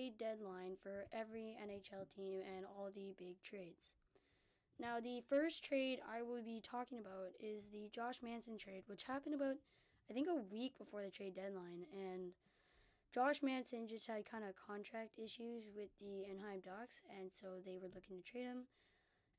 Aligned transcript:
trade 0.00 0.16
deadline 0.18 0.76
for 0.82 1.04
every 1.12 1.56
NHL 1.60 2.08
team 2.16 2.40
and 2.56 2.64
all 2.64 2.88
the 2.94 3.12
big 3.18 3.42
trades. 3.42 3.90
Now, 4.78 4.98
the 4.98 5.20
first 5.28 5.62
trade 5.62 5.98
I 6.08 6.22
will 6.22 6.42
be 6.42 6.62
talking 6.62 6.98
about 6.98 7.36
is 7.38 7.64
the 7.70 7.90
Josh 7.94 8.22
Manson 8.22 8.56
trade, 8.56 8.84
which 8.86 9.04
happened 9.04 9.34
about, 9.34 9.56
I 10.08 10.14
think, 10.14 10.26
a 10.26 10.40
week 10.50 10.78
before 10.78 11.02
the 11.04 11.10
trade 11.10 11.34
deadline, 11.34 11.84
and 11.92 12.32
Josh 13.12 13.42
Manson 13.42 13.88
just 13.88 14.06
had 14.06 14.24
kind 14.24 14.42
of 14.42 14.56
contract 14.56 15.18
issues 15.18 15.64
with 15.76 15.90
the 16.00 16.24
Anaheim 16.24 16.60
Ducks, 16.64 17.02
and 17.10 17.30
so 17.30 17.60
they 17.62 17.76
were 17.76 17.92
looking 17.94 18.16
to 18.16 18.24
trade 18.24 18.46
him, 18.46 18.64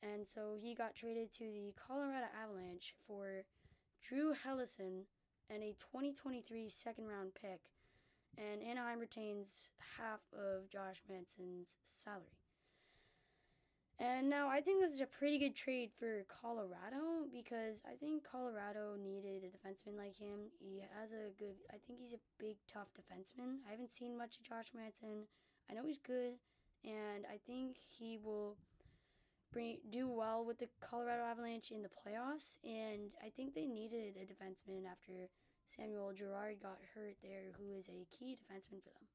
and 0.03 0.27
so 0.27 0.53
he 0.61 0.75
got 0.75 0.93
traded 0.93 1.33
to 1.33 1.45
the 1.45 1.73
Colorado 1.73 2.27
Avalanche 2.37 2.93
for 3.07 3.45
Drew 4.07 4.33
Helleson 4.45 5.09
and 5.49 5.63
a 5.63 5.73
2023 5.73 6.69
second 6.69 7.07
round 7.07 7.31
pick, 7.33 7.61
and 8.37 8.61
Anaheim 8.61 8.99
retains 8.99 9.69
half 9.97 10.21
of 10.33 10.69
Josh 10.69 11.01
Manson's 11.09 11.77
salary. 11.85 12.41
And 13.99 14.31
now 14.31 14.49
I 14.49 14.61
think 14.61 14.81
this 14.81 14.93
is 14.93 15.01
a 15.01 15.05
pretty 15.05 15.37
good 15.37 15.55
trade 15.55 15.91
for 15.93 16.25
Colorado 16.25 17.29
because 17.31 17.83
I 17.85 17.93
think 17.95 18.23
Colorado 18.25 18.97
needed 18.97 19.43
a 19.43 19.53
defenseman 19.53 19.95
like 19.95 20.17
him. 20.17 20.49
He 20.57 20.81
has 20.97 21.11
a 21.11 21.29
good, 21.37 21.53
I 21.69 21.77
think 21.85 21.99
he's 21.99 22.13
a 22.13 22.23
big, 22.39 22.57
tough 22.71 22.87
defenseman. 22.97 23.57
I 23.67 23.71
haven't 23.71 23.91
seen 23.91 24.17
much 24.17 24.37
of 24.37 24.43
Josh 24.43 24.73
Manson. 24.73 25.27
I 25.69 25.75
know 25.75 25.85
he's 25.85 25.99
good, 25.99 26.33
and 26.83 27.25
I 27.31 27.37
think 27.45 27.77
he 27.77 28.17
will 28.17 28.57
bring 29.53 29.77
do 29.91 30.09
well 30.09 30.43
with 30.45 30.57
the 30.57 30.67
Colorado 30.81 31.23
Avalanche 31.23 31.69
in 31.71 31.83
the 31.83 31.89
playoffs, 31.89 32.57
and 32.63 33.11
I 33.23 33.29
think 33.29 33.53
they 33.53 33.67
needed 33.67 34.15
a 34.17 34.25
defenseman 34.25 34.89
after 34.89 35.29
Samuel 35.75 36.13
Girard 36.13 36.61
got 36.61 36.79
hurt 36.93 37.15
there, 37.21 37.53
who 37.57 37.77
is 37.77 37.89
a 37.89 38.07
key 38.15 38.37
defenseman 38.37 38.83
for 38.83 38.89
them. 38.89 39.07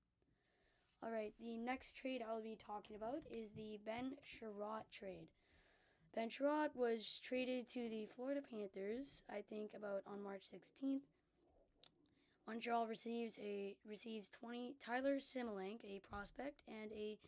All 1.02 1.10
right, 1.10 1.34
the 1.40 1.58
next 1.58 1.96
trade 1.96 2.22
I'll 2.26 2.42
be 2.42 2.56
talking 2.56 2.96
about 2.96 3.22
is 3.30 3.50
the 3.52 3.78
Ben 3.84 4.12
Chiarot 4.24 4.84
trade. 4.90 5.28
Ben 6.14 6.30
Chiarot 6.30 6.74
was 6.74 7.20
traded 7.22 7.68
to 7.68 7.88
the 7.88 8.06
Florida 8.16 8.40
Panthers, 8.40 9.22
I 9.30 9.42
think 9.48 9.72
about 9.76 10.02
on 10.06 10.22
March 10.22 10.44
16th. 10.52 11.02
Montreal 12.46 12.86
receives 12.86 13.38
a 13.40 13.74
receives 13.88 14.28
20 14.28 14.76
Tyler 14.80 15.16
Smilanic, 15.16 15.84
a 15.84 16.00
prospect, 16.08 16.62
and 16.68 16.92
a 16.92 17.18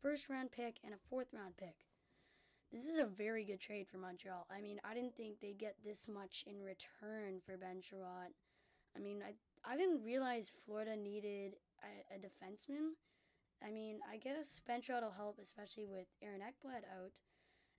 first 0.00 0.28
round 0.28 0.52
pick 0.52 0.78
and 0.84 0.94
a 0.94 1.08
fourth 1.10 1.28
round 1.32 1.56
pick. 1.56 1.74
This 2.72 2.86
is 2.86 2.98
a 2.98 3.04
very 3.04 3.44
good 3.44 3.60
trade 3.60 3.88
for 3.88 3.98
Montreal. 3.98 4.46
I 4.50 4.60
mean, 4.60 4.78
I 4.84 4.94
didn't 4.94 5.16
think 5.16 5.40
they'd 5.40 5.58
get 5.58 5.76
this 5.84 6.06
much 6.06 6.44
in 6.46 6.62
return 6.62 7.40
for 7.44 7.56
Ben 7.56 7.80
Chiarot. 7.82 8.32
I 8.96 9.00
mean, 9.00 9.22
I 9.22 9.34
I 9.64 9.76
didn't 9.76 10.02
realize 10.04 10.52
Florida 10.64 10.96
needed 10.96 11.56
a, 11.82 12.16
a 12.16 12.18
defenseman. 12.18 12.96
I 13.64 13.70
mean, 13.70 13.98
I 14.08 14.16
guess 14.16 14.60
Ben 14.66 14.80
Chiarot 14.80 15.02
will 15.02 15.16
help, 15.16 15.38
especially 15.42 15.86
with 15.86 16.06
Aaron 16.22 16.40
Ekblad 16.40 16.86
out. 16.94 17.10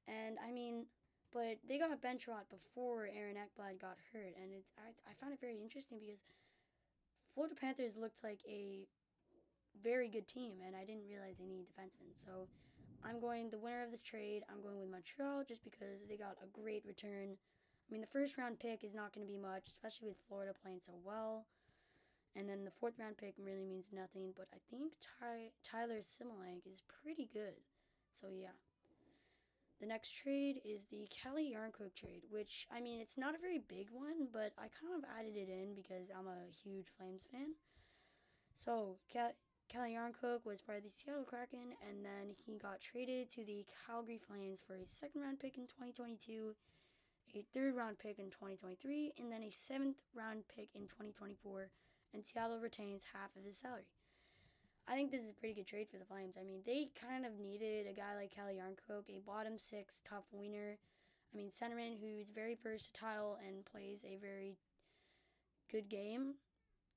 And 0.08 0.38
I 0.46 0.52
mean, 0.52 0.86
but 1.32 1.58
they 1.68 1.78
got 1.78 2.02
Ben 2.02 2.18
Chiarot 2.18 2.50
before 2.50 3.08
Aaron 3.08 3.36
Ekblad 3.36 3.80
got 3.80 3.98
hurt, 4.12 4.34
and 4.42 4.52
it's 4.54 4.72
I 4.78 4.92
I 5.10 5.14
found 5.20 5.34
it 5.34 5.40
very 5.40 5.58
interesting 5.62 6.00
because 6.00 6.20
Florida 7.34 7.56
Panthers 7.56 7.96
looked 7.98 8.24
like 8.24 8.40
a 8.48 8.88
very 9.84 10.10
good 10.10 10.28
team, 10.28 10.58
and 10.66 10.76
I 10.76 10.84
didn't 10.84 11.08
realize 11.08 11.38
they 11.38 11.46
need 11.46 11.66
defensemen. 11.66 12.12
So 12.16 12.48
I'm 13.04 13.20
going 13.20 13.50
the 13.50 13.60
winner 13.60 13.84
of 13.84 13.92
this 13.92 14.02
trade. 14.02 14.44
I'm 14.50 14.62
going 14.62 14.80
with 14.80 14.90
Montreal 14.90 15.44
just 15.48 15.64
because 15.64 16.04
they 16.08 16.18
got 16.18 16.38
a 16.44 16.48
great 16.48 16.84
return. 16.86 17.38
I 17.90 17.92
mean, 17.92 18.02
the 18.02 18.08
first 18.08 18.38
round 18.38 18.60
pick 18.60 18.84
is 18.84 18.94
not 18.94 19.14
going 19.14 19.26
to 19.26 19.32
be 19.32 19.40
much, 19.40 19.66
especially 19.68 20.08
with 20.08 20.22
Florida 20.28 20.54
playing 20.54 20.82
so 20.86 20.94
well. 21.04 21.48
And 22.36 22.48
then 22.48 22.64
the 22.64 22.72
fourth 22.72 23.00
round 23.00 23.18
pick 23.18 23.34
really 23.42 23.66
means 23.66 23.88
nothing, 23.92 24.34
but 24.38 24.46
I 24.54 24.62
think 24.70 24.94
Ty- 25.02 25.58
Tyler 25.66 26.06
Smilanic 26.06 26.70
is 26.72 26.84
pretty 26.86 27.28
good. 27.34 27.66
So 28.22 28.28
yeah. 28.30 28.54
The 29.82 29.88
next 29.88 30.12
trade 30.12 30.60
is 30.66 30.86
the 30.92 31.08
Calle 31.10 31.40
Jarnkrok 31.40 31.96
trade, 31.96 32.24
which 32.30 32.68
I 32.70 32.82
mean 32.82 33.00
it's 33.00 33.18
not 33.18 33.34
a 33.34 33.40
very 33.40 33.60
big 33.60 33.88
one, 33.92 34.28
but 34.32 34.52
I 34.60 34.68
kind 34.68 34.94
of 34.94 35.08
added 35.18 35.36
it 35.36 35.50
in 35.50 35.74
because 35.74 36.12
I'm 36.12 36.28
a 36.28 36.52
huge 36.52 36.88
Flames 36.98 37.26
fan. 37.32 37.56
So 38.54 38.98
Calle 39.10 39.34
Jarnkrok 39.72 40.46
was 40.46 40.62
part 40.62 40.80
of 40.80 40.84
the 40.84 40.90
Seattle 40.92 41.24
Kraken, 41.24 41.74
and 41.88 42.04
then 42.04 42.36
he 42.46 42.58
got 42.58 42.82
traded 42.82 43.30
to 43.32 43.46
the 43.46 43.66
Calgary 43.88 44.20
Flames 44.20 44.62
for 44.66 44.76
a 44.76 44.86
second 44.86 45.22
round 45.22 45.40
pick 45.40 45.58
in 45.58 45.66
2022, 45.66 46.56
a 47.36 47.46
third 47.54 47.76
round 47.76 48.00
pick 48.00 48.20
in 48.20 48.30
2023, 48.30 49.14
and 49.18 49.32
then 49.32 49.44
a 49.44 49.52
seventh 49.52 49.98
round 50.14 50.44
pick 50.54 50.70
in 50.76 50.88
2024, 50.88 51.70
and 52.14 52.26
Seattle 52.26 52.60
retains 52.60 53.04
half 53.14 53.36
of 53.38 53.46
his 53.46 53.58
salary. 53.58 53.88
I 54.88 54.96
think 54.96 55.12
this 55.12 55.22
is 55.22 55.30
a 55.30 55.34
pretty 55.34 55.54
good 55.54 55.68
trade 55.68 55.88
for 55.92 55.98
the 55.98 56.06
Flames. 56.06 56.36
I 56.40 56.44
mean, 56.44 56.62
they 56.66 56.90
kind 57.00 57.26
of 57.26 57.38
needed 57.40 57.86
a 57.86 57.94
guy 57.94 58.16
like 58.16 58.34
Calle 58.34 58.54
Jarnkrok, 58.54 59.10
a 59.10 59.22
bottom 59.26 59.58
six 59.58 60.00
top 60.08 60.26
winger. 60.32 60.78
I 61.32 61.38
mean, 61.38 61.50
centerman 61.50 61.98
who's 62.02 62.30
very 62.30 62.58
versatile 62.62 63.38
and 63.46 63.66
plays 63.66 64.04
a 64.04 64.18
very 64.18 64.58
good 65.72 65.90
game 65.90 66.34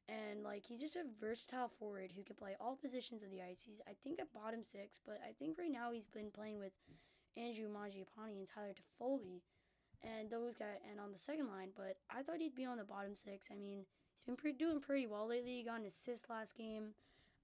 and 0.08 0.42
like 0.42 0.64
he's 0.66 0.80
just 0.80 0.96
a 0.96 1.04
versatile 1.20 1.70
forward 1.78 2.12
who 2.14 2.22
can 2.22 2.36
play 2.36 2.56
all 2.60 2.76
positions 2.76 3.22
of 3.22 3.30
the 3.30 3.42
ice. 3.42 3.62
He's 3.64 3.80
I 3.86 3.92
think 4.02 4.20
a 4.20 4.38
bottom 4.38 4.60
six, 4.64 4.98
but 5.04 5.20
I 5.26 5.32
think 5.38 5.58
right 5.58 5.70
now 5.70 5.92
he's 5.92 6.08
been 6.08 6.30
playing 6.30 6.58
with 6.58 6.72
Andrew 7.36 7.68
Mangiapane 7.68 8.36
and 8.36 8.46
Tyler 8.46 8.74
Toffoli, 8.74 9.40
and 10.04 10.30
those 10.30 10.54
guys, 10.56 10.78
and 10.90 11.00
on 11.00 11.12
the 11.12 11.18
second 11.18 11.48
line. 11.48 11.70
But 11.76 11.96
I 12.10 12.22
thought 12.22 12.38
he'd 12.38 12.54
be 12.54 12.64
on 12.64 12.78
the 12.78 12.84
bottom 12.84 13.12
six. 13.14 13.48
I 13.50 13.54
mean, 13.54 13.84
he's 14.16 14.26
been 14.26 14.36
pretty, 14.36 14.58
doing 14.58 14.80
pretty 14.80 15.06
well 15.06 15.28
lately. 15.28 15.56
He 15.56 15.62
got 15.62 15.80
an 15.80 15.86
assist 15.86 16.30
last 16.30 16.56
game. 16.56 16.94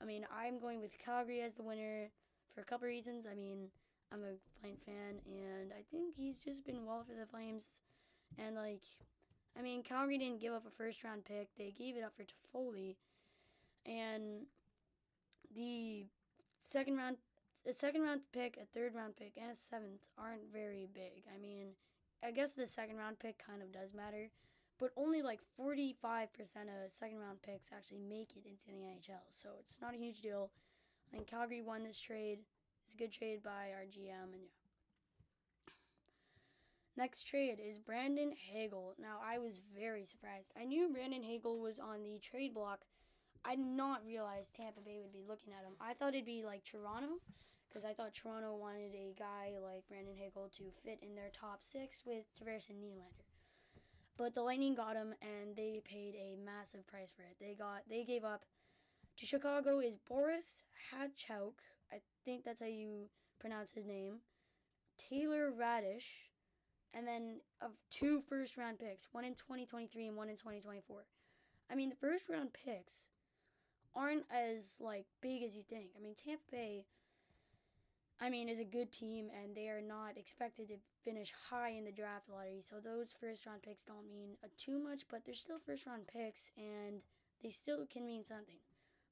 I 0.00 0.04
mean, 0.04 0.26
I'm 0.34 0.60
going 0.60 0.80
with 0.80 0.98
Calgary 1.04 1.40
as 1.42 1.56
the 1.56 1.62
winner 1.62 2.10
for 2.54 2.60
a 2.60 2.64
couple 2.64 2.86
reasons. 2.86 3.26
I 3.30 3.34
mean, 3.34 3.68
I'm 4.12 4.20
a 4.20 4.38
Flames 4.60 4.82
fan, 4.84 5.20
and 5.26 5.72
I 5.72 5.82
think 5.90 6.14
he's 6.16 6.36
just 6.36 6.64
been 6.64 6.86
well 6.86 7.04
for 7.06 7.14
the 7.14 7.26
Flames, 7.26 7.64
and 8.38 8.54
like 8.54 8.82
I 9.58 9.62
mean, 9.62 9.82
Calgary 9.82 10.18
didn't 10.18 10.40
give 10.40 10.52
up 10.52 10.66
a 10.66 10.70
first 10.70 11.02
round 11.02 11.24
pick. 11.24 11.48
They 11.56 11.72
gave 11.76 11.96
it 11.96 12.04
up 12.04 12.12
for 12.16 12.24
Toffoli. 12.24 12.96
And 13.84 14.46
the 15.54 16.06
second 16.60 16.96
round 16.96 17.16
a 17.68 17.72
second 17.72 18.02
round 18.02 18.20
pick, 18.32 18.56
a 18.56 18.66
third 18.66 18.94
round 18.94 19.16
pick, 19.16 19.32
and 19.36 19.50
a 19.50 19.54
seventh 19.54 20.00
aren't 20.16 20.52
very 20.52 20.88
big. 20.94 21.24
I 21.34 21.38
mean, 21.40 21.68
I 22.24 22.30
guess 22.30 22.52
the 22.52 22.66
second 22.66 22.96
round 22.96 23.18
pick 23.18 23.42
kind 23.44 23.62
of 23.62 23.72
does 23.72 23.94
matter, 23.94 24.30
but 24.78 24.90
only 24.96 25.22
like 25.22 25.40
45% 25.58 26.26
of 26.34 26.92
second 26.92 27.18
round 27.18 27.42
picks 27.42 27.70
actually 27.72 28.00
make 28.00 28.32
it 28.36 28.46
into 28.48 28.66
the 28.66 28.84
NHL. 28.84 29.22
So 29.34 29.50
it's 29.60 29.76
not 29.80 29.94
a 29.94 29.98
huge 29.98 30.20
deal. 30.20 30.50
I 31.12 31.16
think 31.16 31.28
Calgary 31.28 31.62
won 31.62 31.84
this 31.84 32.00
trade. 32.00 32.40
It's 32.84 32.94
a 32.94 32.98
good 32.98 33.12
trade 33.12 33.42
by 33.42 33.72
our 33.74 33.84
GM, 33.84 34.32
and 34.32 34.42
yeah. 35.66 35.74
Next 36.96 37.24
trade 37.24 37.60
is 37.64 37.78
Brandon 37.78 38.32
Hagel. 38.32 38.94
Now, 38.98 39.18
I 39.24 39.38
was 39.38 39.60
very 39.78 40.04
surprised. 40.04 40.50
I 40.60 40.64
knew 40.64 40.88
Brandon 40.88 41.22
Hagel 41.22 41.60
was 41.60 41.78
on 41.78 42.02
the 42.02 42.18
trade 42.18 42.54
block. 42.54 42.80
I 43.44 43.54
did 43.54 43.66
not 43.66 44.04
realize 44.04 44.50
Tampa 44.50 44.80
Bay 44.80 44.98
would 45.00 45.12
be 45.12 45.22
looking 45.26 45.52
at 45.52 45.64
him. 45.64 45.74
I 45.80 45.94
thought 45.94 46.14
it'd 46.14 46.26
be 46.26 46.44
like 46.44 46.64
Toronto, 46.64 47.20
because 47.68 47.84
I 47.84 47.92
thought 47.92 48.14
Toronto 48.14 48.56
wanted 48.56 48.94
a 48.94 49.14
guy 49.18 49.54
like 49.62 49.86
Brandon 49.88 50.16
Hagel 50.16 50.50
to 50.56 50.64
fit 50.82 50.98
in 51.02 51.14
their 51.14 51.30
top 51.32 51.62
six 51.62 52.02
with 52.06 52.24
Tavares 52.34 52.70
and 52.70 52.82
Nylander. 52.82 53.28
But 54.16 54.34
the 54.34 54.42
Lightning 54.42 54.74
got 54.74 54.96
him, 54.96 55.14
and 55.22 55.54
they 55.54 55.80
paid 55.84 56.14
a 56.16 56.36
massive 56.44 56.86
price 56.86 57.12
for 57.14 57.22
it. 57.22 57.36
They 57.40 57.54
got 57.54 57.82
they 57.88 58.04
gave 58.04 58.24
up 58.24 58.44
to 59.16 59.26
Chicago 59.26 59.80
is 59.80 59.96
Boris 59.96 60.62
Katchouk. 60.90 61.54
I 61.92 62.00
think 62.24 62.44
that's 62.44 62.60
how 62.60 62.66
you 62.66 63.08
pronounce 63.40 63.72
his 63.72 63.86
name. 63.86 64.20
Taylor 64.98 65.50
Raddysh, 65.50 66.28
and 66.92 67.06
then 67.06 67.40
of 67.60 67.72
two 67.90 68.22
first 68.28 68.56
round 68.56 68.78
picks, 68.78 69.08
one 69.12 69.24
in 69.24 69.34
2023 69.34 70.08
and 70.08 70.16
one 70.16 70.28
in 70.28 70.36
2024. 70.36 71.04
I 71.70 71.74
mean, 71.74 71.90
the 71.90 71.96
first 71.96 72.28
round 72.28 72.50
picks 72.52 73.08
aren't 73.94 74.24
as 74.30 74.76
like 74.80 75.06
big 75.20 75.42
as 75.42 75.54
you 75.54 75.62
think. 75.62 75.90
I 75.96 76.02
mean, 76.02 76.14
Tampa 76.14 76.42
Bay 76.50 76.86
I 78.20 78.30
mean, 78.30 78.48
is 78.48 78.58
a 78.58 78.64
good 78.64 78.90
team 78.90 79.28
and 79.30 79.54
they 79.54 79.68
are 79.68 79.80
not 79.80 80.16
expected 80.16 80.68
to 80.68 80.76
finish 81.04 81.32
high 81.50 81.70
in 81.70 81.84
the 81.84 81.92
draft 81.92 82.28
lottery. 82.28 82.60
So 82.60 82.76
those 82.82 83.14
first 83.20 83.46
round 83.46 83.62
picks 83.62 83.84
don't 83.84 84.08
mean 84.08 84.36
uh, 84.42 84.48
too 84.56 84.78
much, 84.78 85.04
but 85.08 85.22
they're 85.24 85.34
still 85.34 85.60
first 85.64 85.86
round 85.86 86.08
picks 86.08 86.50
and 86.56 87.00
they 87.42 87.50
still 87.50 87.86
can 87.86 88.04
mean 88.04 88.24
something. 88.24 88.58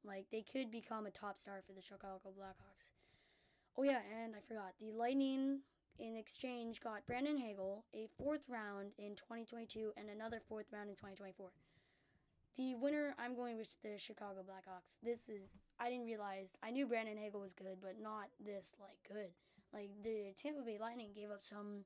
Like 0.05 0.26
they 0.31 0.43
could 0.43 0.70
become 0.70 1.06
a 1.06 1.11
top 1.11 1.38
star 1.38 1.62
for 1.67 1.73
the 1.73 1.82
Chicago 1.82 2.20
Blackhawks. 2.26 2.91
Oh 3.79 3.82
yeah, 3.82 4.00
and 4.23 4.35
I 4.35 4.41
forgot. 4.47 4.73
The 4.81 4.91
Lightning 4.91 5.61
in 5.99 6.17
exchange 6.17 6.81
got 6.81 7.06
Brandon 7.06 7.38
Hagel, 7.38 7.85
a 7.94 8.09
fourth 8.19 8.43
round 8.49 8.93
in 8.99 9.14
2022, 9.17 9.93
and 9.97 10.11
another 10.11 10.41
fourth 10.49 10.67
round 10.73 10.88
in 10.88 10.97
2024. 10.97 11.49
The 12.56 12.75
winner, 12.75 13.14
I'm 13.19 13.37
going 13.37 13.58
with 13.58 13.69
the 13.82 13.99
Chicago 13.99 14.41
Blackhawks. 14.41 14.97
This 15.03 15.29
is, 15.29 15.50
I 15.79 15.91
didn't 15.91 16.06
realize, 16.06 16.56
I 16.62 16.70
knew 16.70 16.87
Brandon 16.87 17.19
Hagel 17.19 17.41
was 17.41 17.53
good, 17.53 17.79
but 17.82 17.97
not 18.00 18.29
this, 18.43 18.75
like, 18.81 18.97
good. 19.06 19.31
Like, 19.75 19.91
the 20.03 20.32
Tampa 20.41 20.62
Bay 20.62 20.79
Lightning 20.81 21.11
gave 21.14 21.31
up 21.31 21.44
some 21.44 21.85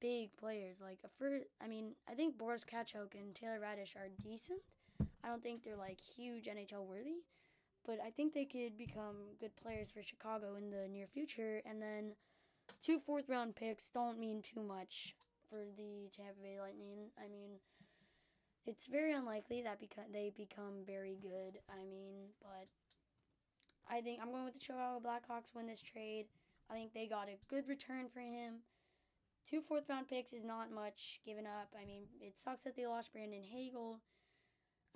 big 0.00 0.36
players. 0.36 0.76
Like, 0.80 0.98
a 1.04 1.08
first, 1.18 1.46
I 1.60 1.66
mean, 1.66 1.96
I 2.08 2.14
think 2.14 2.38
Boris 2.38 2.64
Katchouk 2.64 3.14
and 3.14 3.34
Taylor 3.34 3.58
Raddysh 3.58 3.96
are 3.96 4.08
decent. 4.22 4.60
I 5.26 5.28
don't 5.28 5.42
think 5.42 5.64
they're 5.64 5.76
like 5.76 5.98
huge 6.00 6.46
NHL 6.46 6.86
worthy, 6.86 7.24
but 7.84 7.98
I 8.04 8.10
think 8.10 8.32
they 8.32 8.44
could 8.44 8.78
become 8.78 9.34
good 9.40 9.56
players 9.56 9.90
for 9.90 10.02
Chicago 10.02 10.54
in 10.54 10.70
the 10.70 10.88
near 10.88 11.06
future. 11.06 11.62
And 11.66 11.82
then 11.82 12.12
two 12.80 13.00
fourth 13.00 13.28
round 13.28 13.56
picks 13.56 13.90
don't 13.90 14.20
mean 14.20 14.40
too 14.42 14.62
much 14.62 15.16
for 15.50 15.64
the 15.76 16.08
Tampa 16.16 16.40
Bay 16.40 16.58
Lightning. 16.60 17.10
I 17.18 17.28
mean, 17.28 17.58
it's 18.66 18.86
very 18.86 19.12
unlikely 19.12 19.62
that 19.62 19.80
beca- 19.80 20.12
they 20.12 20.32
become 20.36 20.82
very 20.86 21.16
good. 21.22 21.58
I 21.70 21.84
mean, 21.84 22.34
but 22.42 22.66
I 23.88 24.00
think 24.00 24.20
I'm 24.20 24.30
going 24.30 24.44
with 24.44 24.54
the 24.54 24.60
Chicago 24.60 25.00
Blackhawks 25.00 25.54
win 25.54 25.66
this 25.66 25.82
trade. 25.82 26.26
I 26.70 26.74
think 26.74 26.92
they 26.92 27.06
got 27.06 27.28
a 27.28 27.38
good 27.48 27.68
return 27.68 28.08
for 28.12 28.20
him. 28.20 28.66
Two 29.48 29.60
fourth 29.62 29.88
round 29.88 30.08
picks 30.08 30.32
is 30.32 30.44
not 30.44 30.72
much 30.74 31.20
given 31.24 31.46
up. 31.46 31.70
I 31.80 31.86
mean, 31.86 32.10
it 32.20 32.36
sucks 32.36 32.64
that 32.64 32.74
they 32.74 32.86
lost 32.86 33.12
Brandon 33.12 33.44
Hagel. 33.46 34.00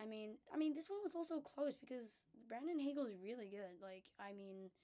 I 0.00 0.06
mean, 0.06 0.42
I 0.52 0.58
mean, 0.58 0.74
this 0.74 0.90
one 0.90 0.98
was 1.04 1.14
also 1.14 1.38
close 1.38 1.76
because 1.76 2.26
Brandon 2.48 2.80
Hagel 2.80 3.06
is 3.06 3.22
really 3.22 3.46
good. 3.46 3.78
Like, 3.78 4.10
I 4.18 4.32
mean, 4.32 4.74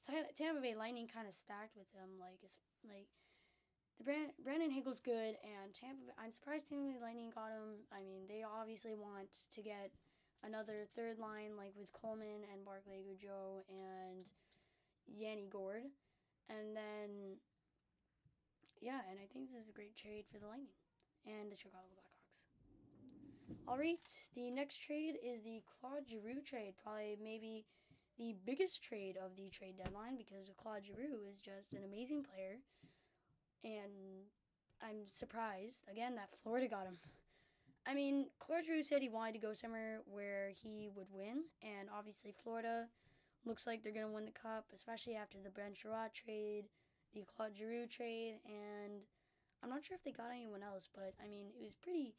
Tampa 0.00 0.62
Bay 0.62 0.74
Lightning 0.74 1.08
kind 1.12 1.28
of 1.28 1.34
stacked 1.34 1.76
with 1.76 1.92
him. 1.92 2.16
Like, 2.16 2.40
like 2.88 3.12
the 3.98 4.04
Brand, 4.04 4.32
Brandon 4.42 4.70
Hagel's 4.70 5.00
good, 5.00 5.36
and 5.40 5.72
Tampa. 5.72 6.12
I'm 6.18 6.32
surprised 6.32 6.68
Tampa 6.68 6.96
Bay 6.96 7.00
Lightning 7.00 7.32
got 7.34 7.52
him. 7.52 7.84
I 7.92 8.04
mean, 8.04 8.28
they 8.28 8.44
obviously 8.44 8.94
want 8.94 9.28
to 9.54 9.60
get 9.62 9.90
another 10.44 10.86
third 10.94 11.18
line 11.18 11.56
like 11.56 11.72
with 11.76 11.92
Coleman 11.92 12.44
and 12.52 12.64
Barclay 12.64 13.00
Goodrow 13.02 13.64
and 13.68 14.28
Yanni 15.08 15.48
Gourde, 15.50 15.88
and 16.48 16.76
then 16.76 17.40
yeah, 18.80 19.00
and 19.10 19.18
I 19.18 19.26
think 19.32 19.50
this 19.50 19.62
is 19.64 19.68
a 19.68 19.76
great 19.76 19.96
trade 19.96 20.24
for 20.30 20.38
the 20.38 20.46
Lightning 20.46 20.76
and 21.24 21.50
the 21.50 21.56
Chicago 21.56 21.88
Blackhawks. 21.96 22.46
All 23.66 23.78
right, 23.78 23.98
the 24.34 24.50
next 24.50 24.78
trade 24.82 25.16
is 25.22 25.42
the 25.42 25.62
Claude 25.66 26.06
Giroux 26.08 26.42
trade. 26.44 26.74
Probably 26.82 27.16
maybe 27.22 27.64
the 28.18 28.34
biggest 28.44 28.82
trade 28.82 29.16
of 29.16 29.36
the 29.36 29.50
trade 29.50 29.76
deadline 29.78 30.16
because 30.16 30.50
Claude 30.56 30.84
Giroux 30.84 31.26
is 31.28 31.40
just 31.40 31.72
an 31.72 31.84
amazing 31.84 32.24
player, 32.24 32.58
and 33.64 34.26
I'm 34.82 35.06
surprised 35.12 35.82
again 35.90 36.14
that 36.16 36.30
Florida 36.42 36.68
got 36.68 36.86
him. 36.86 36.98
I 37.86 37.94
mean, 37.94 38.26
Claude 38.40 38.66
Giroux 38.66 38.82
said 38.82 39.00
he 39.00 39.08
wanted 39.08 39.34
to 39.34 39.46
go 39.46 39.54
somewhere 39.54 40.00
where 40.06 40.50
he 40.50 40.88
would 40.94 41.06
win, 41.10 41.44
and 41.62 41.88
obviously 41.96 42.34
Florida 42.42 42.86
looks 43.44 43.66
like 43.66 43.82
they're 43.82 43.94
gonna 43.94 44.10
win 44.10 44.24
the 44.24 44.32
cup, 44.32 44.66
especially 44.74 45.14
after 45.14 45.38
the 45.42 45.50
Brent 45.50 45.76
Chiarot 45.76 46.12
trade, 46.12 46.64
the 47.14 47.24
Claude 47.24 47.56
Giroux 47.56 47.86
trade, 47.86 48.40
and 48.44 49.02
I'm 49.62 49.70
not 49.70 49.84
sure 49.84 49.96
if 49.96 50.02
they 50.02 50.10
got 50.10 50.32
anyone 50.32 50.62
else, 50.62 50.88
but 50.92 51.14
I 51.22 51.28
mean, 51.28 51.46
it 51.58 51.62
was 51.62 51.74
pretty. 51.80 52.14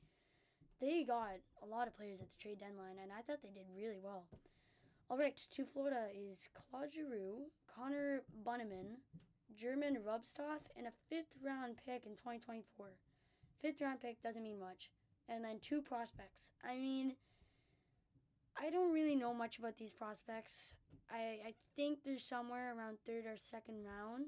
They 0.80 1.04
got 1.04 1.42
a 1.62 1.66
lot 1.66 1.88
of 1.88 1.96
players 1.96 2.22
at 2.22 2.30
the 2.30 2.38
trade 2.40 2.60
deadline, 2.60 2.98
and 3.02 3.12
I 3.12 3.22
thought 3.22 3.42
they 3.42 3.50
did 3.50 3.66
really 3.76 4.00
well. 4.02 4.28
All 5.10 5.18
right, 5.18 5.36
to 5.36 5.66
Florida 5.66 6.08
is 6.14 6.50
Claude 6.54 6.94
Giroux, 6.94 7.48
Connor 7.74 8.24
Bunnaman, 8.46 9.00
German 9.56 9.98
Rubtsov, 10.08 10.60
and 10.78 10.88
a 10.88 10.92
fifth 11.10 11.34
round 11.44 11.76
pick 11.86 12.06
in 12.06 12.16
2024. 12.16 12.88
Fifth 13.62 13.82
round 13.82 14.02
pick 14.02 14.22
doesn't 14.22 14.44
mean 14.44 14.60
much 14.60 14.90
and 15.30 15.44
then 15.44 15.60
two 15.62 15.82
prospects. 15.82 16.52
I 16.64 16.78
mean, 16.78 17.16
I 18.58 18.70
don't 18.70 18.94
really 18.94 19.16
know 19.16 19.34
much 19.34 19.60
about 19.60 19.78
these 19.78 19.94
prospects. 19.94 20.74
I, 21.12 21.40
I 21.48 21.54
think 21.76 22.00
they're 22.04 22.20
somewhere 22.20 22.76
around 22.78 22.98
third 23.06 23.26
or 23.26 23.38
second 23.38 23.86
round. 23.86 24.26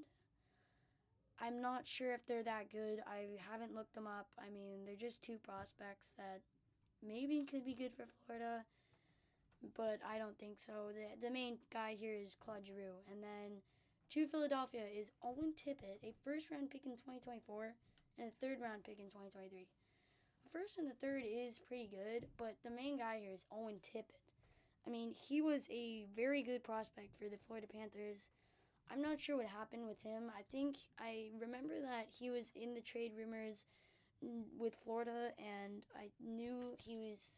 I'm 1.41 1.61
not 1.61 1.87
sure 1.87 2.13
if 2.13 2.25
they're 2.27 2.43
that 2.43 2.69
good. 2.69 2.99
I 3.07 3.39
haven't 3.49 3.73
looked 3.73 3.95
them 3.95 4.07
up. 4.07 4.27
I 4.37 4.49
mean, 4.49 4.85
they're 4.85 4.95
just 4.95 5.21
two 5.21 5.37
prospects 5.37 6.13
that 6.17 6.41
maybe 7.05 7.45
could 7.49 7.65
be 7.65 7.73
good 7.73 7.93
for 7.93 8.05
Florida, 8.25 8.65
but 9.75 9.99
I 10.07 10.17
don't 10.17 10.37
think 10.37 10.59
so. 10.59 10.91
The, 10.93 11.27
the 11.27 11.33
main 11.33 11.57
guy 11.71 11.95
here 11.97 12.15
is 12.15 12.35
Claude 12.35 12.65
Giroux. 12.65 12.99
And 13.09 13.23
then 13.23 13.61
to 14.09 14.25
Philadelphia 14.25 14.81
is 14.89 15.11
Owen 15.23 15.53
Tippett, 15.53 16.01
a 16.01 16.15
first 16.25 16.49
round 16.49 16.71
pick 16.71 16.85
in 16.85 16.93
2024 16.93 17.75
and 18.17 18.27
a 18.27 18.31
third 18.41 18.57
round 18.59 18.83
pick 18.83 18.97
in 18.97 19.05
2023 19.05 19.67
The 20.43 20.49
first 20.49 20.79
and 20.79 20.89
the 20.89 20.97
third 20.97 21.21
is 21.29 21.59
pretty 21.59 21.91
good, 21.93 22.25
but 22.35 22.57
the 22.63 22.71
main 22.71 22.97
guy 22.97 23.19
here 23.21 23.33
is 23.33 23.45
Owen 23.51 23.77
Tippett. 23.85 24.17
I 24.87 24.89
mean, 24.89 25.13
he 25.13 25.41
was 25.41 25.69
a 25.69 26.05
very 26.15 26.41
good 26.41 26.63
prospect 26.63 27.13
for 27.19 27.29
the 27.29 27.37
Florida 27.45 27.67
Panthers. 27.71 28.29
I'm 28.89 29.01
not 29.01 29.21
sure 29.21 29.37
what 29.37 29.45
happened 29.45 29.85
with 29.85 30.01
him. 30.01 30.31
I 30.33 30.41
think 30.49 30.77
I 30.97 31.29
remember 31.39 31.79
that 31.79 32.07
he 32.09 32.31
was 32.31 32.51
in 32.55 32.73
the 32.73 32.81
trade 32.81 33.11
rumors 33.15 33.67
with 34.57 34.73
Florida, 34.83 35.37
and 35.37 35.83
I 35.95 36.09
knew 36.17 36.73
he 36.79 36.97
was. 36.97 37.29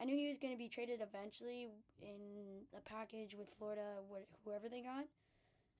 I 0.00 0.04
knew 0.04 0.14
he 0.14 0.28
was 0.28 0.38
going 0.38 0.54
to 0.54 0.58
be 0.58 0.68
traded 0.68 1.00
eventually 1.02 1.66
in 2.00 2.62
a 2.76 2.80
package 2.88 3.34
with 3.36 3.50
Florida, 3.58 3.98
whoever 4.44 4.68
they 4.68 4.80
got. 4.80 5.06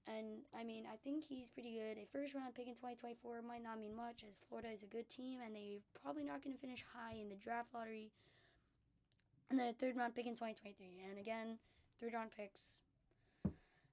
And 0.08 0.40
I 0.56 0.64
mean, 0.64 0.84
I 0.88 0.96
think 1.05 1.25
he's 1.28 1.52
pretty 1.52 1.76
good. 1.76 2.00
A 2.00 2.08
first 2.08 2.32
round 2.32 2.55
pick 2.55 2.66
in 2.66 2.75
2024 2.75 3.43
might 3.44 3.62
not 3.62 3.78
mean 3.78 3.94
much 3.94 4.25
as 4.25 4.40
Florida 4.49 4.72
is 4.72 4.82
a 4.82 4.88
good 4.88 5.08
team 5.08 5.40
and 5.44 5.55
they're 5.55 5.84
probably 6.00 6.25
not 6.25 6.43
going 6.43 6.56
to 6.56 6.60
finish 6.60 6.81
high 6.81 7.20
in 7.20 7.28
the 7.28 7.37
draft 7.37 7.69
lottery. 7.75 8.10
And 9.50 9.60
then 9.60 9.69
a 9.69 9.76
third 9.76 9.96
round 9.96 10.14
pick 10.14 10.26
in 10.26 10.32
2023. 10.32 11.05
And 11.05 11.19
again, 11.19 11.60
third 12.00 12.14
round 12.14 12.31
picks, 12.32 12.88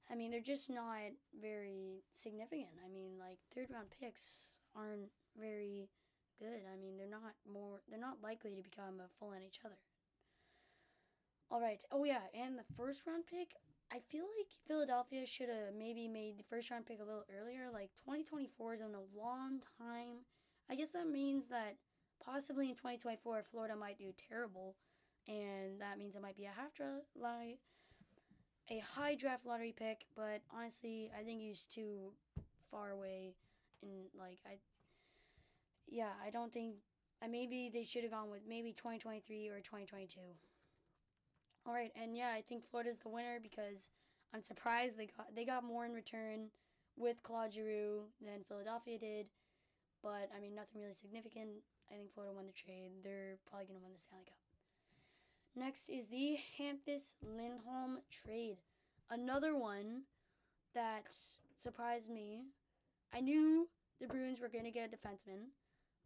I 0.10 0.16
mean, 0.16 0.32
they're 0.32 0.40
just 0.40 0.70
not 0.70 1.12
very 1.36 2.04
significant. 2.14 2.80
I 2.80 2.88
mean, 2.88 3.20
like, 3.20 3.40
third 3.54 3.68
round 3.72 3.88
picks 3.92 4.56
aren't 4.76 5.12
very 5.40 5.90
good. 6.40 6.64
I 6.72 6.78
mean, 6.80 6.98
they're 6.98 7.10
not 7.10 7.36
more, 7.44 7.82
they're 7.90 8.00
not 8.00 8.24
likely 8.24 8.56
to 8.56 8.64
become 8.64 9.00
a 9.00 9.10
full 9.20 9.30
NHLer. 9.32 9.80
All 11.52 11.62
right. 11.62 11.84
Oh, 11.92 12.04
yeah. 12.04 12.28
And 12.34 12.58
the 12.58 12.68
first 12.76 13.08
round 13.08 13.26
pick, 13.28 13.56
I 13.92 14.00
feel 14.12 14.24
like 14.38 14.48
Philadelphia 14.68 15.26
should 15.26 15.50
have 15.50 15.74
maybe 15.78 16.08
made 16.08 16.38
the 16.38 16.44
first 16.44 16.70
round 16.72 16.86
pick 16.86 17.00
a 17.00 17.04
little 17.04 17.26
earlier. 17.30 17.70
Like 17.72 17.92
2024 17.98 18.74
is 18.76 18.82
in 18.82 18.88
a 18.96 19.20
long 19.20 19.62
time. 19.78 20.26
I 20.70 20.76
guess 20.76 20.94
that 20.94 21.08
means 21.08 21.48
that 21.50 21.76
possibly 22.24 22.70
in 22.70 22.76
2024 22.76 23.44
Florida 23.52 23.76
might 23.76 23.98
do 23.98 24.12
terrible, 24.30 24.76
and 25.28 25.80
that 25.80 25.98
means 25.98 26.16
it 26.16 26.22
might 26.22 26.38
be 26.38 26.46
a 26.46 26.50
half 26.50 26.74
draft 26.74 27.06
a 28.72 28.80
high 28.80 29.16
draft 29.16 29.46
lottery 29.46 29.74
pick. 29.78 30.06
But 30.16 30.42
honestly, 30.54 31.12
I 31.18 31.24
think 31.24 31.42
he's 31.42 31.64
too 31.64 32.12
far 32.72 32.92
away, 32.92 33.36
and 33.82 34.10
like 34.18 34.40
I, 34.46 34.58
yeah, 35.88 36.12
I 36.26 36.30
don't 36.30 36.54
think. 36.54 36.76
Uh, 37.24 37.30
maybe 37.30 37.72
they 37.74 37.86
should 37.86 38.04
have 38.04 38.12
gone 38.12 38.30
with 38.30 38.42
maybe 38.46 38.74
2023 38.74 39.48
or 39.48 39.62
2022. 39.62 40.20
All 41.66 41.74
right, 41.74 41.92
and 42.00 42.16
yeah, 42.16 42.30
I 42.30 42.42
think 42.42 42.64
Florida's 42.64 43.00
the 43.00 43.10
winner 43.10 43.40
because 43.42 43.90
I'm 44.34 44.44
surprised 44.44 44.98
they 44.98 45.10
got 45.18 45.36
they 45.36 45.46
got 45.46 45.64
more 45.64 45.86
in 45.86 45.94
return 45.94 46.50
with 46.98 47.24
Claude 47.24 47.54
Giroux 47.54 48.04
than 48.22 48.44
Philadelphia 48.48 49.00
did. 49.00 49.26
But 50.04 50.30
I 50.36 50.40
mean, 50.40 50.54
nothing 50.54 50.82
really 50.82 50.94
significant. 50.94 51.50
I 51.92 51.96
think 51.96 52.14
Florida 52.14 52.36
won 52.36 52.46
the 52.46 52.54
trade. 52.54 52.92
They're 53.04 53.38
probably 53.50 53.66
gonna 53.68 53.82
win 53.82 53.94
the 53.94 54.00
Stanley 54.00 54.26
Cup. 54.26 54.38
Next 55.56 55.90
is 55.90 56.08
the 56.10 56.38
Hampus 56.60 57.16
Lindholm 57.24 58.00
trade. 58.12 58.58
Another 59.10 59.56
one 59.56 60.02
that 60.74 61.14
surprised 61.58 62.10
me. 62.10 62.44
I 63.14 63.22
knew 63.22 63.70
the 64.02 64.08
Bruins 64.08 64.42
were 64.42 64.50
going 64.50 64.66
to 64.66 64.72
get 64.72 64.92
a 64.92 64.96
defenseman, 64.96 65.48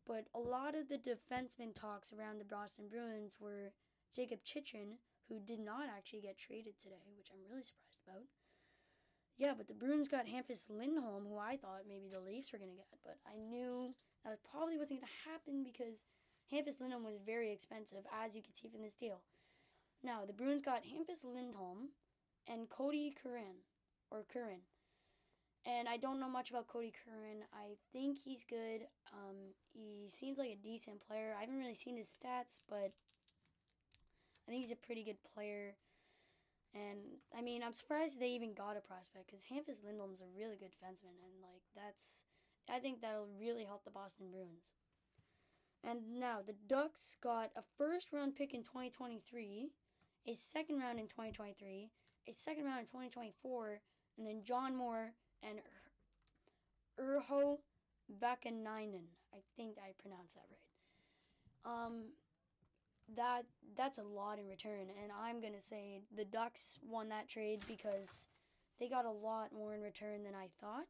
but 0.06 0.28
a 0.36 0.40
lot 0.40 0.76
of 0.76 0.88
the 0.88 0.98
defenseman 0.98 1.74
talks 1.74 2.14
around 2.14 2.40
the 2.40 2.46
Boston 2.46 2.86
Bruins 2.92 3.38
were 3.40 3.72
Jacob 4.16 4.40
Chychrun, 4.44 5.00
who 5.30 5.40
did 5.40 5.60
not 5.60 5.88
actually 5.88 6.22
get 6.22 6.38
traded 6.38 6.74
today, 6.82 7.14
which 7.16 7.30
I'm 7.32 7.46
really 7.48 7.64
surprised 7.64 8.02
about. 8.04 8.26
Yeah, 9.38 9.54
but 9.56 9.70
the 9.70 9.78
Bruins 9.78 10.10
got 10.10 10.28
Hampus 10.28 10.68
Lindholm, 10.68 11.24
who 11.24 11.38
I 11.38 11.56
thought 11.56 11.88
maybe 11.88 12.10
the 12.12 12.20
Leafs 12.20 12.52
were 12.52 12.60
going 12.60 12.76
to 12.76 12.76
get, 12.76 13.00
but 13.06 13.18
I 13.24 13.40
knew 13.40 13.96
that 14.26 14.44
probably 14.44 14.78
wasn't 14.78 15.00
going 15.00 15.08
to 15.08 15.30
happen 15.30 15.64
because 15.64 16.04
Hampus 16.52 16.82
Lindholm 16.82 17.06
was 17.06 17.24
very 17.26 17.54
expensive, 17.54 18.04
as 18.12 18.36
you 18.36 18.42
can 18.44 18.54
see 18.54 18.68
from 18.68 18.82
this 18.82 19.00
deal. 19.00 19.22
Now, 20.04 20.26
the 20.26 20.34
Bruins 20.34 20.62
got 20.62 20.84
Hampus 20.84 21.24
Lindholm 21.24 21.96
and 22.48 22.68
Kodie 22.70 23.16
Curran, 23.16 23.64
or 24.12 24.26
Curran. 24.32 24.62
And 25.66 25.88
I 25.88 25.98
don't 25.98 26.20
know 26.20 26.30
much 26.30 26.50
about 26.50 26.68
Kodie 26.68 26.94
Curran. 27.06 27.44
I 27.54 27.76
think 27.94 28.18
he's 28.18 28.44
good. 28.44 28.88
Um, 29.14 29.54
he 29.74 30.10
seems 30.10 30.38
like 30.38 30.52
a 30.52 30.64
decent 30.64 31.06
player. 31.06 31.36
I 31.38 31.42
haven't 31.42 31.60
really 31.60 31.76
seen 31.76 31.98
his 31.98 32.08
stats, 32.08 32.60
but 32.70 32.92
I 34.50 34.52
think 34.52 34.64
he's 34.64 34.72
a 34.72 34.88
pretty 34.88 35.04
good 35.04 35.22
player. 35.36 35.76
And 36.74 37.22
I 37.38 37.42
mean, 37.42 37.62
I'm 37.62 37.74
surprised 37.74 38.20
they 38.20 38.30
even 38.30 38.54
got 38.54 38.78
a 38.78 38.82
prospect 38.82 39.28
because 39.28 39.46
Hampus 39.46 39.86
Lindholm's 39.86 40.22
a 40.22 40.38
really 40.38 40.58
good 40.58 40.74
defenseman, 40.74 41.22
and 41.22 41.38
like 41.42 41.62
that's, 41.76 42.24
I 42.68 42.80
think 42.80 43.02
that'll 43.02 43.28
really 43.40 43.64
help 43.64 43.86
the 43.86 43.92
Boston 43.92 44.28
Bruins. 44.32 44.74
And 45.84 46.20
now 46.20 46.40
the 46.46 46.56
Ducks 46.68 47.16
got 47.22 47.52
a 47.56 47.62
first 47.78 48.12
round 48.12 48.36
pick 48.36 48.56
in 48.56 48.64
2023, 48.64 49.70
a 50.28 50.34
second 50.34 50.80
round 50.80 51.00
in 51.00 51.08
2023, 51.08 51.92
a 52.28 52.34
second 52.34 52.66
round 52.66 52.80
in 52.80 52.86
2024, 52.86 53.82
and 54.18 54.28
then 54.28 54.42
John 54.44 54.76
Moore 54.76 55.14
and 55.44 55.60
Urho 57.00 57.58
Vaakanainen. 58.22 59.14
I 59.32 59.42
think 59.56 59.78
I 59.78 59.94
pronounced 60.02 60.34
that 60.34 60.46
right. 60.50 61.86
Um, 61.86 62.14
that 63.16 63.44
that's 63.78 63.98
a 63.98 64.04
lot 64.04 64.40
in 64.40 64.48
return, 64.48 64.88
and 65.02 65.12
I'm 65.12 65.42
gonna 65.42 65.62
say 65.62 66.02
the 66.16 66.26
Ducks 66.26 66.80
won 66.88 67.10
that 67.10 67.30
trade 67.30 67.64
because 67.68 68.28
they 68.80 68.88
got 68.88 69.06
a 69.06 69.12
lot 69.12 69.52
more 69.54 69.74
in 69.74 69.82
return 69.82 70.24
than 70.24 70.36
I 70.36 70.50
thought. 70.60 70.88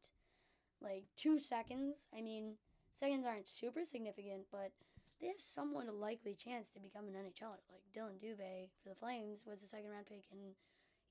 Like 0.81 1.05
two 1.17 1.39
seconds. 1.39 2.07
I 2.15 2.21
mean, 2.21 2.53
seconds 2.93 3.25
aren't 3.25 3.49
super 3.49 3.83
significant, 3.83 4.45
but 4.51 4.71
they 5.19 5.27
have 5.27 5.39
somewhat 5.39 5.87
a 5.87 5.91
likely 5.91 6.33
chance 6.33 6.69
to 6.71 6.79
become 6.79 7.07
an 7.07 7.13
NHLer. 7.13 7.59
Like 7.69 7.83
Dylan 7.95 8.19
Dubé 8.23 8.69
for 8.81 8.89
the 8.89 8.95
Flames 8.95 9.43
was 9.45 9.63
a 9.63 9.67
second 9.67 9.89
round 9.89 10.05
pick, 10.05 10.23
and 10.31 10.55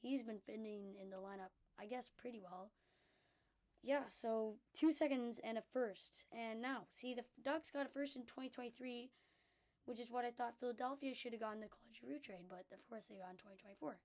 he's 0.00 0.22
been 0.22 0.38
fitting 0.38 0.94
in 1.00 1.10
the 1.10 1.16
lineup, 1.16 1.52
I 1.78 1.86
guess, 1.86 2.10
pretty 2.16 2.40
well. 2.40 2.70
Yeah, 3.82 4.02
so 4.08 4.54
two 4.74 4.92
seconds 4.92 5.38
and 5.44 5.58
a 5.58 5.62
first. 5.72 6.24
And 6.32 6.60
now, 6.60 6.86
see, 6.92 7.14
the 7.14 7.24
Ducks 7.44 7.70
got 7.70 7.86
a 7.86 7.88
first 7.88 8.16
in 8.16 8.22
2023, 8.22 9.10
which 9.88 9.98
is 9.98 10.12
what 10.12 10.26
I 10.26 10.30
thought 10.30 10.60
Philadelphia 10.60 11.14
should 11.14 11.32
have 11.32 11.40
gotten 11.40 11.64
the 11.64 11.72
Claude 11.72 11.96
Giroux 11.96 12.20
trade, 12.20 12.44
but 12.44 12.68
of 12.76 12.84
course 12.84 13.08
they 13.08 13.16
got 13.16 13.32
in 13.32 13.40
2024. 13.40 13.96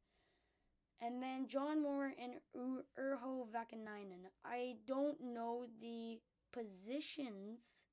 And 1.04 1.22
then 1.22 1.46
John 1.46 1.84
Moore 1.84 2.13
and 2.16 2.40
Urho 2.56 3.44
Vaakanainen. 3.52 4.32
I 4.46 4.80
don't 4.88 5.20
know 5.20 5.68
the 5.82 6.24
positions 6.56 7.84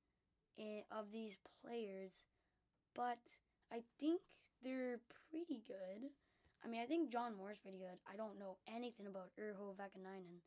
eh, 0.57 0.87
of 0.89 1.11
these 1.11 1.35
players, 1.59 2.23
but 2.95 3.19
I 3.73 3.83
think 3.99 4.21
they're 4.63 5.01
pretty 5.27 5.59
good. 5.67 6.15
I 6.63 6.69
mean, 6.69 6.79
I 6.79 6.85
think 6.85 7.11
John 7.11 7.35
Moore's 7.35 7.59
pretty 7.59 7.79
good. 7.79 7.99
I 8.07 8.15
don't 8.15 8.39
know 8.39 8.55
anything 8.73 9.07
about 9.07 9.35
Urho 9.35 9.75
Vaakanainen. 9.75 10.39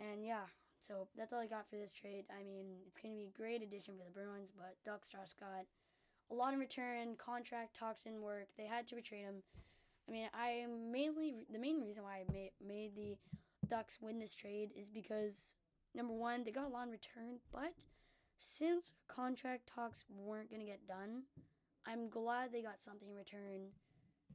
And 0.00 0.24
yeah, 0.24 0.48
so 0.80 1.08
that's 1.14 1.34
all 1.34 1.44
I 1.44 1.46
got 1.46 1.68
for 1.68 1.76
this 1.76 1.92
trade. 1.92 2.24
I 2.32 2.42
mean, 2.42 2.80
it's 2.86 2.96
going 2.96 3.12
to 3.12 3.20
be 3.20 3.28
a 3.28 3.36
great 3.36 3.60
addition 3.60 4.00
for 4.00 4.08
the 4.08 4.16
Bruins, 4.16 4.48
but 4.56 4.80
just 4.82 5.36
got 5.38 5.68
a 6.32 6.34
lot 6.34 6.54
in 6.54 6.58
return. 6.58 7.14
Contract 7.18 7.76
talks 7.76 8.02
didn't 8.02 8.22
work. 8.22 8.48
They 8.56 8.64
had 8.64 8.86
to 8.88 8.96
retrade 8.96 9.24
him. 9.24 9.42
I 10.08 10.12
mean, 10.12 10.28
I 10.34 10.64
mainly 10.90 11.34
the 11.52 11.58
main 11.58 11.80
reason 11.80 12.02
why 12.02 12.24
I 12.28 12.50
made 12.66 12.96
the 12.96 13.16
Ducks 13.68 13.98
win 14.00 14.18
this 14.18 14.34
trade 14.34 14.70
is 14.76 14.88
because 14.88 15.54
number 15.94 16.12
one, 16.12 16.42
they 16.44 16.50
got 16.50 16.64
a 16.64 16.68
lot 16.68 16.86
in 16.86 16.90
return, 16.90 17.38
but 17.52 17.84
since 18.38 18.92
contract 19.08 19.68
talks 19.72 20.04
weren't 20.08 20.50
gonna 20.50 20.64
get 20.64 20.88
done, 20.88 21.22
I'm 21.86 22.08
glad 22.08 22.50
they 22.52 22.62
got 22.62 22.80
something 22.80 23.08
in 23.08 23.14
return 23.14 23.68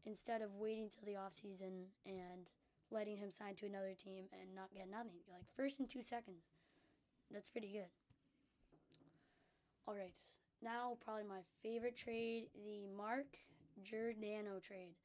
instead 0.05 0.41
of 0.41 0.55
waiting 0.55 0.89
till 0.89 1.05
the 1.05 1.19
off 1.19 1.33
season 1.33 1.87
and 2.05 2.49
letting 2.89 3.17
him 3.17 3.31
sign 3.31 3.55
to 3.55 3.65
another 3.65 3.93
team 4.01 4.25
and 4.31 4.55
not 4.55 4.73
get 4.73 4.89
nothing. 4.89 5.19
Like 5.29 5.43
first 5.55 5.79
in 5.79 5.87
two 5.87 6.03
seconds. 6.03 6.43
That's 7.31 7.49
pretty 7.49 7.71
good. 7.73 7.91
Alright. 9.87 10.13
Now 10.61 10.97
probably 11.03 11.23
my 11.23 11.41
favorite 11.61 11.95
trade, 11.95 12.49
the 12.65 12.87
Mark 12.95 13.37
Giordano 13.83 14.59
trade. 14.59 14.95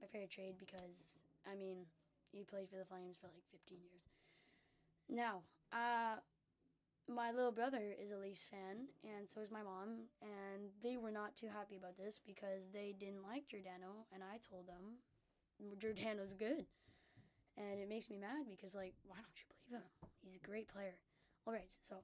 My 0.00 0.06
favorite 0.08 0.30
trade 0.30 0.54
because 0.58 1.14
I 1.46 1.54
mean 1.54 1.86
he 2.32 2.44
played 2.44 2.68
for 2.70 2.76
the 2.76 2.84
Flames 2.84 3.16
for 3.20 3.28
like 3.28 3.44
15 3.52 3.78
years. 3.82 4.02
Now, 5.08 5.42
uh, 5.72 6.22
my 7.08 7.32
little 7.32 7.50
brother 7.50 7.94
is 8.00 8.12
a 8.12 8.16
Leafs 8.16 8.46
fan, 8.48 8.86
and 9.02 9.28
so 9.28 9.40
is 9.40 9.50
my 9.50 9.62
mom, 9.62 10.06
and 10.22 10.70
they 10.82 10.96
were 10.96 11.10
not 11.10 11.34
too 11.34 11.48
happy 11.48 11.76
about 11.76 11.98
this 11.98 12.20
because 12.24 12.70
they 12.72 12.94
didn't 12.98 13.26
like 13.26 13.48
Giordano, 13.48 14.06
and 14.14 14.22
I 14.22 14.38
told 14.48 14.68
them 14.68 15.02
Giordano's 15.80 16.32
good 16.38 16.66
and 17.56 17.80
it 17.80 17.88
makes 17.88 18.10
me 18.10 18.16
mad 18.16 18.46
because 18.48 18.74
like 18.74 18.94
why 19.06 19.16
don't 19.16 19.36
you 19.36 19.46
believe 19.48 19.82
him 19.82 19.88
he's 20.22 20.36
a 20.36 20.46
great 20.46 20.68
player 20.68 20.96
all 21.46 21.52
right 21.52 21.70
so 21.82 21.96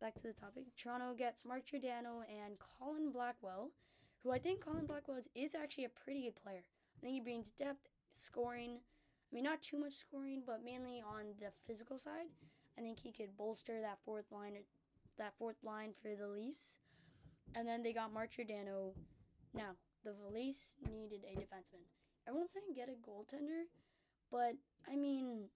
back 0.00 0.14
to 0.14 0.22
the 0.22 0.32
topic. 0.32 0.64
Toronto 0.76 1.14
gets 1.16 1.44
mark 1.44 1.66
giordano 1.66 2.22
and 2.28 2.56
colin 2.58 3.12
blackwell 3.12 3.70
who 4.22 4.30
i 4.32 4.38
think 4.38 4.64
colin 4.64 4.86
blackwell 4.86 5.16
is, 5.16 5.28
is 5.34 5.54
actually 5.54 5.84
a 5.84 5.88
pretty 6.04 6.22
good 6.22 6.36
player. 6.42 6.64
I 6.96 7.00
think 7.00 7.14
he 7.14 7.20
brings 7.20 7.50
depth 7.58 7.88
scoring 8.14 8.80
i 8.80 9.30
mean 9.34 9.44
not 9.44 9.62
too 9.62 9.78
much 9.78 9.94
scoring 9.94 10.42
but 10.46 10.64
mainly 10.64 11.02
on 11.02 11.34
the 11.38 11.52
physical 11.66 11.98
side. 11.98 12.28
I 12.78 12.82
think 12.82 12.98
he 12.98 13.12
could 13.12 13.36
bolster 13.36 13.80
that 13.80 13.98
fourth 14.04 14.30
line 14.30 14.56
that 15.18 15.34
fourth 15.38 15.62
line 15.62 15.92
for 16.00 16.16
the 16.16 16.28
leafs. 16.28 16.72
And 17.54 17.66
then 17.66 17.82
they 17.82 17.92
got 17.92 18.12
mark 18.12 18.30
giordano. 18.30 18.94
Now 19.54 19.76
the 20.04 20.14
leafs 20.32 20.74
needed 20.88 21.24
a 21.24 21.36
defenseman. 21.36 21.84
Everyone's 22.26 22.52
saying 22.52 22.74
get 22.74 22.88
a 22.88 22.96
goaltender 23.04 23.68
but 24.30 24.54
I 24.90 24.96
mean, 24.96 25.48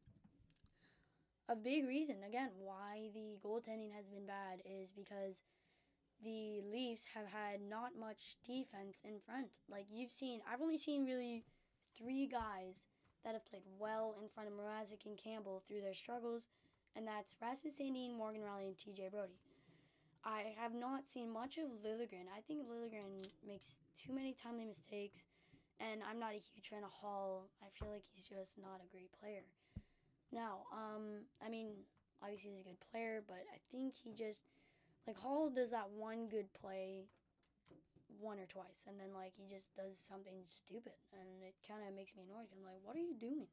a 1.48 1.56
big 1.56 1.86
reason 1.86 2.16
again 2.26 2.50
why 2.58 3.10
the 3.14 3.36
goaltending 3.44 3.92
has 3.94 4.06
been 4.06 4.26
bad 4.26 4.60
is 4.64 4.88
because 4.96 5.42
the 6.24 6.62
Leafs 6.72 7.04
have 7.14 7.26
had 7.26 7.60
not 7.68 7.92
much 7.98 8.36
defense 8.46 9.02
in 9.04 9.20
front. 9.26 9.48
Like 9.68 9.86
you've 9.92 10.12
seen, 10.12 10.40
I've 10.50 10.62
only 10.62 10.78
seen 10.78 11.04
really 11.04 11.44
three 11.98 12.26
guys 12.26 12.84
that 13.24 13.34
have 13.34 13.44
played 13.46 13.64
well 13.78 14.16
in 14.22 14.28
front 14.28 14.48
of 14.48 14.54
Mrazek 14.54 15.04
and 15.06 15.18
Campbell 15.18 15.62
through 15.66 15.80
their 15.80 15.94
struggles, 15.94 16.48
and 16.96 17.06
that's 17.06 17.36
Rasmus 17.40 17.78
Sandin, 17.78 18.16
Morgan 18.16 18.42
Rielly, 18.42 18.68
and 18.68 18.76
TJ 18.76 19.10
Brodie. 19.10 19.40
I 20.24 20.54
have 20.56 20.74
not 20.74 21.06
seen 21.06 21.30
much 21.30 21.58
of 21.58 21.68
Liljegren. 21.84 22.32
I 22.34 22.40
think 22.46 22.64
Liljegren 22.64 23.26
makes 23.46 23.76
too 23.96 24.14
many 24.14 24.32
timely 24.32 24.64
mistakes 24.64 25.24
and 25.80 26.00
I'm 26.08 26.18
not 26.18 26.32
a 26.32 26.42
huge 26.54 26.70
fan 26.70 26.84
of 26.84 26.90
Hall. 26.90 27.48
I 27.62 27.66
feel 27.78 27.90
like 27.90 28.04
he's 28.14 28.24
just 28.24 28.56
not 28.58 28.80
a 28.80 28.90
great 28.92 29.10
player. 29.20 29.42
Now, 30.33 30.66
um, 30.73 31.26
I 31.45 31.49
mean, 31.49 31.69
obviously 32.23 32.50
he's 32.50 32.61
a 32.61 32.69
good 32.69 32.81
player, 32.90 33.23
but 33.26 33.45
I 33.52 33.59
think 33.71 33.95
he 34.02 34.12
just 34.12 34.43
like 35.07 35.19
Hall 35.19 35.50
does 35.50 35.71
that 35.71 35.90
one 35.90 36.28
good 36.28 36.52
play 36.52 37.04
one 38.21 38.38
or 38.38 38.47
twice, 38.47 38.87
and 38.88 38.99
then 38.99 39.12
like 39.12 39.33
he 39.37 39.52
just 39.52 39.75
does 39.76 39.99
something 39.99 40.43
stupid, 40.47 40.97
and 41.12 41.43
it 41.43 41.54
kind 41.66 41.81
of 41.87 41.95
makes 41.95 42.16
me 42.16 42.23
annoyed. 42.25 42.49
I'm 42.52 42.64
like, 42.64 42.81
what 42.83 42.97
are 42.97 43.04
you 43.04 43.14
doing? 43.14 43.47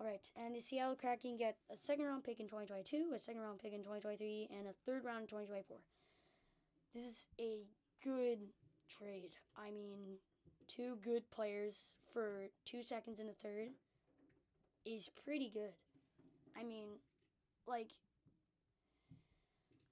All 0.00 0.06
right, 0.06 0.24
and 0.36 0.54
the 0.54 0.60
Seattle 0.60 0.96
Kraken 0.96 1.36
get 1.36 1.56
a 1.70 1.76
second 1.76 2.06
round 2.06 2.24
pick 2.24 2.40
in 2.40 2.46
2022, 2.46 3.12
a 3.14 3.18
second 3.18 3.40
round 3.40 3.60
pick 3.60 3.72
in 3.72 3.80
2023, 3.80 4.48
and 4.50 4.66
a 4.66 4.74
third 4.86 5.04
round 5.04 5.22
in 5.22 5.28
2024. 5.28 5.76
This 6.94 7.04
is 7.04 7.26
a 7.40 7.64
good 8.02 8.38
trade. 8.88 9.36
I 9.56 9.70
mean, 9.70 10.18
two 10.66 10.98
good 11.04 11.30
players 11.30 11.84
for 12.12 12.48
two 12.64 12.82
seconds 12.82 13.20
in 13.20 13.26
the 13.26 13.36
third 13.42 13.68
is 14.84 15.08
pretty 15.24 15.50
good. 15.52 15.74
I 16.58 16.64
mean, 16.64 16.88
like, 17.66 17.90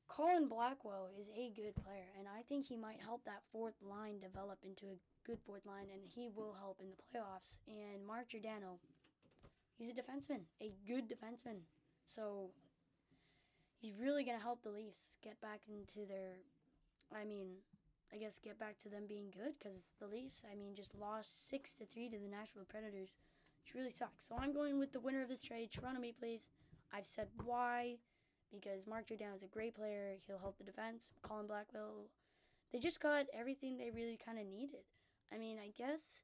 Colin 0.09 0.49
Blackwell 0.49 1.09
is 1.19 1.31
a 1.31 1.53
good 1.55 1.75
player, 1.77 2.11
and 2.19 2.27
I 2.29 2.43
think 2.49 2.67
he 2.67 2.77
might 2.77 3.01
help 3.01 3.25
that 3.25 3.43
fourth 3.53 3.77
line 3.81 4.19
develop 4.19 4.59
into 4.65 4.87
a 4.87 4.99
good 5.27 5.39
fourth 5.47 5.65
line, 5.65 5.87
and 5.93 6.03
he 6.05 6.29
will 6.35 6.55
help 6.59 6.79
in 6.81 6.89
the 6.91 7.19
playoffs. 7.19 7.57
And 7.69 8.05
Mark 8.07 8.29
Giordano, 8.29 8.79
he's 9.79 9.89
a 9.89 9.93
defenseman, 9.93 10.43
a 10.61 10.73
good 10.87 11.09
defenseman. 11.09 11.63
So 12.07 12.51
he's 13.79 13.95
really 13.97 14.25
going 14.25 14.37
to 14.37 14.43
help 14.43 14.63
the 14.63 14.71
Leafs 14.71 15.17
get 15.23 15.41
back 15.41 15.61
into 15.69 16.07
their, 16.07 16.43
I 17.15 17.25
mean, 17.25 17.47
I 18.13 18.19
guess 18.19 18.41
get 18.43 18.59
back 18.59 18.79
to 18.81 18.89
them 18.89 19.05
being 19.09 19.31
good 19.31 19.55
because 19.59 19.91
the 20.01 20.09
Leafs, 20.09 20.43
I 20.51 20.57
mean, 20.57 20.75
just 20.75 20.95
lost 20.99 21.49
six 21.49 21.73
to 21.75 21.87
three 21.87 22.09
to 22.11 22.19
the 22.19 22.29
Nashville 22.29 22.67
Predators, 22.69 23.15
which 23.71 23.79
really 23.79 23.93
sucks. 23.93 24.27
So 24.27 24.37
I'm 24.39 24.53
going 24.53 24.79
with 24.79 24.93
the 24.93 25.01
winner 25.01 25.23
of 25.23 25.29
this 25.29 25.41
trade, 25.41 25.71
Toronto 25.71 26.01
Maple 26.01 26.29
Leafs. 26.29 26.49
I've 26.93 27.07
said 27.07 27.29
why, 27.45 27.97
because 28.53 28.87
Mark 28.87 29.09
Giordano 29.09 29.37
is 29.37 29.43
a 29.43 29.49
great 29.49 29.75
player. 29.75 30.17
He'll 30.27 30.39
help 30.39 30.59
the 30.59 30.65
defense. 30.65 31.11
Colin 31.23 31.47
Blackwell, 31.47 32.11
they 32.73 32.79
just 32.79 33.01
got 33.01 33.27
everything 33.33 33.77
they 33.77 33.91
really 33.91 34.19
kind 34.19 34.39
of 34.39 34.47
needed. 34.47 34.83
I 35.33 35.39
mean, 35.39 35.59
I 35.59 35.71
guess. 35.77 36.21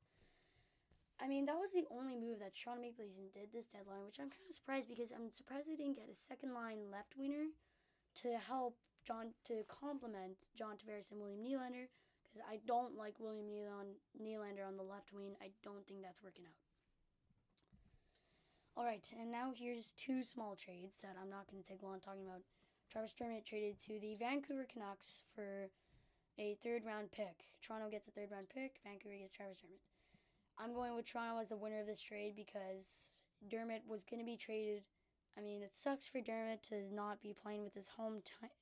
I 1.21 1.29
mean, 1.29 1.47
that 1.47 1.57
was 1.57 1.73
the 1.73 1.87
only 1.91 2.17
move 2.17 2.41
that 2.41 2.53
Toronto 2.55 2.83
Maple 2.83 3.05
Leafs 3.05 3.33
did 3.33 3.49
this 3.53 3.67
deadline, 3.67 4.05
which 4.05 4.19
I'm 4.19 4.29
kind 4.29 4.45
of 4.51 4.55
surprised 4.55 4.89
because 4.89 5.13
I'm 5.13 5.31
surprised 5.31 5.69
they 5.71 5.77
didn't 5.77 5.97
get 5.97 6.11
a 6.11 6.15
second 6.15 6.53
line 6.53 6.91
left 6.91 7.15
winger 7.17 7.55
to 8.23 8.29
help 8.43 8.77
John 9.07 9.33
to 9.47 9.63
complement 9.71 10.37
John 10.59 10.75
Tavares 10.75 11.13
and 11.13 11.21
William 11.21 11.41
Nylander 11.41 11.89
because 12.27 12.43
I 12.43 12.59
don't 12.67 12.99
like 12.99 13.21
William 13.21 13.47
Nylander 13.47 14.67
on 14.67 14.77
the 14.77 14.83
left 14.83 15.13
wing. 15.15 15.37
I 15.41 15.55
don't 15.63 15.87
think 15.87 16.03
that's 16.03 16.23
working 16.23 16.45
out. 16.45 16.66
All 18.79 18.85
right, 18.85 19.09
and 19.19 19.33
now 19.33 19.53
here's 19.57 19.95
two 19.97 20.23
small 20.23 20.55
trades 20.55 20.99
that 21.01 21.17
I'm 21.17 21.31
not 21.31 21.51
going 21.51 21.63
to 21.63 21.67
take 21.67 21.83
long 21.83 21.99
talking 21.99 22.27
about. 22.27 22.43
Travis 22.93 23.15
Dermott 23.19 23.47
traded 23.47 23.81
to 23.89 23.99
the 23.99 24.17
Vancouver 24.17 24.67
Canucks 24.71 25.25
for 25.35 25.71
a 26.39 26.59
third 26.63 26.85
round 26.85 27.11
pick. 27.11 27.49
Toronto 27.63 27.89
gets 27.89 28.07
a 28.07 28.11
third 28.11 28.29
round 28.31 28.51
pick. 28.51 28.77
Vancouver 28.85 29.17
gets 29.17 29.33
Travis 29.33 29.57
Dermott. 29.57 29.81
I'm 30.59 30.75
going 30.75 30.95
with 30.95 31.07
Toronto 31.07 31.41
as 31.41 31.49
the 31.49 31.57
winner 31.57 31.81
of 31.81 31.87
this 31.87 32.03
trade 32.03 32.35
because 32.37 33.09
Dermott 33.49 33.81
was 33.89 34.05
going 34.05 34.21
to 34.21 34.27
be 34.27 34.37
traded. 34.37 34.83
I 35.39 35.41
mean, 35.41 35.63
it 35.63 35.75
sucks 35.75 36.07
for 36.07 36.21
Dermott 36.21 36.63
to 36.65 36.85
not 36.93 37.23
be 37.23 37.33
playing 37.33 37.65
with 37.65 37.73
his 37.73 37.89
home 37.97 38.21
t- 38.27 38.53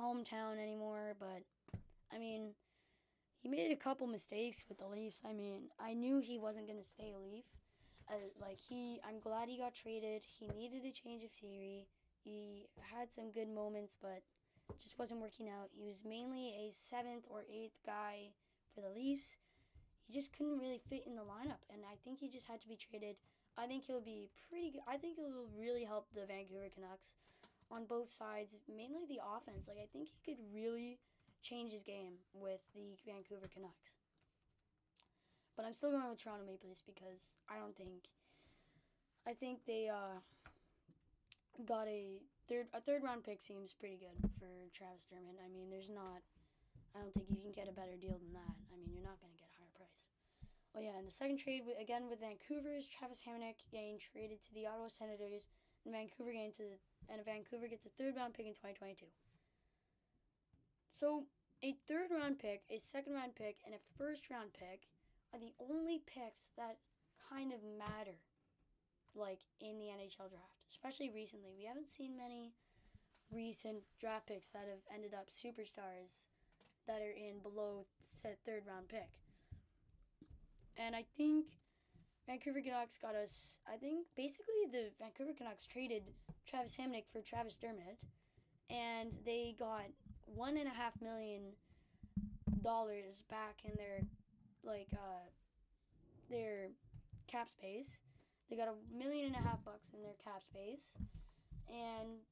hometown 0.00 0.56
anymore, 0.58 1.14
but 1.20 1.44
I 2.10 2.18
mean, 2.18 2.54
he 3.42 3.50
made 3.50 3.72
a 3.72 3.76
couple 3.76 4.06
mistakes 4.06 4.64
with 4.70 4.78
the 4.78 4.86
Leafs. 4.86 5.20
I 5.28 5.34
mean, 5.34 5.68
I 5.78 5.92
knew 5.92 6.20
he 6.20 6.38
wasn't 6.38 6.66
going 6.66 6.80
to 6.80 6.88
stay 6.88 7.12
a 7.12 7.18
Leaf. 7.18 7.44
Uh, 8.08 8.14
like 8.40 8.58
he, 8.58 9.00
I'm 9.06 9.20
glad 9.20 9.48
he 9.48 9.58
got 9.58 9.74
traded. 9.74 10.22
He 10.24 10.48
needed 10.56 10.84
a 10.84 10.92
change 10.92 11.22
of 11.24 11.30
scenery. 11.30 11.86
He 12.24 12.68
had 12.80 13.12
some 13.12 13.30
good 13.30 13.48
moments, 13.48 13.96
but 14.00 14.22
just 14.80 14.98
wasn't 14.98 15.20
working 15.20 15.48
out. 15.48 15.68
He 15.72 15.84
was 15.84 16.04
mainly 16.04 16.56
a 16.56 16.72
seventh 16.72 17.24
or 17.28 17.44
eighth 17.48 17.76
guy 17.84 18.32
for 18.74 18.80
the 18.80 18.90
Leafs. 18.90 19.36
He 20.06 20.14
just 20.14 20.32
couldn't 20.32 20.58
really 20.58 20.80
fit 20.88 21.04
in 21.06 21.16
the 21.16 21.28
lineup, 21.28 21.60
and 21.68 21.84
I 21.84 22.00
think 22.04 22.18
he 22.18 22.28
just 22.28 22.48
had 22.48 22.60
to 22.62 22.68
be 22.68 22.76
traded. 22.76 23.16
I 23.58 23.66
think 23.66 23.84
he'll 23.84 24.00
be 24.00 24.30
pretty 24.48 24.70
good. 24.70 24.86
I 24.88 24.96
think 24.96 25.16
he'll 25.16 25.50
really 25.58 25.84
help 25.84 26.06
the 26.14 26.24
Vancouver 26.24 26.72
Canucks 26.72 27.12
on 27.70 27.84
both 27.84 28.08
sides, 28.08 28.56
mainly 28.68 29.04
the 29.08 29.20
offense. 29.20 29.68
Like 29.68 29.82
I 29.82 29.88
think 29.92 30.08
he 30.08 30.20
could 30.24 30.40
really 30.54 30.98
change 31.42 31.72
his 31.72 31.82
game 31.82 32.24
with 32.32 32.60
the 32.74 32.96
Vancouver 33.04 33.48
Canucks. 33.52 34.00
But 35.58 35.66
I'm 35.66 35.74
still 35.74 35.90
going 35.90 36.06
with 36.06 36.22
Toronto 36.22 36.46
Maple 36.46 36.70
Leafs 36.70 36.86
because 36.86 37.34
I 37.50 37.58
don't 37.58 37.74
think 37.74 38.06
I 39.26 39.34
think 39.34 39.66
they 39.66 39.90
uh, 39.90 40.22
got 41.66 41.90
a 41.90 42.22
third 42.46 42.70
a 42.70 42.78
third 42.78 43.02
round 43.02 43.26
pick 43.26 43.42
seems 43.42 43.74
pretty 43.74 43.98
good 43.98 44.14
for 44.38 44.46
Travis 44.70 45.10
Dermott. 45.10 45.34
I 45.42 45.50
mean, 45.50 45.66
there's 45.66 45.90
not 45.90 46.22
I 46.94 47.02
don't 47.02 47.10
think 47.10 47.26
you 47.26 47.42
can 47.42 47.50
get 47.50 47.66
a 47.66 47.74
better 47.74 47.98
deal 47.98 48.22
than 48.22 48.38
that. 48.38 48.54
I 48.70 48.78
mean, 48.78 48.94
you're 48.94 49.02
not 49.02 49.18
going 49.18 49.34
to 49.34 49.40
get 49.42 49.50
a 49.50 49.56
higher 49.58 49.74
price. 49.74 49.98
Oh 50.78 50.80
yeah, 50.80 50.94
and 50.94 51.02
the 51.02 51.10
second 51.10 51.42
trade 51.42 51.66
again 51.74 52.06
with 52.06 52.22
Vancouver 52.22 52.78
is 52.78 52.86
Travis 52.86 53.26
Hamonic 53.26 53.58
getting 53.74 53.98
traded 53.98 54.38
to 54.46 54.54
the 54.54 54.62
Ottawa 54.62 54.94
Senators, 54.94 55.42
and 55.82 55.90
Vancouver 55.90 56.30
getting 56.30 56.54
to 56.54 56.70
the, 56.70 56.78
and 57.10 57.18
Vancouver 57.26 57.66
gets 57.66 57.82
a 57.82 57.90
third 57.98 58.14
round 58.14 58.38
pick 58.38 58.46
in 58.46 58.54
2022. 58.54 59.10
So 60.94 61.26
a 61.66 61.74
third 61.90 62.14
round 62.14 62.38
pick, 62.38 62.62
a 62.70 62.78
second 62.78 63.18
round 63.18 63.34
pick, 63.34 63.58
and 63.66 63.74
a 63.74 63.82
first 63.98 64.30
round 64.30 64.54
pick 64.54 64.86
are 65.32 65.40
the 65.40 65.52
only 65.60 66.02
picks 66.06 66.52
that 66.56 66.78
kind 67.30 67.52
of 67.52 67.60
matter, 67.78 68.16
like 69.14 69.40
in 69.60 69.78
the 69.78 69.92
NHL 69.92 70.30
draft, 70.30 70.64
especially 70.70 71.10
recently. 71.10 71.52
We 71.56 71.66
haven't 71.66 71.90
seen 71.90 72.16
many 72.16 72.54
recent 73.30 73.84
draft 74.00 74.28
picks 74.28 74.48
that 74.50 74.68
have 74.68 74.84
ended 74.92 75.12
up 75.12 75.28
superstars 75.28 76.24
that 76.86 77.02
are 77.02 77.12
in 77.12 77.40
below 77.42 77.84
third 78.22 78.64
round 78.66 78.88
pick. 78.88 79.10
And 80.76 80.94
I 80.94 81.04
think 81.16 81.46
Vancouver 82.26 82.60
Canucks 82.60 82.98
got 82.98 83.14
us. 83.14 83.58
I 83.66 83.76
think 83.76 84.06
basically 84.16 84.68
the 84.70 84.90
Vancouver 84.98 85.32
Canucks 85.36 85.66
traded 85.66 86.04
Travis 86.46 86.76
Hamonic 86.76 87.04
for 87.12 87.20
Travis 87.20 87.56
Dermott, 87.56 87.98
and 88.70 89.10
they 89.24 89.54
got 89.58 89.86
one 90.24 90.56
and 90.56 90.68
a 90.68 90.74
half 90.74 90.92
million 91.00 91.52
dollars 92.62 93.24
back 93.30 93.60
in 93.64 93.72
their 93.76 94.02
like 94.64 94.88
uh 94.92 95.26
their 96.30 96.70
cap 97.26 97.48
space. 97.48 97.98
They 98.48 98.56
got 98.56 98.68
a 98.68 98.76
million 98.96 99.26
and 99.26 99.36
a 99.36 99.44
half 99.44 99.64
bucks 99.64 99.92
in 99.92 100.00
their 100.02 100.16
cap 100.24 100.42
space, 100.42 100.96
and 101.68 102.24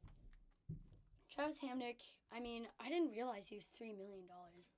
Travis 1.29 1.61
Hamonic. 1.61 2.01
I 2.33 2.41
mean, 2.41 2.67
I 2.81 2.89
didn't 2.89 3.13
realize 3.13 3.47
he 3.49 3.61
was 3.61 3.69
three 3.77 3.93
million 3.93 4.25
dollars. 4.25 4.73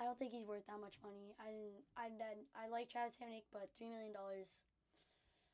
I 0.00 0.08
don't 0.08 0.16
think 0.16 0.32
he's 0.32 0.48
worth 0.48 0.64
that 0.64 0.80
much 0.80 0.96
money. 1.04 1.36
I 1.36 1.52
didn't. 1.52 1.84
I. 1.92 2.08
I 2.56 2.72
like 2.72 2.88
Travis 2.88 3.20
Hamonic, 3.20 3.44
but 3.52 3.68
three 3.76 3.92
million 3.92 4.16
dollars. 4.16 4.64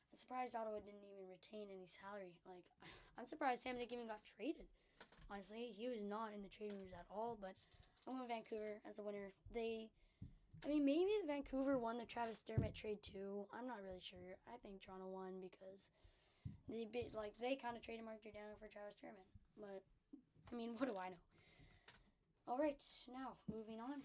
I'm 0.07 0.15
surprised 0.15 0.55
Ottawa 0.55 0.79
didn't 0.79 1.03
even 1.03 1.27
retain 1.27 1.67
any 1.67 1.91
salary. 1.91 2.39
Like, 2.47 2.63
I'm 3.19 3.27
surprised 3.27 3.67
Hamonic 3.67 3.91
even 3.91 4.07
got 4.07 4.23
traded. 4.23 4.71
Honestly, 5.27 5.75
he 5.75 5.91
was 5.91 5.99
not 5.99 6.31
in 6.31 6.39
the 6.39 6.47
trading 6.47 6.79
rooms 6.79 6.95
at 6.95 7.03
all. 7.11 7.35
But 7.35 7.59
I'm 8.07 8.15
going 8.15 8.31
Vancouver 8.31 8.79
as 8.87 8.95
the 8.95 9.03
winner. 9.03 9.35
They, 9.51 9.91
I 10.65 10.69
mean, 10.69 10.85
maybe 10.85 11.11
Vancouver 11.25 11.77
won 11.77 11.97
the 11.97 12.05
Travis 12.05 12.41
Dermott 12.41 12.73
trade 12.73 13.03
too. 13.03 13.45
I'm 13.53 13.67
not 13.67 13.83
really 13.85 14.01
sure. 14.01 14.37
I 14.47 14.57
think 14.57 14.81
Toronto 14.81 15.07
won 15.07 15.39
because 15.41 15.91
they 16.67 16.87
bit 16.91 17.13
like 17.13 17.33
they 17.39 17.55
kind 17.55 17.77
of 17.77 17.83
traded 17.83 18.05
Mark 18.05 18.21
Giordano 18.23 18.57
for 18.59 18.67
Travis 18.67 18.97
Dermott. 18.99 19.29
But 19.55 19.83
I 20.51 20.53
mean, 20.55 20.73
what 20.77 20.89
do 20.89 20.97
I 20.97 21.09
know? 21.09 21.23
All 22.47 22.57
right, 22.57 22.79
now 23.11 23.35
moving 23.51 23.79
on. 23.79 24.01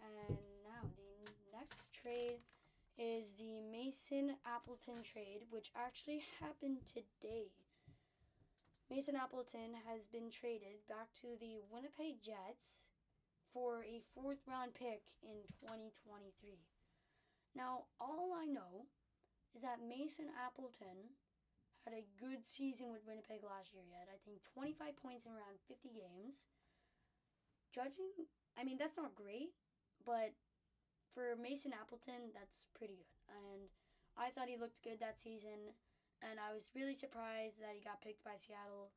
And 0.00 0.38
now 0.64 0.88
the 0.96 1.30
next 1.52 1.92
trade 1.92 2.40
is 2.96 3.34
the 3.36 3.60
Mason 3.60 4.36
Appleton 4.46 5.02
trade, 5.02 5.44
which 5.50 5.70
actually 5.76 6.22
happened 6.40 6.78
today. 6.86 7.52
Mason 8.90 9.14
Appleton 9.14 9.78
has 9.86 10.06
been 10.10 10.30
traded 10.30 10.82
back 10.88 11.14
to 11.22 11.38
the 11.38 11.62
Winnipeg 11.70 12.22
Jets 12.22 12.78
for 13.52 13.82
a 13.82 14.02
fourth 14.14 14.42
round 14.46 14.74
pick 14.74 15.02
in 15.22 15.42
2023. 15.62 16.32
Now, 17.54 17.90
all 17.98 18.30
I 18.34 18.46
know 18.46 18.86
is 19.54 19.62
that 19.62 19.82
Mason 19.82 20.30
Appleton 20.38 21.18
had 21.82 21.96
a 21.96 22.06
good 22.20 22.46
season 22.46 22.92
with 22.92 23.06
Winnipeg 23.08 23.42
last 23.42 23.74
year. 23.74 23.82
Had, 23.90 24.12
I 24.12 24.20
think, 24.22 24.44
25 24.54 24.94
points 25.00 25.26
in 25.26 25.32
around 25.34 25.58
50 25.66 25.90
games. 25.90 26.46
Judging, 27.74 28.26
I 28.58 28.66
mean, 28.66 28.78
that's 28.78 28.98
not 28.98 29.14
great, 29.14 29.54
but 30.02 30.34
for 31.14 31.34
Mason 31.38 31.74
Appleton, 31.74 32.34
that's 32.34 32.66
pretty 32.74 32.98
good. 32.98 33.18
And 33.30 33.70
I 34.18 34.30
thought 34.30 34.50
he 34.50 34.58
looked 34.58 34.82
good 34.82 34.98
that 34.98 35.18
season, 35.18 35.74
and 36.22 36.38
I 36.38 36.54
was 36.54 36.70
really 36.74 36.94
surprised 36.94 37.62
that 37.62 37.74
he 37.78 37.82
got 37.82 38.02
picked 38.02 38.26
by 38.26 38.38
Seattle. 38.38 38.90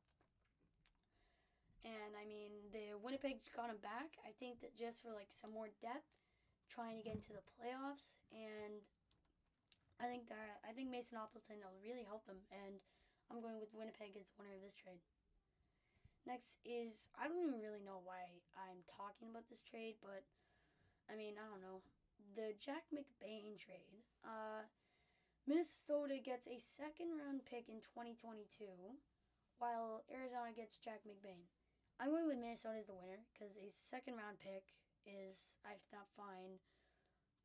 And 1.84 2.16
I 2.16 2.24
mean, 2.24 2.72
the 2.72 2.96
Winnipeg 2.96 3.44
got 3.52 3.68
him 3.68 3.76
back. 3.84 4.16
I 4.24 4.32
think 4.40 4.64
that 4.64 4.72
just 4.72 5.04
for 5.04 5.12
like 5.12 5.28
some 5.36 5.52
more 5.52 5.68
depth, 5.84 6.08
trying 6.72 6.96
to 6.96 7.04
get 7.04 7.20
into 7.20 7.36
the 7.36 7.44
playoffs, 7.44 8.16
and 8.32 8.80
I 10.00 10.08
think 10.08 10.32
that 10.32 10.64
I 10.64 10.72
think 10.72 10.88
Mason 10.88 11.20
Appleton 11.20 11.60
will 11.60 11.76
really 11.84 12.08
help 12.08 12.24
them. 12.24 12.40
And 12.48 12.80
I'm 13.28 13.44
going 13.44 13.60
with 13.60 13.76
Winnipeg 13.76 14.16
as 14.16 14.32
the 14.32 14.40
winner 14.40 14.56
of 14.56 14.64
this 14.64 14.76
trade. 14.76 15.04
Next 16.24 16.64
is 16.64 17.12
I 17.20 17.28
don't 17.28 17.44
even 17.44 17.60
really 17.60 17.84
know 17.84 18.00
why 18.00 18.24
I'm 18.56 18.80
talking 18.88 19.28
about 19.28 19.52
this 19.52 19.60
trade, 19.60 20.00
but 20.00 20.24
I 21.04 21.20
mean, 21.20 21.36
I 21.36 21.44
don't 21.52 21.60
know. 21.60 21.84
The 22.32 22.56
Jack 22.56 22.88
McBain 22.88 23.60
trade. 23.60 24.00
Uh, 24.24 24.64
Minnesota 25.44 26.16
gets 26.16 26.48
a 26.48 26.56
second 26.56 27.12
round 27.20 27.44
pick 27.44 27.68
in 27.68 27.84
2022, 27.84 28.64
while 29.60 30.00
Arizona 30.08 30.56
gets 30.56 30.80
Jack 30.80 31.04
McBain. 31.04 31.44
I'm 32.00 32.10
going 32.10 32.26
with 32.26 32.42
Minnesota 32.42 32.82
as 32.82 32.90
the 32.90 32.98
winner 32.98 33.22
because 33.30 33.54
a 33.54 33.70
second 33.70 34.18
round 34.18 34.42
pick 34.42 34.66
is, 35.06 35.58
I 35.62 35.78
find, 36.16 36.58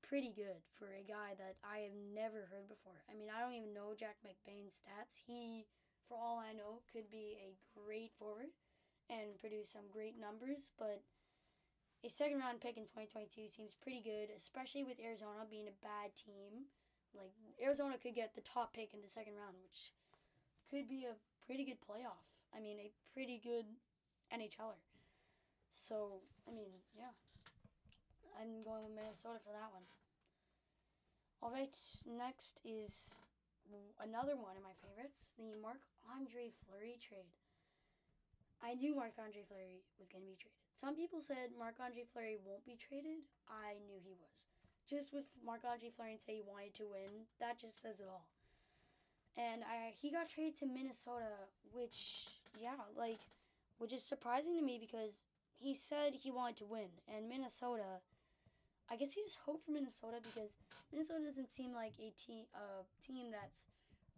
pretty 0.02 0.34
good 0.34 0.66
for 0.74 0.90
a 0.90 1.06
guy 1.06 1.38
that 1.38 1.62
I 1.62 1.86
have 1.86 1.94
never 1.94 2.50
heard 2.50 2.66
before. 2.66 3.06
I 3.06 3.14
mean, 3.14 3.30
I 3.30 3.46
don't 3.46 3.54
even 3.54 3.78
know 3.78 3.94
Jack 3.94 4.18
McBain's 4.26 4.82
stats. 4.82 5.22
He, 5.22 5.70
for 6.08 6.18
all 6.18 6.42
I 6.42 6.56
know, 6.56 6.82
could 6.90 7.14
be 7.14 7.38
a 7.38 7.54
great 7.78 8.10
forward 8.18 8.50
and 9.06 9.38
produce 9.38 9.70
some 9.70 9.86
great 9.94 10.18
numbers, 10.18 10.74
but 10.82 11.06
a 12.02 12.10
second 12.10 12.42
round 12.42 12.62
pick 12.62 12.78
in 12.78 12.90
2022 12.90 13.54
seems 13.54 13.78
pretty 13.78 14.02
good, 14.02 14.34
especially 14.34 14.82
with 14.82 14.98
Arizona 14.98 15.46
being 15.46 15.70
a 15.70 15.82
bad 15.86 16.16
team. 16.18 16.74
Like 17.14 17.34
Arizona 17.62 18.02
could 18.02 18.18
get 18.18 18.34
the 18.34 18.46
top 18.46 18.74
pick 18.74 18.94
in 18.94 19.02
the 19.06 19.12
second 19.12 19.38
round, 19.38 19.58
which 19.62 19.94
could 20.70 20.90
be 20.90 21.06
a 21.06 21.18
pretty 21.46 21.66
good 21.66 21.82
playoff. 21.82 22.26
I 22.56 22.62
mean, 22.62 22.78
a 22.82 22.94
pretty 23.14 23.42
good 23.42 23.66
NHLer. 24.34 24.80
So, 25.74 26.22
I 26.48 26.52
mean, 26.52 26.72
yeah. 26.96 27.14
I'm 28.40 28.64
going 28.64 28.88
with 28.88 28.96
Minnesota 28.96 29.44
for 29.44 29.52
that 29.52 29.68
one. 29.76 29.84
All 31.44 31.52
right, 31.52 31.76
next 32.08 32.64
is 32.64 33.12
another 34.00 34.40
one 34.40 34.56
of 34.56 34.64
my 34.64 34.76
favorites, 34.80 35.36
the 35.36 35.56
Marc 35.60 35.84
Andre 36.08 36.52
Fleury 36.64 36.96
trade. 37.00 37.32
I 38.60 38.76
knew 38.76 38.96
Marc 38.96 39.16
Andre 39.20 39.44
Fleury 39.48 39.84
was 40.00 40.12
going 40.12 40.24
to 40.24 40.32
be 40.32 40.40
traded. 40.40 40.60
Some 40.76 40.96
people 40.96 41.24
said 41.24 41.56
Marc 41.56 41.80
Andre 41.80 42.04
Fleury 42.08 42.40
won't 42.44 42.64
be 42.68 42.76
traded. 42.76 43.24
I 43.48 43.80
knew 43.88 44.00
he 44.04 44.16
was. 44.20 44.52
Just 44.88 45.12
with 45.12 45.28
Marc 45.40 45.64
Andre 45.64 45.92
Fleury 45.92 46.16
and 46.16 46.24
say 46.24 46.40
he 46.40 46.46
wanted 46.48 46.76
to 46.80 46.92
win, 46.92 47.28
that 47.40 47.60
just 47.60 47.80
says 47.80 48.00
it 48.00 48.08
all. 48.08 48.28
And 49.36 49.64
I, 49.64 49.96
he 49.96 50.12
got 50.12 50.28
traded 50.28 50.60
to 50.60 50.68
Minnesota, 50.68 51.48
which, 51.72 52.28
yeah, 52.60 52.84
like, 52.96 53.24
which 53.80 53.94
is 53.94 54.04
surprising 54.04 54.56
to 54.56 54.64
me 54.64 54.78
because 54.80 55.18
he 55.58 55.74
said 55.74 56.14
he 56.14 56.32
wanted 56.32 56.58
to 56.58 56.66
win. 56.66 57.02
And 57.08 57.28
Minnesota, 57.28 58.04
I 58.92 58.96
guess 58.96 59.14
he 59.14 59.22
has 59.24 59.36
hope 59.46 59.66
for 59.66 59.72
Minnesota 59.72 60.20
because 60.22 60.52
Minnesota 60.92 61.26
doesn't 61.26 61.50
seem 61.50 61.74
like 61.74 61.96
a 62.00 62.14
team, 62.16 62.46
a 62.54 62.86
team 63.02 63.32
that's 63.32 63.64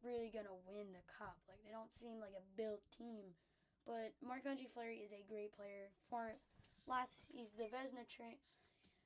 really 0.03 0.29
gonna 0.33 0.57
win 0.65 0.93
the 0.93 1.05
cup. 1.05 1.37
Like 1.47 1.61
they 1.63 1.71
don't 1.71 1.93
seem 1.93 2.19
like 2.19 2.33
a 2.35 2.45
built 2.57 2.81
team. 2.89 3.37
But 3.85 4.13
Mark 4.21 4.45
Andre 4.45 4.69
Fleury 4.69 5.01
is 5.01 5.13
a 5.13 5.25
great 5.25 5.53
player. 5.53 5.89
For 6.09 6.37
last 6.85 7.25
he's 7.33 7.53
the 7.53 7.69
Vezina 7.69 8.05
tra- 8.05 8.41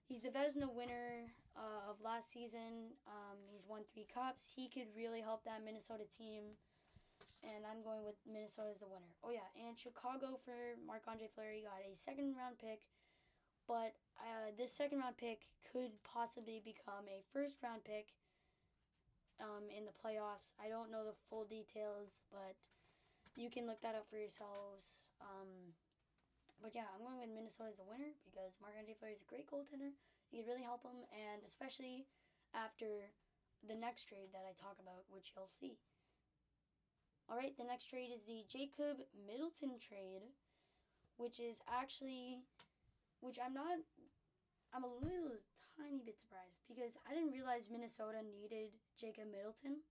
he's 0.07 0.19
the 0.19 0.31
Vezina 0.31 0.67
winner 0.71 1.31
uh, 1.55 1.91
of 1.91 1.99
last 2.03 2.31
season. 2.31 2.95
Um, 3.07 3.39
he's 3.51 3.63
won 3.67 3.83
three 3.91 4.07
cups. 4.07 4.43
He 4.55 4.67
could 4.67 4.91
really 4.95 5.21
help 5.21 5.43
that 5.45 5.63
Minnesota 5.63 6.03
team. 6.07 6.59
And 7.45 7.61
I'm 7.61 7.85
going 7.85 8.01
with 8.01 8.17
Minnesota 8.25 8.73
as 8.73 8.81
the 8.81 8.89
winner. 8.89 9.13
Oh 9.21 9.29
yeah, 9.29 9.45
and 9.53 9.77
Chicago 9.77 10.41
for 10.41 10.73
Marc 10.81 11.05
Andre 11.05 11.29
Fleury 11.29 11.61
got 11.61 11.85
a 11.85 11.93
second 11.93 12.33
round 12.33 12.57
pick, 12.57 12.81
but 13.69 13.93
uh, 14.17 14.49
this 14.57 14.73
second 14.73 15.05
round 15.05 15.21
pick 15.21 15.45
could 15.61 15.93
possibly 16.01 16.57
become 16.57 17.05
a 17.05 17.21
first 17.29 17.61
round 17.61 17.85
pick 17.85 18.17
um, 19.37 19.69
in 19.69 19.85
the 19.85 19.93
playoffs. 19.93 20.57
I 20.57 20.73
don't 20.73 20.89
know 20.89 21.05
the 21.05 21.17
full 21.29 21.45
details, 21.45 22.25
but 22.33 22.57
you 23.37 23.53
can 23.53 23.69
look 23.69 23.77
that 23.85 23.93
up 23.93 24.09
for 24.09 24.17
yourselves. 24.17 25.05
Um, 25.21 25.77
but 26.63 26.73
yeah, 26.73 26.89
I'm 26.95 27.05
going 27.05 27.21
with 27.21 27.29
Minnesota 27.29 27.75
as 27.75 27.77
the 27.77 27.85
winner 27.85 28.15
because 28.25 28.57
Marc 28.57 28.73
Andre 28.73 28.97
Fleury 28.97 29.13
is 29.13 29.21
a 29.21 29.29
great 29.29 29.45
goaltender. 29.45 29.93
It 30.33 30.41
could 30.41 30.49
really 30.49 30.65
help 30.65 30.81
them, 30.81 31.05
and 31.13 31.45
especially 31.45 32.09
after 32.57 33.13
the 33.61 33.75
next 33.75 34.07
trade 34.07 34.31
that 34.31 34.47
I 34.47 34.55
talk 34.55 34.81
about, 34.81 35.05
which 35.11 35.35
you'll 35.35 35.51
see. 35.51 35.77
All 37.29 37.37
right, 37.37 37.57
the 37.57 37.65
next 37.65 37.89
trade 37.89 38.13
is 38.13 38.21
the 38.23 38.45
Jacob 38.45 39.01
Middleton 39.25 39.81
trade, 39.81 40.29
which 41.17 41.39
is 41.39 41.61
actually, 41.65 42.45
which 43.21 43.41
I'm 43.41 43.53
not, 43.53 43.81
I'm 44.73 44.85
a 44.85 44.93
little 45.01 45.41
tiny 45.73 46.05
bit 46.05 46.21
surprised 46.21 46.61
because 46.69 47.01
I 47.09 47.17
didn't 47.17 47.33
realize 47.33 47.73
Minnesota 47.73 48.21
needed 48.21 48.77
Jacob 48.93 49.33
Middleton. 49.33 49.81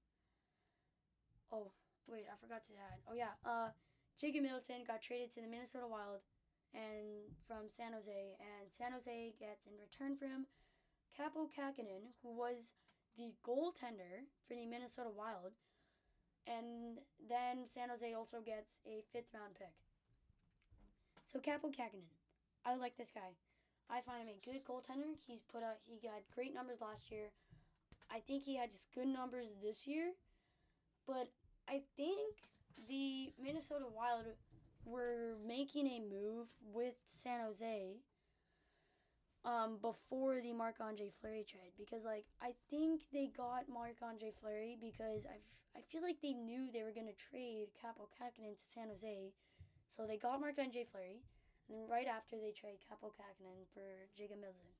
Oh, 1.50 1.74
wait, 2.06 2.30
I 2.30 2.38
forgot 2.38 2.62
to 2.70 2.74
add. 2.78 3.02
Oh 3.10 3.18
yeah, 3.18 3.34
uh, 3.42 3.74
Jacob 4.14 4.46
Middleton 4.46 4.86
got 4.86 5.02
traded 5.02 5.34
to 5.34 5.42
the 5.42 5.50
Minnesota 5.50 5.90
Wild 5.90 6.22
and 6.70 7.34
from 7.46 7.66
San 7.66 7.94
Jose, 7.94 8.38
and 8.38 8.70
San 8.70 8.94
Jose 8.94 9.34
gets 9.38 9.66
in 9.66 9.74
return 9.74 10.14
for 10.14 10.26
him 10.26 10.46
Kaapo 11.14 11.46
Kähkönen, 11.50 12.14
who 12.22 12.34
was 12.34 12.74
the 13.16 13.34
goaltender 13.46 14.26
for 14.46 14.54
the 14.54 14.66
Minnesota 14.66 15.10
Wild, 15.10 15.54
and 16.46 17.00
then 17.28 17.66
San 17.68 17.88
Jose 17.88 18.14
also 18.14 18.40
gets 18.44 18.78
a 18.86 19.02
fifth 19.12 19.32
round 19.34 19.54
pick. 19.54 19.72
So 21.26 21.38
Kaapo 21.38 21.72
Kähkönen, 21.72 22.08
I 22.64 22.76
like 22.76 22.96
this 22.96 23.10
guy. 23.14 23.34
I 23.90 24.00
find 24.00 24.22
him 24.22 24.34
a 24.34 24.44
good 24.44 24.64
goaltender. 24.64 25.16
He's 25.26 25.42
put 25.42 25.62
out 25.62 25.78
he 25.86 25.98
got 26.06 26.22
great 26.34 26.54
numbers 26.54 26.80
last 26.80 27.10
year. 27.10 27.30
I 28.10 28.20
think 28.20 28.42
he 28.42 28.56
had 28.56 28.70
just 28.70 28.92
good 28.94 29.08
numbers 29.08 29.46
this 29.62 29.86
year, 29.86 30.12
but 31.06 31.28
I 31.68 31.80
think 31.96 32.36
the 32.88 33.32
Minnesota 33.42 33.86
Wild 33.94 34.26
were 34.84 35.36
making 35.46 35.86
a 35.86 36.00
move 36.00 36.48
with 36.72 36.94
San 37.22 37.40
Jose 37.40 37.96
um, 39.44 39.76
before 39.80 40.40
the 40.40 40.52
Marc 40.52 40.80
Andre 40.80 41.12
Fleury 41.20 41.44
trade 41.44 41.76
because 41.76 42.04
like 42.04 42.24
I 42.40 42.56
think 42.70 43.04
they 43.12 43.28
got 43.36 43.68
Marc 43.68 44.00
Andre 44.00 44.32
Fleury 44.32 44.76
because 44.80 45.28
I 45.28 45.40
I 45.76 45.82
feel 45.90 46.02
like 46.02 46.22
they 46.22 46.32
knew 46.32 46.70
they 46.72 46.82
were 46.82 46.96
gonna 46.96 47.16
trade 47.18 47.74
Kaapo 47.76 48.08
Kähkönen 48.14 48.56
to 48.56 48.64
San 48.64 48.88
Jose, 48.88 49.34
so 49.90 50.06
they 50.06 50.16
got 50.16 50.40
Marc 50.40 50.56
Andre 50.56 50.86
Fleury, 50.86 51.20
and 51.68 51.76
then 51.76 51.84
right 51.90 52.06
after 52.08 52.40
they 52.40 52.54
trade 52.56 52.80
Kaapo 52.80 53.12
Kähkönen 53.12 53.68
for 53.74 54.08
Jacob 54.16 54.40
Middleton, 54.40 54.72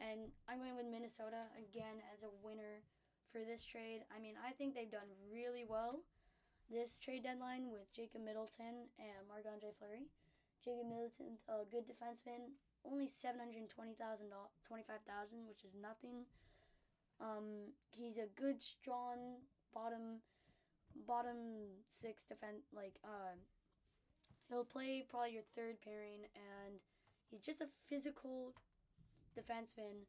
and 0.00 0.34
I'm 0.44 0.60
going 0.60 0.76
with 0.76 0.90
Minnesota 0.90 1.48
again 1.56 2.04
as 2.12 2.20
a 2.20 2.32
winner 2.44 2.84
for 3.32 3.40
this 3.40 3.64
trade. 3.64 4.04
I 4.12 4.20
mean 4.20 4.36
I 4.36 4.52
think 4.52 4.74
they've 4.74 4.92
done 4.92 5.08
really 5.32 5.64
well 5.64 6.04
this 6.68 6.96
trade 6.96 7.24
deadline 7.24 7.68
with 7.72 7.88
Jacob 7.92 8.24
Middleton 8.24 8.88
and 8.96 9.24
Marc 9.28 9.44
Andre 9.48 9.72
Fleury. 9.76 10.08
Jacob 10.64 10.88
Middleton's 10.88 11.44
a 11.48 11.68
good 11.68 11.84
defenseman, 11.84 12.54
only 12.84 13.08
seven 13.08 13.40
hundred 13.40 13.68
twenty 13.70 13.94
thousand, 13.94 14.32
twenty-five 14.66 15.02
thousand, 15.06 15.46
which 15.48 15.64
is 15.64 15.74
nothing. 15.74 16.26
Um, 17.20 17.74
he's 17.90 18.18
a 18.18 18.26
good, 18.34 18.62
strong 18.62 19.42
bottom, 19.74 20.20
bottom 21.06 21.78
six 21.90 22.24
defense. 22.24 22.66
Like, 22.74 22.98
uh, 23.04 23.38
he'll 24.48 24.64
play 24.64 25.04
probably 25.08 25.34
your 25.34 25.46
third 25.54 25.78
pairing, 25.84 26.26
and 26.34 26.82
he's 27.30 27.40
just 27.42 27.60
a 27.60 27.68
physical 27.88 28.54
defenseman 29.38 30.04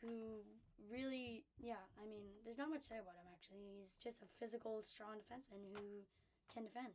who 0.00 0.44
really, 0.90 1.44
yeah, 1.58 1.82
I 1.98 2.06
mean, 2.06 2.22
there's 2.44 2.58
not 2.58 2.70
much 2.70 2.86
to 2.86 2.94
say 2.94 3.00
about 3.02 3.18
him 3.18 3.26
actually. 3.34 3.66
He's 3.80 3.96
just 3.98 4.22
a 4.22 4.30
physical, 4.38 4.82
strong 4.82 5.18
defenseman 5.18 5.66
who 5.74 6.06
can 6.52 6.64
defend. 6.64 6.94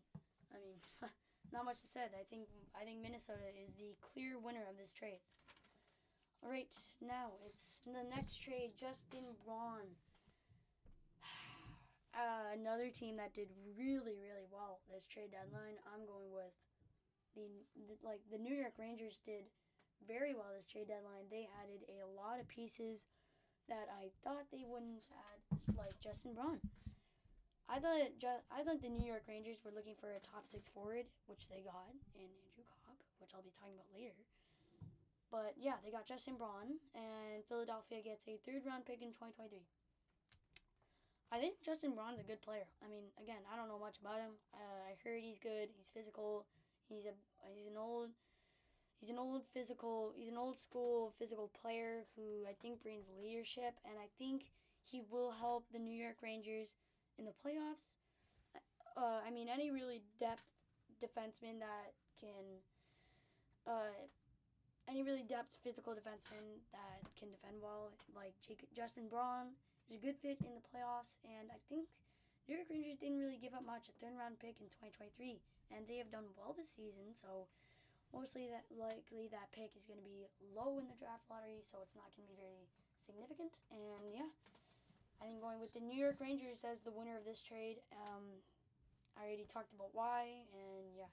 I 0.54 0.58
mean, 0.62 0.80
not 1.54 1.70
much 1.70 1.86
to 1.86 1.88
say. 1.88 2.10
I 2.10 2.26
think 2.26 2.50
I 2.74 2.84
think 2.84 3.06
Minnesota 3.06 3.46
is 3.54 3.78
the 3.78 3.94
clear 4.02 4.42
winner 4.42 4.66
of 4.66 4.76
this 4.82 4.92
trade. 4.92 5.22
All 6.42 6.50
right, 6.50 6.68
now 7.00 7.40
it's 7.48 7.80
the 7.86 8.04
next 8.04 8.42
trade. 8.42 8.76
Justin 8.76 9.38
Braun, 9.46 9.96
uh, 12.18 12.58
another 12.58 12.90
team 12.90 13.16
that 13.22 13.38
did 13.38 13.48
really, 13.78 14.20
really 14.20 14.50
well 14.52 14.82
this 14.92 15.06
trade 15.06 15.32
deadline. 15.32 15.80
I'm 15.88 16.04
going 16.04 16.34
with 16.34 16.52
the, 17.38 17.48
the 17.88 17.96
like 18.02 18.26
the 18.34 18.42
New 18.42 18.58
York 18.58 18.76
Rangers 18.82 19.22
did 19.24 19.48
very 20.04 20.34
well 20.34 20.52
this 20.58 20.68
trade 20.68 20.90
deadline. 20.90 21.30
They 21.30 21.48
added 21.62 21.86
a 21.88 22.04
lot 22.10 22.42
of 22.42 22.50
pieces 22.50 23.08
that 23.70 23.88
I 23.88 24.12
thought 24.26 24.52
they 24.52 24.66
wouldn't 24.68 25.08
add, 25.14 25.40
like 25.78 25.96
Justin 26.04 26.34
Braun. 26.34 26.60
I 27.74 27.82
thought 27.82 28.06
I 28.54 28.62
thought 28.62 28.86
the 28.86 28.94
New 28.94 29.10
York 29.10 29.26
Rangers 29.26 29.58
were 29.66 29.74
looking 29.74 29.98
for 29.98 30.14
a 30.14 30.22
top 30.22 30.46
six 30.46 30.70
forward, 30.70 31.10
which 31.26 31.50
they 31.50 31.66
got 31.66 31.90
in 32.14 32.30
Andrew 32.30 32.70
Copp, 32.70 33.02
which 33.18 33.34
I'll 33.34 33.42
be 33.42 33.50
talking 33.50 33.74
about 33.74 33.90
later. 33.90 34.14
But 35.34 35.58
yeah, 35.58 35.82
they 35.82 35.90
got 35.90 36.06
Justin 36.06 36.38
Braun, 36.38 36.78
and 36.94 37.42
Philadelphia 37.50 38.06
gets 38.06 38.30
a 38.30 38.38
third 38.46 38.62
round 38.70 38.86
pick 38.86 39.02
in 39.02 39.10
2023. 39.10 39.58
I 41.34 41.42
think 41.42 41.66
Justin 41.66 41.98
Braun's 41.98 42.22
a 42.22 42.30
good 42.30 42.46
player. 42.46 42.70
I 42.86 42.88
mean, 42.94 43.10
again, 43.18 43.42
I 43.50 43.58
don't 43.58 43.66
know 43.66 43.82
much 43.82 43.98
about 43.98 44.22
him. 44.22 44.38
Uh, 44.54 44.94
I 44.94 44.94
heard 45.02 45.26
he's 45.26 45.42
good. 45.42 45.74
He's 45.74 45.90
physical. 45.90 46.46
He's 46.86 47.10
a 47.10 47.18
he's 47.58 47.66
an 47.66 47.82
old 47.82 48.14
he's 49.02 49.10
an 49.10 49.18
old 49.18 49.50
physical 49.50 50.14
he's 50.14 50.30
an 50.30 50.38
old 50.38 50.62
school 50.62 51.18
physical 51.18 51.50
player 51.58 52.06
who 52.14 52.46
I 52.46 52.54
think 52.62 52.86
brings 52.86 53.10
leadership 53.18 53.82
and 53.82 53.98
I 53.98 54.14
think 54.22 54.54
he 54.86 55.02
will 55.10 55.34
help 55.34 55.66
the 55.74 55.80
New 55.80 55.96
York 55.96 56.22
Rangers 56.22 56.78
in 57.18 57.26
the 57.26 57.36
playoffs. 57.36 57.90
Uh, 58.96 59.22
I 59.26 59.30
mean 59.32 59.50
any 59.50 59.72
really 59.72 60.02
depth 60.20 60.46
defenseman 61.02 61.60
that 61.60 61.98
can 62.20 62.62
uh, 63.66 63.96
any 64.88 65.02
really 65.02 65.24
depth 65.24 65.58
physical 65.64 65.94
defenseman 65.94 66.62
that 66.72 67.02
can 67.18 67.32
defend 67.32 67.58
well 67.62 67.92
like 68.14 68.38
Jake, 68.46 68.68
Justin 68.76 69.10
Braun 69.10 69.58
is 69.90 69.98
a 69.98 70.02
good 70.02 70.16
fit 70.22 70.38
in 70.46 70.54
the 70.54 70.64
playoffs 70.64 71.18
and 71.26 71.50
I 71.50 71.58
think 71.68 71.90
New 72.46 72.60
York 72.60 72.70
Rangers 72.70 73.00
didn't 73.00 73.18
really 73.18 73.40
give 73.40 73.56
up 73.56 73.66
much 73.66 73.90
a 73.90 73.96
third 73.98 74.14
round 74.14 74.38
pick 74.38 74.62
in 74.62 74.70
2023 74.70 75.42
and 75.74 75.88
they 75.90 75.98
have 75.98 76.14
done 76.14 76.30
well 76.38 76.54
this 76.54 76.70
season 76.70 77.18
so 77.18 77.50
mostly 78.14 78.46
that 78.54 78.70
likely 78.70 79.26
that 79.34 79.50
pick 79.50 79.74
is 79.74 79.84
going 79.90 79.98
to 79.98 80.06
be 80.06 80.30
low 80.54 80.78
in 80.78 80.86
the 80.86 80.98
draft 81.02 81.26
lottery, 81.28 81.66
so 81.66 81.82
it's 81.82 81.98
not 81.98 82.14
going 82.14 82.30
to 82.30 82.32
be 82.32 82.38
very 82.38 82.70
significant. 83.02 83.52
And 83.74 84.14
yeah, 84.14 84.30
I 85.24 85.32
think 85.32 85.40
going 85.40 85.64
with 85.64 85.72
the 85.72 85.80
New 85.80 85.96
York 85.96 86.20
Rangers 86.20 86.68
as 86.68 86.84
the 86.84 86.92
winner 86.92 87.16
of 87.16 87.24
this 87.24 87.40
trade. 87.40 87.80
Um, 87.96 88.44
I 89.16 89.24
already 89.24 89.48
talked 89.48 89.72
about 89.72 89.96
why, 89.96 90.44
and 90.52 90.92
yeah. 91.00 91.08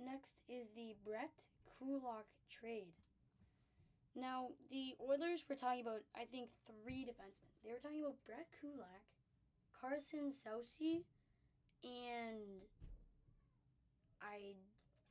Next 0.00 0.40
is 0.48 0.72
the 0.72 0.96
Brett 1.04 1.44
Kulak 1.76 2.24
trade. 2.48 2.96
Now, 4.16 4.56
the 4.72 4.96
Oilers 4.96 5.44
were 5.44 5.60
talking 5.60 5.84
about, 5.84 6.00
I 6.16 6.24
think, 6.24 6.48
three 6.64 7.04
defensemen. 7.04 7.52
They 7.60 7.76
were 7.76 7.84
talking 7.84 8.00
about 8.00 8.16
Brett 8.24 8.48
Kulak, 8.56 9.04
Carson 9.76 10.32
Soucy, 10.32 11.04
and 11.84 12.64
I 14.24 14.56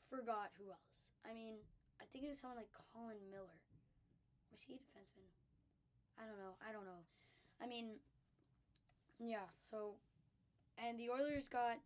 forgot 0.09 0.49
who 0.57 0.73
else. 0.73 1.13
I 1.21 1.38
mean, 1.38 1.62
I 2.01 2.09
think 2.09 2.25
it 2.25 2.33
was 2.33 2.41
someone 2.41 2.57
like 2.57 2.73
Colin 2.73 3.21
Miller. 3.29 3.62
Was 4.49 4.65
he 4.65 4.73
a 4.73 4.81
defenseman? 4.81 5.42
I 6.17 6.26
don't 6.26 6.38
know. 6.38 6.56
I 6.62 6.71
don't 6.71 6.86
know. 6.86 7.04
I 7.62 7.67
mean, 7.67 7.99
yeah, 9.19 9.49
so. 9.69 9.95
And 10.78 10.97
the 10.97 11.10
Oilers 11.10 11.47
got 11.47 11.78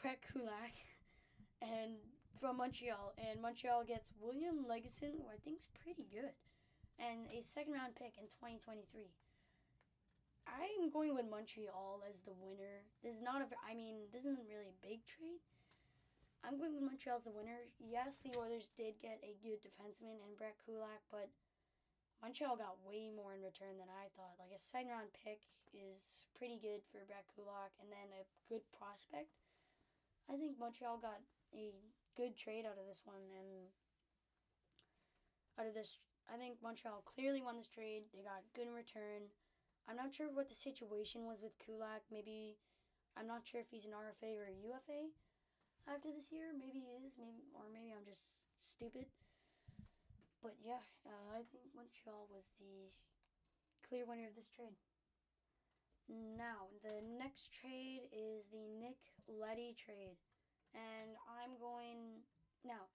Brett 0.00 0.20
Kulak 0.20 0.76
and 1.62 1.96
from 2.38 2.58
Montreal. 2.58 3.14
And 3.16 3.40
Montreal 3.40 3.84
gets 3.84 4.12
William 4.20 4.66
Lagesson, 4.68 5.16
who 5.16 5.26
I 5.32 5.40
think 5.42 5.58
is 5.58 5.68
pretty 5.82 6.06
good. 6.12 6.36
And 6.98 7.30
a 7.32 7.42
second 7.42 7.72
round 7.72 7.96
pick 7.96 8.18
in 8.18 8.28
2023. 8.28 8.84
I'm 10.48 10.88
going 10.90 11.14
with 11.14 11.28
Montreal 11.28 12.02
as 12.08 12.20
the 12.24 12.32
winner. 12.32 12.84
This 13.04 13.16
is 13.16 13.22
not 13.22 13.40
a. 13.40 13.46
I 13.64 13.76
mean, 13.76 14.08
this 14.12 14.24
isn't 14.24 14.48
really 14.48 14.68
a 14.68 14.80
big 14.80 15.04
trade 15.04 15.44
I'm 16.44 16.58
going 16.58 16.74
with 16.74 16.86
Montreal 16.86 17.18
as 17.18 17.26
the 17.26 17.34
winner. 17.34 17.66
Yes, 17.82 18.18
the 18.22 18.32
Oilers 18.38 18.70
did 18.76 18.94
get 19.02 19.18
a 19.22 19.34
good 19.42 19.58
defenseman 19.62 20.22
in 20.22 20.38
Brett 20.38 20.54
Kulak, 20.62 21.02
but 21.10 21.30
Montreal 22.22 22.58
got 22.58 22.82
way 22.82 23.14
more 23.14 23.34
in 23.34 23.46
return 23.46 23.78
than 23.78 23.90
I 23.90 24.10
thought. 24.18 24.42
Like 24.42 24.50
a 24.50 24.58
second 24.58 24.90
round 24.90 25.14
pick 25.14 25.46
is 25.70 26.26
pretty 26.34 26.58
good 26.58 26.82
for 26.90 27.06
Brett 27.06 27.30
Kulak, 27.30 27.74
and 27.78 27.90
then 27.90 28.10
a 28.10 28.26
good 28.50 28.66
prospect. 28.74 29.38
I 30.26 30.34
think 30.34 30.58
Montreal 30.58 30.98
got 30.98 31.22
a 31.54 31.72
good 32.18 32.34
trade 32.34 32.66
out 32.66 32.76
of 32.76 32.90
this 32.90 33.06
one, 33.06 33.22
and 33.32 33.70
out 35.58 35.70
of 35.70 35.74
this, 35.74 36.02
I 36.26 36.36
think 36.36 36.58
Montreal 36.58 37.06
clearly 37.06 37.42
won 37.42 37.56
this 37.56 37.70
trade. 37.70 38.10
They 38.10 38.26
got 38.26 38.46
good 38.54 38.66
in 38.66 38.74
return. 38.74 39.30
I'm 39.86 39.96
not 39.96 40.12
sure 40.12 40.28
what 40.28 40.50
the 40.50 40.58
situation 40.58 41.24
was 41.24 41.40
with 41.40 41.56
Kulak. 41.62 42.04
Maybe 42.10 42.58
I'm 43.16 43.26
not 43.26 43.46
sure 43.46 43.62
if 43.62 43.70
he's 43.70 43.86
an 43.86 43.96
RFA 43.96 44.36
or 44.36 44.46
a 44.50 44.60
UFA 44.68 45.14
after 45.88 46.12
this 46.12 46.30
year. 46.30 46.52
Maybe 46.52 46.82
he 46.82 46.92
is, 47.02 47.16
maybe 47.16 47.46
or 47.54 47.70
maybe 47.72 47.94
I'm 47.94 48.04
just 48.04 48.28
stupid. 48.62 49.06
But 50.42 50.54
yeah, 50.62 50.82
uh, 51.06 51.34
I 51.34 51.42
think 51.50 51.74
Montreal 51.74 52.28
was 52.30 52.46
the 52.58 52.90
clear 53.88 54.04
winner 54.06 54.26
of 54.28 54.36
this 54.36 54.48
trade. 54.54 54.76
Now, 56.08 56.72
the 56.82 57.04
next 57.18 57.52
trade 57.52 58.08
is 58.12 58.48
the 58.50 58.64
Nick 58.80 58.96
Leddy 59.28 59.74
trade. 59.76 60.16
And 60.74 61.16
I'm 61.28 61.58
going 61.60 62.24
now. 62.64 62.88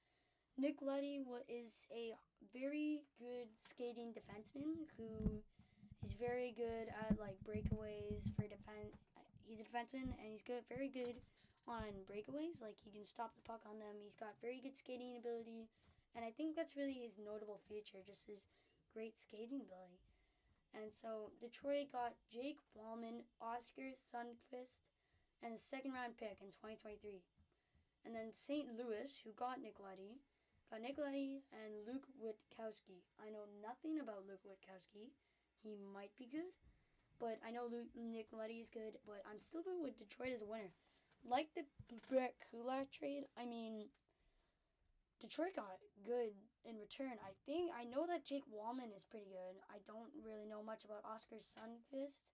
Nick 0.58 0.82
wa- 0.82 1.46
is 1.50 1.88
a 1.92 2.14
very 2.54 3.02
good 3.20 3.50
skating 3.60 4.14
defenseman 4.14 4.86
who 4.98 5.42
is 6.06 6.14
very 6.14 6.54
good 6.56 6.90
at 7.10 7.18
like 7.20 7.38
breakaways 7.44 8.30
for 8.36 8.44
defense. 8.46 8.98
He's 9.46 9.60
a 9.60 9.64
defenseman 9.66 10.14
and 10.22 10.30
he's 10.32 10.44
good, 10.46 10.64
very 10.70 10.90
good 10.90 11.18
on 11.68 12.06
breakaways. 12.06 12.62
Like 12.62 12.78
he 12.84 12.92
can 12.92 13.06
stop 13.06 13.34
the 13.36 13.42
puck 13.48 13.62
on 13.66 13.80
them. 13.80 13.98
He's 14.04 14.16
got 14.16 14.36
very 14.42 14.60
good 14.62 14.76
skating 14.76 15.18
ability, 15.18 15.70
and 16.16 16.24
I 16.24 16.32
think 16.32 16.56
that's 16.56 16.78
really 16.78 17.02
his 17.02 17.18
notable 17.18 17.60
feature, 17.68 18.06
just 18.06 18.30
his 18.30 18.46
great 18.94 19.18
skating 19.18 19.66
ability. 19.66 20.02
And 20.74 20.90
so 20.90 21.34
Detroit 21.38 21.94
got 21.94 22.18
Jake 22.30 22.62
Walman, 22.74 23.26
Oskar 23.42 23.94
Sundqvist, 23.94 24.82
and 25.42 25.54
a 25.54 25.62
second 25.62 25.94
round 25.94 26.18
pick 26.18 26.42
in 26.42 26.50
2023. 26.50 27.22
And 28.06 28.14
then 28.14 28.34
St. 28.34 28.74
Louis, 28.74 29.10
who 29.22 29.32
got 29.38 29.62
Nick 29.62 29.78
Leddy, 29.78 30.22
got 30.70 30.82
Nick 30.82 30.98
Leddy 30.98 31.46
and 31.54 31.86
Luke 31.86 32.10
Witkowski. 32.18 33.06
I 33.22 33.30
know 33.30 33.46
nothing 33.62 34.02
about 34.02 34.26
Luke 34.26 34.42
Witkowski. 34.44 35.14
He 35.62 35.78
might 35.78 36.12
be 36.18 36.28
good, 36.28 36.52
but 37.22 37.40
I 37.46 37.52
know 37.52 37.70
Luke, 37.70 37.94
Nick 37.96 38.34
Leddy 38.34 38.60
is 38.60 38.70
good, 38.70 39.00
but 39.06 39.24
I'm 39.30 39.40
still 39.40 39.64
going 39.64 39.82
with 39.82 39.98
Detroit 39.98 40.34
as 40.36 40.42
a 40.42 40.50
winner. 40.50 40.74
Like 41.24 41.48
the 41.56 41.64
Brett 42.10 42.36
Kulak 42.52 42.92
trade, 42.92 43.30
I 43.40 43.46
mean, 43.46 43.88
Detroit 45.24 45.56
got 45.56 45.80
good 46.04 46.36
in 46.68 46.76
return. 46.76 47.16
I 47.24 47.32
think 47.48 47.72
I 47.72 47.88
know 47.88 48.04
that 48.12 48.28
Jake 48.28 48.44
Walman 48.52 48.92
is 48.92 49.08
pretty 49.08 49.32
good. 49.32 49.56
I 49.72 49.80
don't 49.88 50.12
really 50.20 50.44
know 50.44 50.60
much 50.60 50.84
about 50.84 51.08
Oskar 51.08 51.40
Sundqvist. 51.40 52.28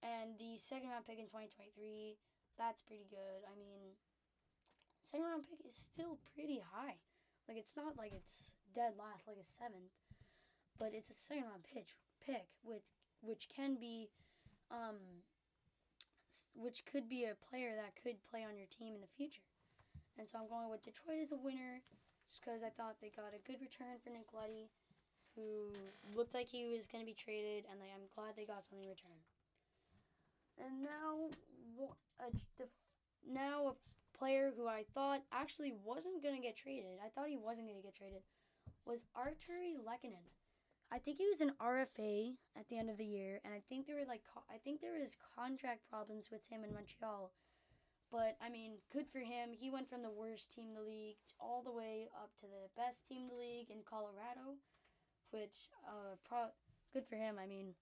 And 0.00 0.40
the 0.40 0.56
second 0.56 0.88
round 0.88 1.04
pick 1.04 1.20
in 1.20 1.28
2023, 1.28 2.16
that's 2.56 2.80
pretty 2.80 3.04
good. 3.12 3.44
I 3.44 3.52
mean, 3.60 3.92
second 5.04 5.28
round 5.28 5.44
pick 5.44 5.60
is 5.68 5.76
still 5.76 6.16
pretty 6.32 6.64
high. 6.64 6.96
Like 7.44 7.60
it's 7.60 7.76
not 7.76 8.00
like 8.00 8.16
it's 8.16 8.56
dead 8.72 8.96
last 8.96 9.28
like 9.28 9.36
a 9.36 9.44
seventh, 9.44 9.92
but 10.80 10.96
it's 10.96 11.12
a 11.12 11.16
second 11.16 11.44
round 11.44 11.68
pitch 11.68 11.92
pick 12.24 12.48
with 12.64 12.88
which 13.20 13.52
can 13.52 13.76
be 13.76 14.08
um 14.72 15.20
which 16.56 16.88
could 16.88 17.04
be 17.04 17.28
a 17.28 17.36
player 17.36 17.76
that 17.76 18.00
could 18.00 18.24
play 18.24 18.40
on 18.48 18.56
your 18.56 18.68
team 18.72 18.96
in 18.96 19.04
the 19.04 19.12
future. 19.12 19.44
And 20.16 20.24
so 20.24 20.40
I'm 20.40 20.48
going 20.48 20.72
with 20.72 20.84
Detroit 20.84 21.20
as 21.20 21.32
a 21.32 21.36
winner 21.36 21.84
just 22.28 22.42
because 22.42 22.62
I 22.62 22.70
thought 22.70 23.00
they 23.00 23.12
got 23.14 23.36
a 23.36 23.44
good 23.46 23.60
return 23.60 24.00
for 24.02 24.10
Nick 24.10 24.32
Leddy, 24.32 24.70
who 25.34 25.72
looked 26.14 26.34
like 26.34 26.48
he 26.48 26.64
was 26.64 26.86
going 26.86 27.02
to 27.02 27.08
be 27.08 27.16
traded, 27.16 27.64
and 27.70 27.80
I'm 27.82 28.08
glad 28.14 28.36
they 28.36 28.44
got 28.46 28.64
something 28.64 28.84
in 28.84 28.90
return. 28.90 29.18
And 30.58 30.82
now, 30.82 31.30
a, 32.22 32.30
now 33.26 33.74
a 33.74 34.16
player 34.16 34.52
who 34.56 34.68
I 34.68 34.84
thought 34.94 35.22
actually 35.32 35.74
wasn't 35.84 36.22
going 36.22 36.36
to 36.36 36.42
get 36.42 36.56
traded, 36.56 37.02
I 37.04 37.08
thought 37.08 37.28
he 37.28 37.36
wasn't 37.36 37.66
going 37.66 37.80
to 37.80 37.86
get 37.86 37.96
traded, 37.96 38.22
was 38.86 39.06
Artturi 39.16 39.74
Lehkonen. 39.82 40.30
I 40.92 40.98
think 40.98 41.18
he 41.18 41.26
was 41.26 41.40
an 41.40 41.52
RFA 41.60 42.34
at 42.56 42.68
the 42.68 42.78
end 42.78 42.88
of 42.88 42.98
the 42.98 43.04
year, 43.04 43.40
and 43.44 43.52
I 43.52 43.62
think 43.68 43.86
there 43.86 43.96
were 43.96 44.06
like 44.06 44.22
I 44.48 44.58
think 44.62 44.80
there 44.80 45.00
was 45.00 45.16
contract 45.34 45.80
problems 45.90 46.28
with 46.30 46.42
him 46.48 46.62
in 46.62 46.72
Montreal. 46.72 47.32
But 48.10 48.36
I 48.40 48.48
mean, 48.48 48.78
good 48.92 49.06
for 49.10 49.18
him. 49.18 49.50
He 49.52 49.70
went 49.70 49.88
from 49.90 50.02
the 50.02 50.10
worst 50.10 50.54
team 50.54 50.68
in 50.70 50.74
the 50.74 50.86
league 50.86 51.18
all 51.40 51.62
the 51.62 51.72
way 51.72 52.08
up 52.14 52.30
to 52.40 52.46
the 52.46 52.70
best 52.76 53.06
team 53.08 53.26
in 53.26 53.28
the 53.28 53.40
league 53.40 53.70
in 53.70 53.82
Colorado, 53.82 54.60
which 55.30 55.72
uh, 55.82 56.14
pro 56.22 56.54
good 56.92 57.06
for 57.06 57.16
him. 57.16 57.36
I 57.42 57.46
mean, 57.46 57.74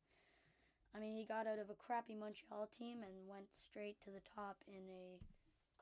I 0.97 1.01
mean 1.01 1.17
he 1.17 1.29
got 1.29 1.47
out 1.47 1.61
of 1.61 1.69
a 1.69 1.77
crappy 1.77 2.17
Montreal 2.17 2.69
team 2.73 3.05
and 3.05 3.29
went 3.29 3.53
straight 3.53 4.01
to 4.05 4.11
the 4.11 4.25
top 4.25 4.57
in 4.65 4.89
a 4.89 5.21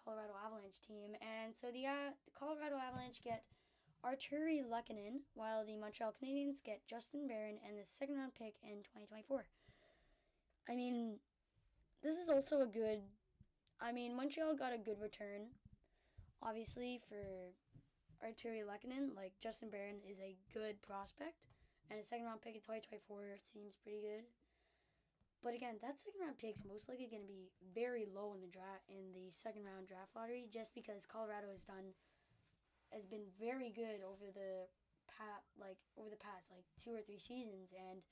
Colorado 0.02 0.34
Avalanche 0.34 0.82
team, 0.82 1.14
and 1.22 1.54
so 1.54 1.70
the 1.70 1.86
uh, 1.86 2.10
the 2.26 2.34
Colorado 2.34 2.74
Avalanche 2.74 3.22
get 3.22 3.44
Artturi 4.04 4.64
Lehkonen, 4.64 5.20
while 5.34 5.64
the 5.64 5.76
Montreal 5.76 6.14
Canadiens 6.16 6.62
get 6.64 6.80
Justin 6.88 7.28
Barron 7.28 7.58
and 7.66 7.78
the 7.78 7.84
second 7.84 8.16
round 8.16 8.32
pick 8.34 8.54
in 8.62 8.82
2024. 8.82 9.44
I 10.68 10.74
mean, 10.74 11.16
this 12.02 12.16
is 12.16 12.28
also 12.28 12.62
a 12.62 12.66
good. 12.66 13.00
I 13.80 13.92
mean, 13.92 14.14
Montreal 14.14 14.54
got 14.54 14.76
a 14.76 14.78
good 14.78 15.00
return, 15.00 15.48
obviously, 16.44 17.00
for 17.08 17.56
Artturi 18.20 18.60
Lehkonen. 18.60 19.16
Like, 19.16 19.32
Justin 19.40 19.72
Barron 19.72 20.04
is 20.04 20.20
a 20.20 20.36
good 20.52 20.76
prospect, 20.84 21.48
and 21.88 21.96
a 21.96 22.04
second 22.04 22.28
round 22.28 22.44
pick 22.44 22.54
in 22.54 22.60
2024 22.60 23.40
seems 23.40 23.80
pretty 23.80 24.04
good. 24.04 24.28
But 25.40 25.56
again, 25.56 25.80
that 25.80 25.96
second 25.96 26.20
round 26.20 26.36
pick 26.36 26.60
is 26.60 26.68
most 26.68 26.92
likely 26.92 27.08
going 27.08 27.24
to 27.24 27.32
be 27.32 27.48
very 27.72 28.04
low 28.04 28.36
in 28.36 28.44
the 28.44 28.52
draft 28.52 28.84
in 28.92 29.16
the 29.16 29.32
second 29.32 29.64
round 29.64 29.88
draft 29.88 30.12
lottery, 30.12 30.44
just 30.52 30.76
because 30.76 31.08
Colorado 31.08 31.48
has 31.48 31.64
done 31.64 31.96
has 32.92 33.06
been 33.06 33.24
very 33.38 33.70
good 33.70 34.02
over 34.02 34.28
the 34.34 34.66
past 35.06 35.46
like 35.58 35.78
over 35.98 36.10
the 36.10 36.18
past 36.18 36.50
like 36.50 36.66
two 36.78 36.90
or 36.90 37.02
three 37.02 37.18
seasons 37.18 37.70
and 37.70 38.02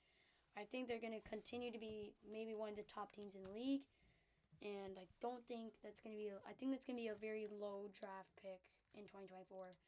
I 0.57 0.67
think 0.67 0.87
they're 0.87 1.03
going 1.03 1.19
to 1.19 1.23
continue 1.29 1.71
to 1.71 1.79
be 1.79 2.15
maybe 2.27 2.55
one 2.55 2.71
of 2.71 2.79
the 2.79 2.87
top 2.87 3.11
teams 3.11 3.35
in 3.35 3.43
the 3.43 3.51
league 3.51 3.87
and 4.63 4.99
I 4.99 5.07
don't 5.21 5.45
think 5.47 5.79
that's 5.83 6.01
going 6.01 6.17
to 6.17 6.21
be 6.21 6.31
I 6.47 6.53
think 6.53 6.73
that's 6.73 6.85
going 6.85 6.99
to 6.99 7.05
be 7.07 7.13
a 7.13 7.19
very 7.19 7.47
low 7.47 7.91
draft 7.95 8.35
pick 8.41 8.63
in 8.95 9.07
2024. 9.07 9.79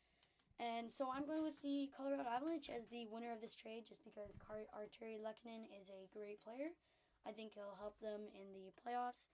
And 0.61 0.93
so 0.93 1.09
I'm 1.09 1.25
going 1.25 1.43
with 1.43 1.57
the 1.65 1.89
Colorado 1.97 2.29
Avalanche 2.29 2.69
as 2.69 2.85
the 2.93 3.09
winner 3.09 3.33
of 3.33 3.41
this 3.41 3.57
trade 3.57 3.89
just 3.89 4.05
because 4.05 4.37
Car- 4.37 4.69
Lehkonen 4.77 5.65
is 5.73 5.89
a 5.89 6.05
great 6.13 6.45
player. 6.45 6.77
I 7.25 7.33
think 7.33 7.57
he'll 7.57 7.81
help 7.81 7.97
them 8.01 8.29
in 8.37 8.53
the 8.53 8.69
playoffs. 8.77 9.25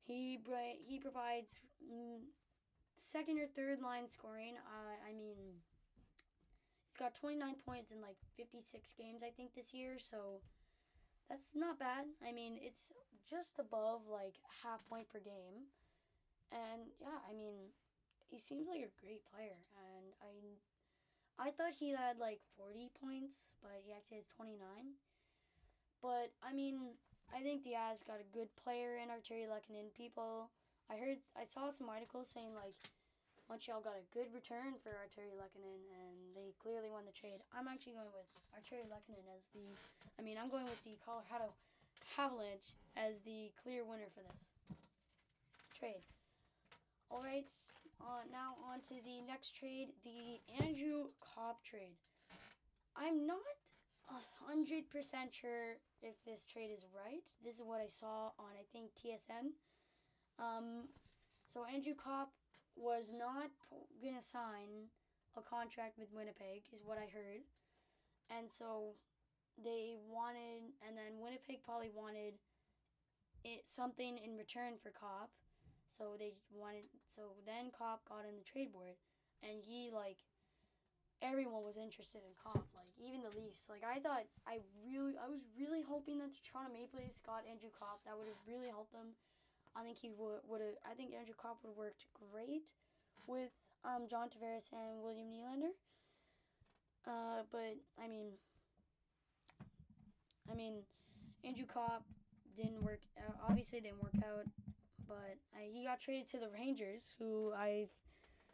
He 0.00 0.40
he 0.88 0.98
provides 0.98 1.60
mm, 1.84 2.24
second 2.94 3.38
or 3.38 3.46
third 3.46 3.80
line 3.80 4.08
scoring. 4.08 4.56
Uh, 4.64 4.96
I 5.04 5.12
mean, 5.12 5.60
he's 6.88 6.96
got 6.98 7.14
29 7.14 7.56
points 7.64 7.90
in 7.90 8.00
like 8.00 8.16
56 8.36 8.64
games, 8.96 9.20
I 9.22 9.30
think, 9.30 9.54
this 9.54 9.72
year. 9.72 9.98
So 10.00 10.40
that's 11.28 11.52
not 11.54 11.78
bad. 11.78 12.06
I 12.26 12.32
mean, 12.32 12.58
it's 12.60 12.92
just 13.28 13.58
above 13.58 14.06
like 14.10 14.38
half 14.62 14.84
point 14.88 15.08
per 15.10 15.20
game. 15.20 15.68
And 16.50 16.90
yeah, 16.98 17.20
I 17.28 17.32
mean, 17.34 17.70
he 18.30 18.38
seems 18.38 18.66
like 18.66 18.82
a 18.82 18.92
great 18.98 19.22
player. 19.30 19.58
And 19.74 20.14
I, 20.22 21.48
I 21.48 21.50
thought 21.54 21.74
he 21.74 21.90
had 21.90 22.18
like 22.18 22.40
40 22.58 22.90
points, 22.98 23.50
but 23.62 23.78
he 23.82 23.92
actually 23.92 24.22
has 24.22 24.30
29. 24.34 24.58
But 26.02 26.32
I 26.40 26.52
mean, 26.52 26.96
I 27.30 27.42
think 27.42 27.62
the 27.62 27.78
Avs 27.78 28.02
got 28.02 28.18
a 28.18 28.28
good 28.34 28.48
player 28.58 28.98
in 28.98 29.12
Artturi 29.12 29.46
Lehkonen. 29.46 29.92
People 29.94 30.50
I 30.90 30.98
heard 30.98 31.22
I 31.38 31.46
saw 31.46 31.70
some 31.70 31.86
articles 31.86 32.26
saying 32.32 32.50
like 32.56 32.74
Montreal 33.46 33.82
got 33.82 33.94
a 33.94 34.06
good 34.10 34.26
return 34.34 34.74
for 34.82 34.90
Artturi 34.98 35.30
Lehkonen 35.38 35.82
and 35.94 36.16
they 36.34 36.54
clearly 36.58 36.90
won 36.90 37.06
the 37.06 37.14
trade. 37.14 37.42
I'm 37.54 37.70
actually 37.70 37.94
going 37.94 38.10
with 38.10 38.26
Artturi 38.50 38.86
Lehkonen 38.90 39.26
as 39.30 39.46
the 39.54 39.70
I 40.18 40.22
mean 40.26 40.34
I'm 40.34 40.50
going 40.50 40.66
with 40.66 40.82
the 40.82 40.98
Colorado 41.04 41.54
Avalanche 42.18 42.74
as 42.96 43.20
the 43.24 43.50
clear 43.62 43.84
winner 43.84 44.08
for 44.14 44.20
this 44.20 44.78
trade. 45.78 46.04
All 47.10 47.22
right, 47.22 47.50
uh, 48.00 48.22
now 48.30 48.54
on 48.70 48.80
to 48.88 49.02
the 49.02 49.20
next 49.26 49.56
trade, 49.56 49.88
the 50.04 50.38
Andrew 50.62 51.10
Copp 51.20 51.64
trade. 51.64 51.98
I'm 52.96 53.26
not 53.26 53.58
a 54.08 54.20
hundred 54.44 54.90
percent 54.90 55.34
sure 55.34 55.78
if 56.02 56.14
this 56.24 56.44
trade 56.44 56.70
is 56.76 56.84
right. 56.94 57.22
This 57.44 57.56
is 57.56 57.62
what 57.62 57.80
I 57.80 57.88
saw 57.88 58.30
on 58.38 58.52
I 58.58 58.64
think 58.72 58.90
TSN. 58.94 59.54
Um, 60.38 60.88
so 61.48 61.64
Andrew 61.64 61.94
Copp 61.94 62.30
was 62.76 63.10
not 63.12 63.50
gonna 64.02 64.22
sign 64.22 64.90
a 65.36 65.42
contract 65.42 65.98
with 65.98 66.12
Winnipeg, 66.12 66.62
is 66.72 66.82
what 66.84 66.98
I 66.98 67.06
heard, 67.10 67.42
and 68.30 68.50
so 68.50 68.94
they 69.58 69.96
wanted, 70.06 70.74
and 70.86 70.96
then 70.96 71.18
Winnipeg 71.18 71.62
probably 71.64 71.90
wanted 71.90 72.38
it 73.42 73.64
something 73.66 74.20
in 74.20 74.36
return 74.36 74.76
for 74.76 74.92
Copp, 74.92 75.32
so 75.90 76.16
they 76.18 76.36
wanted. 76.52 76.86
So 77.08 77.38
then 77.46 77.72
Copp 77.72 78.04
got 78.06 78.28
in 78.28 78.36
the 78.36 78.46
trade 78.46 78.72
board, 78.72 79.00
and 79.42 79.60
he 79.64 79.90
like 79.90 80.22
everyone 81.20 81.64
was 81.64 81.76
interested 81.76 82.24
in 82.24 82.32
Copp, 82.36 82.64
like 82.72 82.92
even 82.96 83.20
the 83.20 83.32
Leafs. 83.32 83.68
Like 83.68 83.84
I 83.84 84.00
thought, 84.00 84.24
I 84.48 84.64
really, 84.80 85.20
I 85.20 85.28
was 85.28 85.44
really 85.52 85.84
hoping 85.84 86.20
that 86.24 86.32
the 86.32 86.40
Toronto 86.40 86.72
Maple 86.72 87.00
Leafs 87.00 87.20
got 87.20 87.44
Andrew 87.44 87.72
Copp. 87.72 88.00
That 88.08 88.16
would 88.16 88.28
have 88.28 88.40
really 88.48 88.72
helped 88.72 88.96
them 88.96 89.16
I 89.76 89.82
think 89.82 89.98
he 89.98 90.10
would 90.10 90.42
would 90.48 90.60
have. 90.60 90.78
I 90.82 90.94
think 90.94 91.14
Andrew 91.14 91.34
Copp 91.34 91.62
would 91.62 91.70
have 91.70 91.78
worked 91.78 92.06
great 92.14 92.74
with 93.26 93.54
um, 93.84 94.06
John 94.10 94.28
Tavares 94.28 94.70
and 94.72 95.02
William 95.02 95.30
Nylander. 95.30 95.74
Uh, 97.06 97.46
but 97.50 97.78
I 98.02 98.08
mean, 98.08 98.34
I 100.50 100.54
mean, 100.54 100.82
Andrew 101.44 101.66
Copp 101.66 102.04
didn't 102.56 102.82
work. 102.82 103.00
Uh, 103.16 103.32
obviously, 103.48 103.80
didn't 103.80 104.02
work 104.02 104.16
out. 104.16 104.46
But 105.08 105.42
uh, 105.54 105.66
he 105.66 105.84
got 105.84 106.00
traded 106.00 106.30
to 106.30 106.38
the 106.38 106.48
Rangers, 106.54 107.10
who 107.18 107.52
I've 107.52 107.90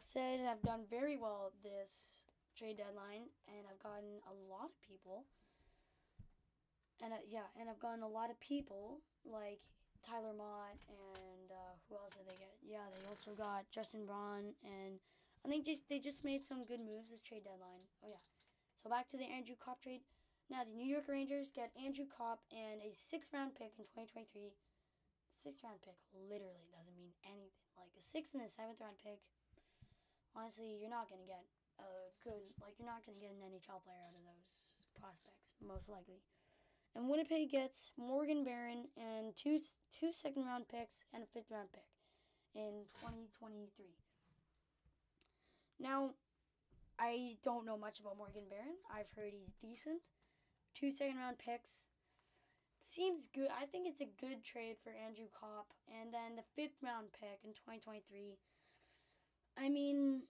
said 0.03 0.39
have 0.39 0.61
done 0.63 0.81
very 0.89 1.17
well 1.17 1.51
this 1.63 2.25
trade 2.57 2.77
deadline, 2.77 3.29
and 3.47 3.67
I've 3.69 3.77
gotten 3.77 4.17
a 4.25 4.33
lot 4.49 4.73
of 4.73 4.81
people. 4.81 5.25
And 7.03 7.13
uh, 7.13 7.21
yeah, 7.29 7.45
and 7.59 7.69
I've 7.69 7.79
gotten 7.79 8.01
a 8.01 8.09
lot 8.09 8.31
of 8.31 8.39
people 8.39 9.01
like 9.21 9.61
Tyler 10.01 10.33
Motte 10.33 10.81
and 10.89 11.51
uh, 11.51 11.75
who 11.85 11.95
else 11.95 12.15
did 12.17 12.25
they 12.25 12.39
get? 12.39 12.57
Yeah, 12.65 12.89
they 12.89 13.05
also 13.05 13.37
got 13.37 13.69
Justin 13.69 14.05
Braun 14.05 14.57
and 14.63 14.97
I 15.45 15.49
think 15.49 15.65
just 15.65 15.87
they 15.89 15.99
just 15.99 16.23
made 16.23 16.43
some 16.43 16.65
good 16.65 16.79
moves 16.79 17.11
this 17.11 17.21
trade 17.21 17.43
deadline. 17.43 17.85
Oh 18.03 18.09
yeah. 18.09 18.23
So 18.81 18.89
back 18.89 19.07
to 19.09 19.17
the 19.17 19.29
Andrew 19.29 19.55
Copp 19.59 19.81
trade. 19.81 20.01
Now 20.47 20.63
the 20.63 20.71
New 20.71 20.87
York 20.87 21.11
Rangers 21.11 21.51
get 21.51 21.75
Andrew 21.75 22.07
Copp 22.07 22.39
and 22.55 22.79
a 22.79 22.95
sixth 22.95 23.35
round 23.35 23.51
pick 23.59 23.75
in 23.75 23.83
2023. 23.91 24.55
Sixth 25.27 25.59
round 25.59 25.83
pick 25.83 25.99
literally 26.15 26.71
doesn't 26.71 26.95
mean 26.95 27.11
anything. 27.27 27.67
Like 27.75 27.91
a 27.99 28.01
sixth 28.01 28.31
and 28.31 28.47
a 28.47 28.49
seventh 28.49 28.79
round 28.79 28.95
pick. 29.03 29.19
Honestly, 30.31 30.79
you're 30.79 30.91
not 30.93 31.11
gonna 31.11 31.27
get 31.27 31.43
a 31.83 32.09
good 32.23 32.39
like 32.63 32.79
you're 32.79 32.87
not 32.87 33.03
gonna 33.03 33.19
get 33.19 33.35
an 33.35 33.43
NHL 33.43 33.83
player 33.83 33.99
out 34.07 34.15
of 34.15 34.23
those 34.23 34.63
prospects 34.95 35.51
most 35.59 35.91
likely. 35.91 36.23
And 36.95 37.11
Winnipeg 37.11 37.51
gets 37.51 37.91
Morgan 37.99 38.47
Barron 38.47 38.87
and 38.95 39.35
two 39.35 39.59
two 39.91 40.15
second 40.15 40.47
round 40.47 40.71
picks 40.71 41.03
and 41.11 41.21
a 41.21 41.27
fifth 41.27 41.51
round 41.51 41.75
pick 41.75 41.91
in 42.55 42.87
2023. 43.03 43.67
Now, 45.79 46.15
I 46.97 47.37
don't 47.43 47.65
know 47.65 47.77
much 47.77 47.99
about 47.99 48.17
Morgan 48.17 48.49
Barron. 48.49 48.79
I've 48.89 49.11
heard 49.13 49.33
he's 49.35 49.53
decent. 49.61 50.01
Two 50.77 50.91
second 50.91 51.17
round 51.17 51.41
picks. 51.41 51.81
Seems 52.77 53.25
good. 53.33 53.49
I 53.49 53.65
think 53.65 53.89
it's 53.89 54.01
a 54.01 54.13
good 54.21 54.45
trade 54.45 54.77
for 54.77 54.93
Andrew 54.93 55.25
Copp. 55.33 55.73
And 55.89 56.13
then 56.13 56.37
the 56.37 56.45
fifth 56.53 56.77
round 56.85 57.09
pick 57.17 57.41
in 57.41 57.57
2023. 57.57 58.37
I 59.57 59.73
mean, 59.73 60.29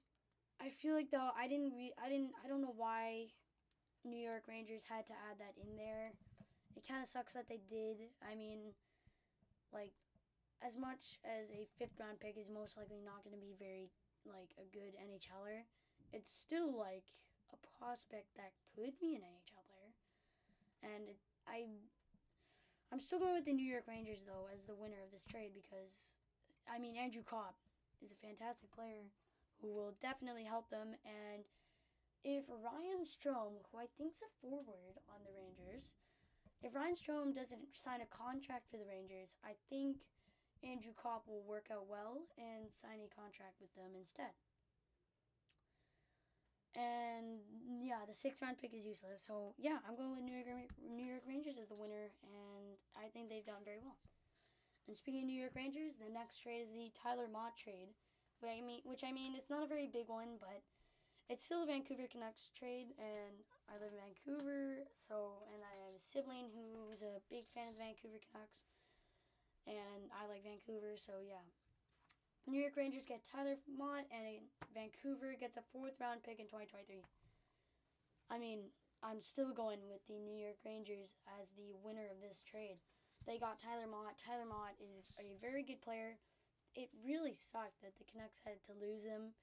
I 0.64 0.72
feel 0.72 0.96
like 0.96 1.12
though 1.12 1.36
I 1.36 1.52
didn't 1.52 1.76
re- 1.76 2.00
I 2.00 2.08
didn't 2.08 2.32
I 2.40 2.48
don't 2.48 2.64
know 2.64 2.74
why 2.74 3.36
New 4.08 4.18
York 4.24 4.48
Rangers 4.48 4.88
had 4.88 5.04
to 5.12 5.20
add 5.28 5.36
that 5.44 5.60
in 5.60 5.76
there. 5.76 6.16
It 6.80 6.88
kind 6.88 7.04
of 7.04 7.12
sucks 7.12 7.36
that 7.36 7.52
they 7.52 7.60
did. 7.68 8.08
I 8.24 8.34
mean, 8.40 8.72
like 9.76 9.94
as 10.64 10.80
much 10.80 11.20
as 11.28 11.52
a 11.52 11.68
fifth 11.78 12.00
round 12.00 12.24
pick 12.24 12.40
is 12.40 12.48
most 12.48 12.80
likely 12.80 13.04
not 13.04 13.22
going 13.28 13.36
to 13.36 13.44
be 13.44 13.54
very 13.60 13.92
like 14.24 14.56
a 14.58 14.66
good 14.72 14.96
NHLer, 14.96 15.68
it's 16.16 16.32
still 16.32 16.72
like 16.72 17.14
a 17.54 17.60
prospect 17.78 18.32
that 18.40 18.56
could 18.74 18.96
be 18.98 19.14
an 19.14 19.28
NHL 19.28 19.68
player. 19.68 19.77
And 20.84 21.14
I 21.48 21.66
I'm 22.92 23.00
still 23.00 23.20
going 23.20 23.36
with 23.36 23.46
the 23.46 23.54
New 23.54 23.68
York 23.68 23.88
Rangers 23.88 24.24
though 24.26 24.48
as 24.54 24.64
the 24.64 24.76
winner 24.76 25.02
of 25.04 25.12
this 25.12 25.26
trade 25.26 25.52
because 25.54 26.16
I 26.70 26.80
mean 26.80 26.96
Andrew 26.96 27.24
Copp 27.24 27.56
is 28.04 28.12
a 28.12 28.20
fantastic 28.26 28.72
player 28.72 29.08
who 29.62 29.74
will 29.74 29.98
definitely 30.02 30.46
help 30.46 30.70
them 30.70 30.96
and 31.04 31.44
if 32.28 32.44
Ryan 32.50 33.08
Strome, 33.08 33.64
who 33.72 33.80
I 33.80 33.88
think's 33.96 34.20
a 34.20 34.28
forward 34.42 35.00
on 35.08 35.24
the 35.24 35.32
Rangers, 35.32 35.96
if 36.60 36.76
Ryan 36.76 36.98
Strome 36.98 37.32
doesn't 37.32 37.72
sign 37.72 38.02
a 38.02 38.10
contract 38.10 38.68
for 38.68 38.76
the 38.76 38.90
Rangers, 38.90 39.38
I 39.46 39.54
think 39.70 40.04
Andrew 40.60 40.92
Copp 40.92 41.24
will 41.24 41.46
work 41.46 41.70
out 41.72 41.88
well 41.88 42.26
and 42.36 42.74
sign 42.74 43.00
a 43.00 43.08
contract 43.14 43.62
with 43.62 43.72
them 43.80 43.94
instead. 43.96 44.34
And 46.78 47.42
yeah, 47.82 48.06
the 48.06 48.14
sixth 48.14 48.42
round 48.42 48.62
pick 48.62 48.74
is 48.74 48.86
useless. 48.86 49.26
So 49.26 49.58
yeah, 49.58 49.82
I'm 49.82 49.98
going 49.98 50.14
with 50.14 50.22
New 50.22 50.38
York 50.38 50.70
New 50.78 51.06
York 51.06 51.26
Rangers 51.26 51.58
as 51.58 51.68
the 51.68 51.76
winner, 51.76 52.14
and 52.22 52.78
I 52.94 53.10
think 53.10 53.30
they've 53.34 53.46
done 53.46 53.66
very 53.66 53.82
well. 53.82 53.98
And 54.86 54.96
speaking 54.96 55.26
of 55.26 55.28
New 55.28 55.42
York 55.42 55.58
Rangers, 55.58 55.98
the 55.98 56.14
next 56.14 56.40
trade 56.40 56.64
is 56.64 56.72
the 56.72 56.94
Tyler 56.94 57.26
Motte 57.28 57.58
trade, 57.58 57.98
which 58.40 58.54
I 58.54 58.62
mean, 58.62 58.86
which 58.86 59.02
I 59.02 59.12
mean, 59.12 59.34
it's 59.34 59.50
not 59.50 59.66
a 59.66 59.68
very 59.68 59.90
big 59.90 60.06
one, 60.06 60.38
but 60.38 60.62
it's 61.28 61.44
still 61.44 61.66
a 61.66 61.68
Vancouver 61.68 62.06
Canucks 62.08 62.54
trade, 62.54 62.94
and 63.02 63.42
I 63.68 63.82
live 63.82 63.92
in 63.92 64.00
Vancouver, 64.00 64.86
so 64.94 65.44
and 65.50 65.66
I 65.66 65.74
have 65.82 65.98
a 65.98 66.00
sibling 66.00 66.54
who's 66.54 67.02
a 67.02 67.26
big 67.28 67.50
fan 67.52 67.74
of 67.74 67.76
the 67.76 67.84
Vancouver 67.84 68.22
Canucks 68.22 68.70
and 69.68 70.08
I 70.16 70.26
like 70.32 70.48
Vancouver, 70.48 70.96
so 70.96 71.20
yeah. 71.20 71.44
New 72.48 72.64
York 72.64 72.80
Rangers 72.80 73.04
get 73.04 73.28
Tyler 73.28 73.60
Motte, 73.68 74.08
and 74.08 74.40
Vancouver 74.72 75.36
gets 75.36 75.60
a 75.60 75.68
fourth 75.76 76.00
round 76.00 76.24
pick 76.24 76.40
in 76.40 76.48
2023. 76.48 77.04
I 78.32 78.40
mean, 78.40 78.72
I'm 79.04 79.20
still 79.20 79.52
going 79.52 79.84
with 79.92 80.00
the 80.08 80.16
New 80.16 80.40
York 80.40 80.64
Rangers 80.64 81.20
as 81.28 81.52
the 81.60 81.76
winner 81.84 82.08
of 82.08 82.24
this 82.24 82.40
trade. 82.48 82.80
They 83.28 83.36
got 83.36 83.60
Tyler 83.60 83.92
Motte. 83.92 84.16
Tyler 84.16 84.48
Motte 84.48 84.80
is 84.80 85.12
a 85.20 85.36
very 85.44 85.60
good 85.60 85.84
player. 85.84 86.16
It 86.72 86.88
really 87.04 87.36
sucked 87.36 87.84
that 87.84 88.00
the 88.00 88.08
Canucks 88.08 88.40
had 88.48 88.64
to 88.72 88.80
lose 88.80 89.04
him, 89.04 89.36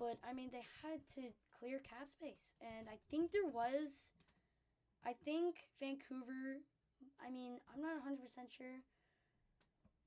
but 0.00 0.16
I 0.24 0.32
mean, 0.32 0.48
they 0.48 0.64
had 0.80 1.04
to 1.20 1.36
clear 1.52 1.84
cap 1.84 2.08
space, 2.08 2.56
and 2.64 2.88
I 2.88 2.96
think 3.12 3.28
there 3.28 3.52
was. 3.52 4.08
I 5.04 5.12
think 5.20 5.68
Vancouver. 5.84 6.64
I 7.20 7.28
mean, 7.28 7.60
I'm 7.68 7.82
not 7.82 7.98
100% 8.00 8.24
sure 8.48 8.80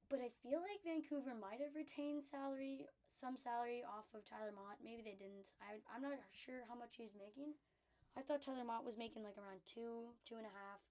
but 0.10 0.22
I 0.22 0.30
feel 0.46 0.62
like 0.62 0.86
Vancouver 0.86 1.34
might 1.34 1.62
have 1.62 1.74
retained 1.74 2.22
salary, 2.22 2.86
some 3.10 3.36
salary 3.38 3.82
off 3.82 4.06
of 4.13 4.22
Tyler 4.26 4.54
Motte. 4.54 4.84
Maybe 4.86 5.02
they 5.02 5.18
didn't. 5.18 5.50
I, 5.58 5.82
I'm 5.89 6.06
not 6.06 6.18
sure 6.34 6.65
how 6.70 6.78
much 6.78 6.98
he's 6.98 7.18
making. 7.18 7.58
I 8.13 8.22
thought 8.22 8.46
Tyler 8.46 8.63
Motte 8.63 8.86
was 8.86 8.96
making 9.02 9.26
like 9.26 9.36
around 9.36 9.65
two, 9.65 10.13
two 10.24 10.38
and 10.38 10.48
a 10.48 10.54
half. 10.54 10.82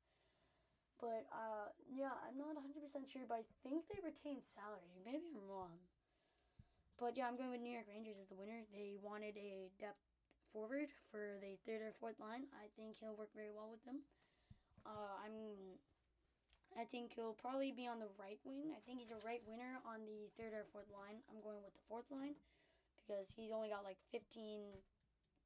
But 0.98 1.26
uh, 1.30 1.70
yeah, 1.86 2.14
I'm 2.22 2.38
not 2.38 2.58
100% 2.58 2.74
sure, 3.06 3.26
but 3.26 3.42
I 3.42 3.44
think 3.62 3.86
they 3.86 3.98
retained 4.02 4.46
salary. 4.46 4.94
Maybe 5.02 5.30
I'm 5.30 5.46
wrong. 5.46 5.78
But 6.98 7.18
yeah, 7.18 7.26
I'm 7.26 7.38
going 7.38 7.50
with 7.50 7.62
New 7.62 7.74
York 7.74 7.90
Rangers 7.90 8.18
as 8.18 8.30
the 8.30 8.38
winner. 8.38 8.62
They 8.70 8.94
wanted 9.02 9.34
a 9.34 9.70
depth 9.78 10.00
forward 10.54 10.90
for 11.10 11.42
the 11.42 11.58
third 11.66 11.82
or 11.82 11.90
fourth 11.98 12.18
line. 12.22 12.46
I 12.54 12.70
think 12.78 12.94
he'll 12.98 13.18
work 13.18 13.34
very 13.34 13.50
well 13.50 13.66
with 13.66 13.82
them. 13.82 14.06
Uh, 14.86 15.18
I'm 15.18 15.78
I 16.74 16.84
think 16.84 17.14
he'll 17.14 17.38
probably 17.38 17.70
be 17.70 17.86
on 17.86 18.02
the 18.02 18.10
right 18.18 18.38
wing. 18.42 18.74
I 18.74 18.82
think 18.82 18.98
he's 18.98 19.14
a 19.14 19.20
right 19.22 19.42
winner 19.46 19.78
on 19.86 20.02
the 20.02 20.26
third 20.34 20.50
or 20.50 20.66
fourth 20.74 20.90
line. 20.90 21.22
I'm 21.30 21.38
going 21.38 21.62
with 21.62 21.74
the 21.74 21.86
fourth 21.86 22.10
line 22.10 22.34
because 22.98 23.30
he's 23.36 23.54
only 23.54 23.70
got 23.70 23.86
like 23.86 23.98
15 24.10 24.74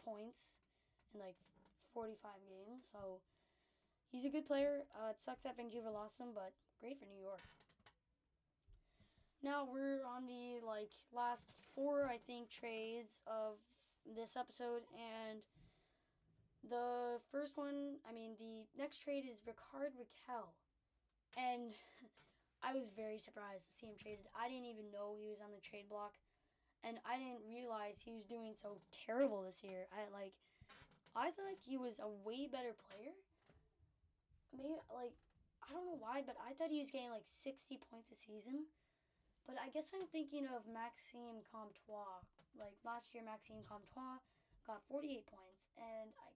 points 0.00 0.56
in 1.12 1.20
like 1.20 1.36
45 1.92 2.32
games. 2.48 2.88
So 2.88 3.20
he's 4.08 4.24
a 4.24 4.32
good 4.32 4.48
player. 4.48 4.88
Uh, 4.96 5.12
it 5.12 5.20
sucks 5.20 5.44
that 5.44 5.56
Vancouver 5.56 5.92
lost 5.92 6.16
him, 6.16 6.32
but 6.32 6.56
great 6.80 6.96
for 6.96 7.04
New 7.04 7.20
York. 7.20 7.44
Now 9.42 9.68
we're 9.68 10.02
on 10.08 10.24
the 10.24 10.64
like 10.64 10.96
last 11.12 11.52
four, 11.74 12.08
I 12.08 12.18
think, 12.26 12.48
trades 12.48 13.20
of 13.28 13.60
this 14.16 14.36
episode, 14.36 14.82
and 14.96 15.44
the 16.68 17.20
first 17.30 17.56
one, 17.56 18.00
I 18.08 18.12
mean, 18.12 18.32
the 18.40 18.66
next 18.76 18.98
trade 18.98 19.24
is 19.30 19.42
Ricard 19.46 19.94
Rakell 19.94 20.56
and 21.38 21.70
I 22.58 22.74
was 22.74 22.90
very 22.90 23.22
surprised 23.22 23.70
to 23.70 23.72
see 23.72 23.86
him 23.86 23.94
traded. 23.94 24.26
I 24.34 24.50
didn't 24.50 24.66
even 24.66 24.90
know 24.90 25.14
he 25.14 25.30
was 25.30 25.38
on 25.38 25.54
the 25.54 25.62
trade 25.62 25.86
block, 25.86 26.18
and 26.82 26.98
I 27.06 27.14
didn't 27.14 27.46
realize 27.46 28.02
he 28.02 28.10
was 28.10 28.26
doing 28.26 28.58
so 28.58 28.82
terrible 28.90 29.46
this 29.46 29.62
year. 29.62 29.86
I 29.94 30.10
like, 30.10 30.34
I 31.14 31.30
thought 31.30 31.54
he 31.62 31.78
was 31.78 32.02
a 32.02 32.10
way 32.10 32.50
better 32.50 32.74
player. 32.74 33.14
Maybe 34.50 34.74
like, 34.90 35.14
I 35.62 35.70
don't 35.70 35.86
know 35.86 36.00
why, 36.02 36.26
but 36.26 36.34
I 36.42 36.58
thought 36.58 36.74
he 36.74 36.82
was 36.82 36.90
getting 36.90 37.14
like 37.14 37.28
sixty 37.30 37.78
points 37.78 38.10
a 38.10 38.18
season. 38.18 38.66
But 39.46 39.56
I 39.62 39.72
guess 39.72 39.94
I'm 39.96 40.04
thinking 40.10 40.44
of 40.44 40.68
Maxime 40.68 41.40
Comtois. 41.46 42.20
Like 42.58 42.76
last 42.84 43.14
year, 43.14 43.24
Maxime 43.24 43.64
Comtois 43.64 44.20
got 44.66 44.84
48 44.90 45.24
points, 45.24 45.72
and 45.78 46.12
I, 46.20 46.28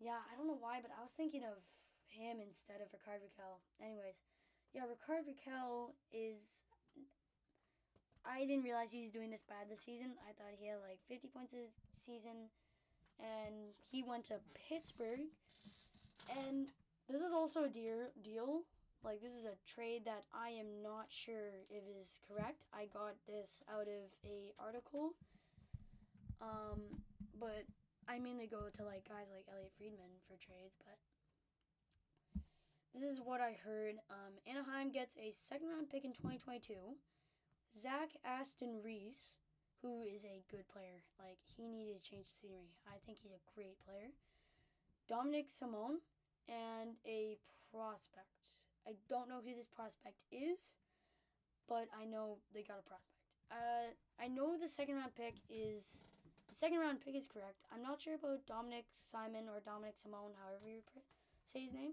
yeah, 0.00 0.24
I 0.24 0.32
don't 0.38 0.48
know 0.48 0.56
why, 0.56 0.80
but 0.80 0.94
I 0.94 1.02
was 1.04 1.12
thinking 1.12 1.44
of 1.44 1.60
him 2.08 2.38
instead 2.40 2.80
of 2.80 2.88
Ricard 2.88 3.20
Rakell. 3.20 3.60
Anyways, 3.80 4.24
yeah, 4.74 4.82
Ricard 4.82 5.24
Rakell 5.28 5.94
is. 6.12 6.62
I 8.26 8.44
didn't 8.44 8.64
realize 8.64 8.92
he's 8.92 9.10
doing 9.10 9.30
this 9.30 9.44
bad 9.48 9.70
this 9.70 9.80
season. 9.80 10.12
I 10.28 10.32
thought 10.36 10.52
he 10.58 10.66
had 10.66 10.78
like 10.84 11.00
50 11.08 11.28
points 11.28 11.52
this 11.52 11.72
season, 11.96 12.52
and 13.18 13.72
he 13.90 14.02
went 14.02 14.26
to 14.26 14.40
Pittsburgh. 14.52 15.32
And 16.28 16.68
this 17.08 17.22
is 17.22 17.32
also 17.32 17.64
a 17.64 17.68
dear 17.68 18.10
deal. 18.22 18.64
Like 19.04 19.22
this 19.22 19.32
is 19.32 19.44
a 19.44 19.56
trade 19.64 20.02
that 20.04 20.24
I 20.34 20.50
am 20.50 20.82
not 20.82 21.06
sure 21.08 21.64
if 21.70 21.82
is 21.88 22.20
correct. 22.26 22.66
I 22.74 22.86
got 22.92 23.14
this 23.26 23.62
out 23.70 23.88
of 23.88 24.12
a 24.26 24.52
article. 24.58 25.14
Um, 26.42 27.02
but 27.40 27.64
I 28.08 28.18
mainly 28.18 28.46
go 28.46 28.68
to 28.68 28.82
like 28.84 29.08
guys 29.08 29.30
like 29.32 29.46
Elliotte 29.48 29.74
Friedman 29.78 30.18
for 30.26 30.36
trades, 30.36 30.76
but 30.84 30.98
this 32.94 33.04
is 33.04 33.20
what 33.20 33.40
I 33.40 33.56
heard. 33.64 33.96
Um, 34.10 34.40
Anaheim 34.48 34.90
gets 34.90 35.14
a 35.16 35.32
second 35.32 35.68
round 35.68 35.90
pick 35.90 36.04
in 36.04 36.12
2022. 36.12 36.74
Zach 37.76 38.16
Aston 38.24 38.80
Reese, 38.82 39.30
who 39.82 40.02
is 40.02 40.24
a 40.24 40.42
good 40.50 40.66
player. 40.68 41.04
Like, 41.20 41.38
he 41.44 41.68
needed 41.68 42.02
to 42.02 42.10
change 42.10 42.26
the 42.26 42.36
scenery. 42.40 42.74
I 42.88 42.96
think 43.04 43.18
he's 43.22 43.36
a 43.36 43.44
great 43.54 43.76
player. 43.84 44.10
Dominik 45.08 45.48
Simon, 45.48 46.00
and 46.48 46.96
a 47.04 47.36
prospect. 47.70 48.32
I 48.88 48.96
don't 49.08 49.28
know 49.28 49.44
who 49.44 49.52
this 49.52 49.68
prospect 49.68 50.24
is, 50.32 50.72
but 51.68 51.92
I 51.92 52.08
know 52.08 52.40
they 52.52 52.64
got 52.64 52.80
a 52.80 52.88
prospect. 52.88 53.20
Uh, 53.52 53.92
I 54.20 54.28
know 54.28 54.56
the 54.56 54.68
second 54.68 54.96
round 54.96 55.14
pick 55.14 55.40
is. 55.48 56.00
The 56.48 56.56
second 56.56 56.80
round 56.80 57.04
pick 57.04 57.14
is 57.14 57.28
correct. 57.28 57.60
I'm 57.68 57.84
not 57.84 58.00
sure 58.00 58.16
about 58.16 58.48
Dominik 58.48 58.88
Simon 58.96 59.52
or 59.52 59.60
Dominik 59.60 60.00
Simon, 60.00 60.32
however 60.40 60.64
you 60.64 60.80
say 61.44 61.60
his 61.68 61.72
name 61.72 61.92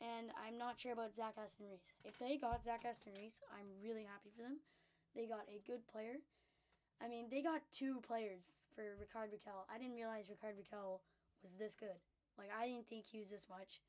and 0.00 0.32
I'm 0.40 0.56
not 0.56 0.80
sure 0.80 0.92
about 0.92 1.14
Zach 1.14 1.36
Aston 1.36 1.68
Reese. 1.68 1.84
If 2.04 2.18
they 2.18 2.36
got 2.40 2.64
Zach 2.64 2.84
Aston 2.88 3.12
Reese, 3.12 3.40
I'm 3.52 3.68
really 3.84 4.08
happy 4.08 4.32
for 4.34 4.42
them. 4.42 4.60
They 5.14 5.28
got 5.28 5.44
a 5.48 5.60
good 5.68 5.86
player. 5.86 6.24
I 7.00 7.08
mean, 7.08 7.28
they 7.30 7.40
got 7.40 7.60
two 7.72 8.00
players 8.04 8.60
for 8.74 8.96
Ricard 9.00 9.32
Rakell. 9.32 9.68
I 9.72 9.78
didn't 9.78 9.96
realize 9.96 10.28
Ricard 10.28 10.56
Rakell 10.56 11.00
was 11.42 11.56
this 11.58 11.74
good. 11.74 12.00
Like, 12.36 12.48
I 12.52 12.66
didn't 12.66 12.88
think 12.88 13.04
he 13.04 13.18
was 13.20 13.28
this 13.28 13.46
much. 13.48 13.80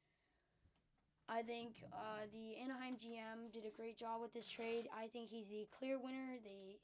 I 1.30 1.42
think 1.44 1.76
uh, 1.94 2.28
the 2.34 2.60
Anaheim 2.62 2.96
GM 2.96 3.54
did 3.54 3.64
a 3.66 3.76
great 3.76 3.98
job 3.98 4.22
with 4.22 4.34
this 4.34 4.48
trade. 4.48 4.88
I 4.92 5.08
think 5.08 5.30
he's 5.30 5.48
the 5.48 5.68
clear 5.78 5.98
winner. 6.00 6.36
They, 6.44 6.80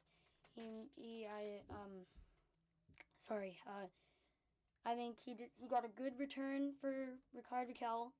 he, 0.55 0.87
he 0.95 1.25
I, 1.25 1.59
um, 1.69 2.07
sorry, 3.19 3.57
uh, 3.67 3.87
I 4.85 4.95
think 4.95 5.17
he 5.19 5.33
did, 5.33 5.49
he 5.57 5.67
got 5.67 5.83
a 5.83 5.89
good 5.89 6.13
return 6.17 6.71
for 6.79 7.09
Ricard 7.35 7.67
Rakell. 7.67 8.11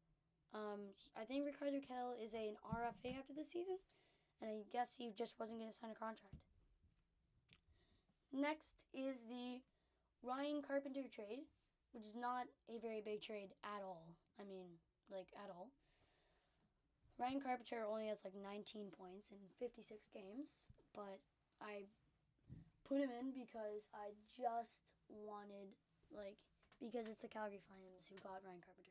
Um, 0.53 0.95
I 1.15 1.25
think 1.25 1.45
Ricardo 1.45 1.77
Rakell 1.77 2.15
is 2.23 2.33
a, 2.33 2.49
an 2.49 2.57
RFA 2.63 3.17
after 3.19 3.33
the 3.33 3.43
season, 3.43 3.77
and 4.41 4.49
I 4.49 4.63
guess 4.71 4.95
he 4.97 5.11
just 5.17 5.35
wasn't 5.39 5.59
going 5.59 5.71
to 5.71 5.77
sign 5.77 5.91
a 5.91 5.99
contract. 5.99 6.35
Next 8.31 8.85
is 8.93 9.23
the 9.27 9.63
Ryan 10.23 10.61
Carpenter 10.61 11.07
trade, 11.11 11.47
which 11.91 12.03
is 12.03 12.15
not 12.15 12.47
a 12.67 12.79
very 12.79 13.01
big 13.01 13.21
trade 13.21 13.55
at 13.63 13.83
all. 13.83 14.15
I 14.39 14.43
mean, 14.43 14.79
like, 15.11 15.31
at 15.35 15.49
all. 15.49 15.71
Ryan 17.17 17.41
Carpenter 17.41 17.81
only 17.81 18.07
has 18.07 18.21
like 18.21 18.37
19 18.37 18.93
points 18.93 19.33
in 19.33 19.41
56 19.57 19.89
games, 20.13 20.69
but 20.93 21.17
I 21.57 21.89
put 22.85 23.01
him 23.01 23.09
in 23.09 23.33
because 23.33 23.89
I 23.89 24.13
just 24.37 24.85
wanted, 25.09 25.73
like, 26.13 26.37
because 26.77 27.09
it's 27.09 27.25
the 27.25 27.27
Calgary 27.27 27.63
Flames 27.65 28.05
who 28.05 28.21
got 28.21 28.45
Ryan 28.45 28.61
Carpenter. 28.61 28.86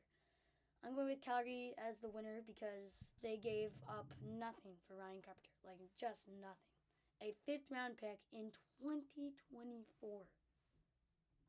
I'm 0.87 0.95
going 0.95 1.09
with 1.09 1.21
Calgary 1.21 1.75
as 1.83 1.99
the 1.99 2.09
winner 2.09 2.47
because 2.47 3.11
they 3.19 3.43
gave 3.43 3.75
up 3.91 4.07
nothing 4.23 4.79
for 4.87 4.95
Ryan 4.95 5.19
Carpenter. 5.19 5.59
Like, 5.67 5.83
just 5.99 6.31
nothing. 6.31 6.79
A 7.19 7.35
fifth 7.43 7.67
round 7.75 7.99
pick 7.99 8.23
in 8.31 8.55
2024. 8.79 10.23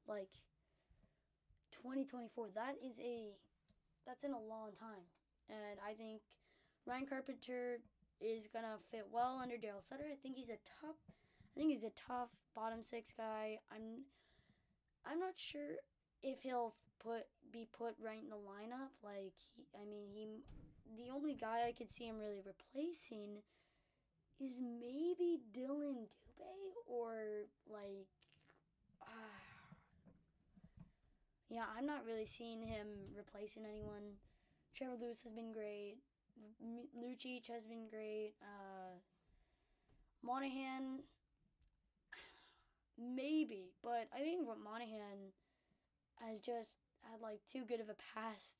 Like, 0.09 0.33
2024. 1.69 2.49
That 2.55 2.81
is 2.81 2.97
a. 2.97 3.37
That's 4.07 4.23
in 4.23 4.33
a 4.33 4.41
long 4.41 4.73
time. 4.73 5.05
And 5.53 5.77
I 5.85 5.93
think 5.93 6.25
Ryan 6.87 7.05
Carpenter 7.05 7.77
is 8.19 8.47
to 8.65 8.81
fit 8.89 9.05
well 9.11 9.37
under 9.37 9.55
Daryl 9.55 9.85
Sutter. 9.85 10.09
I 10.09 10.17
think 10.17 10.35
he's 10.35 10.49
a 10.49 10.57
tough. 10.81 10.97
I 11.53 11.59
think 11.59 11.69
he's 11.69 11.85
a 11.85 11.93
tough 11.93 12.33
bottom 12.55 12.81
six 12.81 13.13
guy. 13.15 13.59
I'm. 13.69 14.01
I'm 15.05 15.19
not 15.19 15.37
sure 15.37 15.77
if 16.23 16.41
he'll 16.41 16.73
put 16.99 17.25
be 17.51 17.67
put 17.77 17.95
right 18.03 18.21
in 18.21 18.29
the 18.29 18.35
lineup. 18.35 18.91
Like 19.03 19.33
he, 19.55 19.65
I 19.75 19.85
mean, 19.85 20.07
he 20.13 20.27
the 20.95 21.11
only 21.13 21.35
guy 21.35 21.65
I 21.67 21.71
could 21.71 21.91
see 21.91 22.05
him 22.05 22.19
really 22.19 22.41
replacing 22.45 23.41
is 24.39 24.59
maybe 24.61 25.41
Dylan 25.55 26.07
Dubé 26.07 26.73
or 26.85 27.47
like. 27.69 28.07
Uh, 29.01 29.05
yeah, 31.49 31.65
I'm 31.77 31.85
not 31.85 32.05
really 32.05 32.25
seeing 32.25 32.61
him 32.61 32.87
replacing 33.15 33.65
anyone. 33.65 34.17
Trevor 34.75 34.95
Lewis 35.01 35.23
has 35.23 35.33
been 35.33 35.51
great. 35.51 35.97
Lucic 36.95 37.47
has 37.47 37.65
been 37.65 37.87
great. 37.89 38.33
Uh, 38.41 38.99
Monahan, 40.23 40.99
maybe, 42.97 43.71
but 43.83 44.07
I 44.13 44.19
think 44.19 44.47
what 44.47 44.59
Monahan 44.59 45.33
has 46.19 46.41
just 46.41 46.75
had 47.11 47.21
like 47.21 47.39
too 47.45 47.63
good 47.65 47.79
of 47.79 47.89
a 47.89 47.97
past 48.13 48.59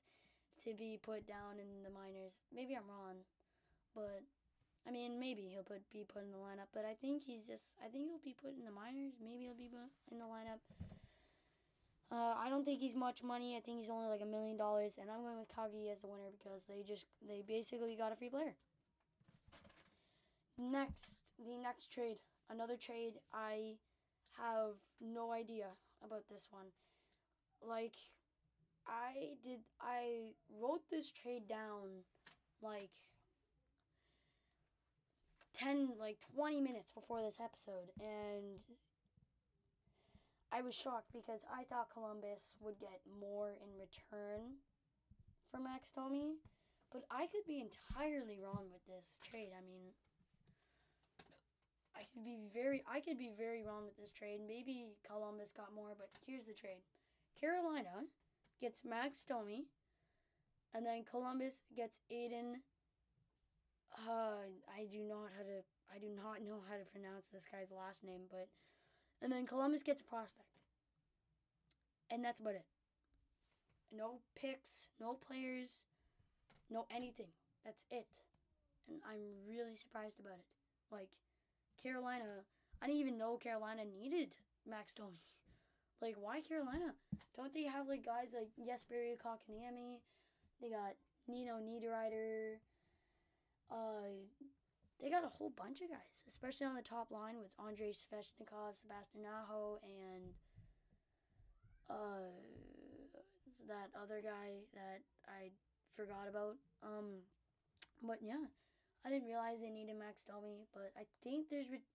to 0.63 0.73
be 0.73 0.99
put 1.01 1.27
down 1.27 1.59
in 1.59 1.83
the 1.83 1.93
minors. 1.93 2.39
Maybe 2.53 2.75
I'm 2.75 2.89
wrong, 2.89 3.23
but 3.93 4.23
I 4.87 4.91
mean 4.91 5.19
maybe 5.19 5.49
he'll 5.51 5.67
put 5.67 5.83
be 5.91 6.05
put 6.07 6.23
in 6.23 6.31
the 6.31 6.41
lineup. 6.41 6.71
But 6.73 6.85
I 6.85 6.95
think 6.95 7.23
he's 7.23 7.45
just 7.45 7.73
I 7.83 7.87
think 7.87 8.09
he'll 8.09 8.23
be 8.23 8.35
put 8.35 8.57
in 8.57 8.65
the 8.65 8.73
minors. 8.73 9.19
Maybe 9.21 9.45
he'll 9.45 9.59
be 9.59 9.71
in 10.11 10.19
the 10.19 10.25
lineup. 10.25 10.63
Uh, 12.09 12.35
I 12.39 12.47
don't 12.49 12.63
think 12.63 12.79
he's 12.79 12.95
much 12.95 13.21
money. 13.21 13.57
I 13.57 13.59
think 13.59 13.79
he's 13.79 13.89
only 13.89 14.07
like 14.07 14.21
a 14.21 14.25
million 14.25 14.55
dollars, 14.55 14.97
and 14.99 15.11
I'm 15.11 15.23
going 15.23 15.39
with 15.39 15.53
Calgary 15.53 15.89
as 15.91 16.01
the 16.01 16.07
winner 16.07 16.31
because 16.31 16.63
they 16.67 16.83
just 16.87 17.05
they 17.27 17.43
basically 17.45 17.95
got 17.95 18.13
a 18.13 18.15
free 18.15 18.29
player. 18.29 18.55
Next, 20.57 21.19
the 21.37 21.57
next 21.57 21.91
trade, 21.91 22.17
another 22.49 22.77
trade. 22.77 23.19
I 23.33 23.75
have 24.37 24.79
no 25.01 25.31
idea 25.31 25.67
about 26.03 26.23
this 26.29 26.47
one. 26.49 26.67
Like, 27.61 27.95
I 28.87 29.35
did. 29.43 29.59
I 29.81 30.31
wrote 30.59 30.89
this 30.89 31.11
trade 31.11 31.47
down, 31.47 32.03
like. 32.61 32.91
10 35.53 35.93
like 35.99 36.19
20 36.35 36.61
minutes 36.61 36.91
before 36.91 37.23
this 37.23 37.39
episode 37.43 37.89
and 37.99 38.61
I 40.51 40.61
was 40.61 40.75
shocked 40.75 41.11
because 41.11 41.43
I 41.51 41.63
thought 41.63 41.91
Columbus 41.91 42.55
would 42.61 42.79
get 42.79 43.01
more 43.19 43.57
in 43.59 43.75
return 43.75 44.63
for 45.51 45.59
Max 45.59 45.91
Domi, 45.91 46.39
but 46.91 47.03
I 47.11 47.27
could 47.27 47.43
be 47.45 47.59
entirely 47.59 48.39
wrong 48.39 48.71
with 48.71 48.83
this 48.87 49.15
trade. 49.23 49.51
I 49.51 49.61
mean, 49.61 49.91
I 51.95 52.07
could 52.13 52.23
be 52.23 52.39
very 52.53 52.83
I 52.87 53.01
could 53.01 53.17
be 53.17 53.31
very 53.35 53.63
wrong 53.63 53.83
with 53.83 53.97
this 53.97 54.11
trade. 54.11 54.39
Maybe 54.47 54.95
Columbus 55.03 55.51
got 55.51 55.75
more, 55.75 55.95
but 55.97 56.09
here's 56.25 56.45
the 56.45 56.53
trade. 56.53 56.79
Carolina 57.39 58.07
gets 58.59 58.83
Max 58.83 59.23
Domi, 59.23 59.65
and 60.73 60.85
then 60.85 61.03
Columbus 61.09 61.63
gets 61.75 61.99
Aiden 62.11 62.61
uh, 63.97 64.45
I 64.69 64.85
do 64.91 65.01
not 65.01 65.33
how 65.33 65.43
to 65.43 65.65
I 65.89 65.97
do 65.99 66.07
not 66.13 66.45
know 66.45 66.61
how 66.69 66.77
to 66.77 66.85
pronounce 66.85 67.25
this 67.31 67.45
guy's 67.49 67.71
last 67.71 68.03
name, 68.03 68.29
but 68.29 68.47
and 69.21 69.31
then 69.31 69.47
Columbus 69.47 69.83
gets 69.83 70.01
a 70.01 70.03
prospect. 70.03 70.49
And 72.09 72.23
that's 72.23 72.39
about 72.39 72.55
it. 72.55 72.65
No 73.91 74.19
picks, 74.35 74.89
no 74.99 75.13
players, 75.13 75.83
no 76.69 76.85
anything. 76.93 77.31
That's 77.65 77.85
it. 77.89 78.07
And 78.87 78.99
I'm 79.03 79.47
really 79.49 79.75
surprised 79.75 80.19
about 80.19 80.39
it. 80.39 80.47
Like, 80.91 81.09
Carolina, 81.81 82.45
I 82.81 82.85
didn't 82.85 83.01
even 83.01 83.17
know 83.17 83.35
Carolina 83.35 83.83
needed 83.83 84.35
Max 84.65 84.93
Domi. 84.93 85.23
Like, 86.01 86.15
why 86.19 86.41
Carolina? 86.41 86.93
Don't 87.35 87.53
they 87.53 87.63
have, 87.63 87.87
like, 87.87 88.05
guys 88.05 88.29
like 88.33 88.49
Jesperi 88.59 89.17
Kotkaniemi? 89.17 89.99
They 90.61 90.69
got 90.69 90.93
Nino 91.27 91.57
Niederreiter. 91.57 92.57
Uh, 93.71 94.25
they 95.01 95.09
got 95.09 95.23
a 95.23 95.29
whole 95.29 95.51
bunch 95.55 95.81
of 95.81 95.89
guys, 95.89 96.25
especially 96.27 96.65
on 96.65 96.75
the 96.75 96.81
top 96.81 97.11
line 97.11 97.37
with 97.37 97.51
Andrei 97.61 97.93
Svechnikov, 97.93 98.73
Sebastian 98.73 99.25
Aho, 99.25 99.77
and 99.83 100.33
uh, 101.89 102.33
that 103.67 103.89
other 103.93 104.21
guy 104.23 104.65
that 104.73 105.01
I 105.27 105.51
forgot 105.95 106.25
about. 106.29 106.55
Um, 106.81 107.21
but 108.01 108.17
yeah, 108.21 108.49
I 109.05 109.09
didn't 109.09 109.27
realize 109.27 109.61
they 109.61 109.69
needed 109.69 109.97
Max 109.97 110.21
Domi, 110.25 110.65
but 110.73 110.91
I 110.97 111.05
think 111.23 111.49
there's, 111.49 111.69
re- 111.69 111.85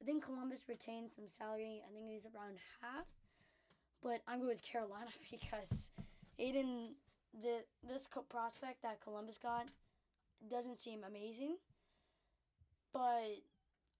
I 0.00 0.04
think 0.04 0.24
Columbus 0.24 0.68
retained 0.68 1.10
some 1.12 1.28
salary. 1.28 1.80
I 1.84 1.92
think 1.92 2.10
it 2.10 2.14
was 2.14 2.26
around 2.26 2.58
half, 2.80 3.06
but 4.02 4.22
I'm 4.26 4.38
going 4.38 4.48
with 4.48 4.62
Carolina 4.62 5.10
because 5.30 5.90
Aiden, 6.38 6.92
the 7.42 7.64
this 7.86 8.08
prospect 8.28 8.82
that 8.82 9.00
Columbus 9.00 9.38
got, 9.40 9.66
doesn't 10.50 10.80
seem 10.80 11.04
amazing 11.04 11.56
but 12.92 13.42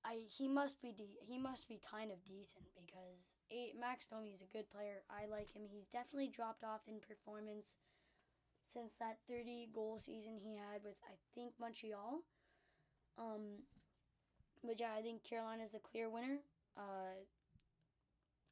I 0.04 0.26
he 0.26 0.48
must 0.48 0.80
be 0.80 0.92
de- 0.92 1.18
he 1.26 1.38
must 1.38 1.68
be 1.68 1.80
kind 1.80 2.10
of 2.10 2.24
decent 2.24 2.66
because 2.74 3.30
Max 3.78 4.06
Domi 4.06 4.30
is 4.30 4.42
a 4.42 4.52
good 4.52 4.70
player. 4.70 5.02
I 5.10 5.26
like 5.26 5.52
him. 5.52 5.62
He's 5.66 5.86
definitely 5.86 6.28
dropped 6.28 6.62
off 6.62 6.86
in 6.86 7.00
performance 7.00 7.76
since 8.62 8.94
that 9.00 9.18
30 9.28 9.70
goal 9.74 9.98
season 9.98 10.38
he 10.38 10.54
had 10.54 10.82
with 10.84 10.96
I 11.04 11.18
think 11.34 11.54
Montreal. 11.58 12.22
Um, 13.18 13.66
but 14.62 14.78
yeah, 14.78 14.94
I 14.96 15.02
think 15.02 15.24
Carolina 15.24 15.64
is 15.64 15.74
a 15.74 15.82
clear 15.82 16.08
winner. 16.08 16.38
Uh, 16.76 17.18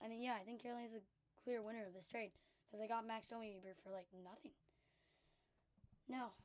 I 0.03 0.09
mean, 0.09 0.23
yeah, 0.23 0.35
I 0.41 0.45
think 0.45 0.63
Carolina 0.63 0.89
is 0.89 0.95
a 0.95 1.05
clear 1.49 1.65
winner 1.65 1.89
of 1.89 1.97
this 1.97 2.05
trade 2.05 2.37
because 2.69 2.85
I 2.85 2.87
got 2.87 3.09
Max 3.09 3.27
Domi 3.33 3.57
for 3.81 3.89
like 3.89 4.13
nothing. 4.13 4.53
Now, 6.05 6.37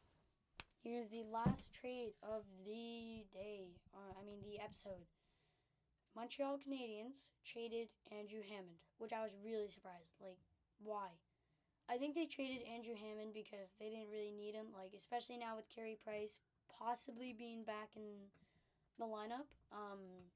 Here's 0.83 1.07
the 1.07 1.23
last 1.31 1.71
trade 1.71 2.11
of 2.19 2.43
the 2.67 3.23
day. 3.31 3.71
Uh, 3.95 4.19
I 4.19 4.21
mean, 4.27 4.43
the 4.43 4.59
episode. 4.59 5.07
Montreal 6.11 6.59
Canadiens 6.59 7.31
traded 7.47 7.87
Andrew 8.11 8.43
Hammond, 8.43 8.83
which 8.99 9.15
I 9.15 9.23
was 9.23 9.31
really 9.39 9.71
surprised. 9.71 10.19
Like, 10.19 10.43
why? 10.83 11.07
I 11.87 11.95
think 11.95 12.19
they 12.19 12.27
traded 12.27 12.67
Andrew 12.67 12.99
Hammond 12.99 13.31
because 13.31 13.79
they 13.79 13.87
didn't 13.87 14.11
really 14.11 14.35
need 14.35 14.59
him. 14.59 14.75
Like, 14.75 14.91
especially 14.91 15.39
now 15.39 15.55
with 15.55 15.71
Carey 15.71 15.95
Price 16.03 16.43
possibly 16.67 17.31
being 17.31 17.63
back 17.63 17.95
in 17.95 18.27
the 18.99 19.07
lineup. 19.07 19.47
Um, 19.71 20.27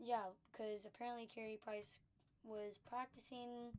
yeah, 0.00 0.32
because 0.48 0.88
apparently 0.88 1.28
Carey 1.28 1.60
Price 1.60 2.00
was 2.44 2.80
practicing. 2.88 3.72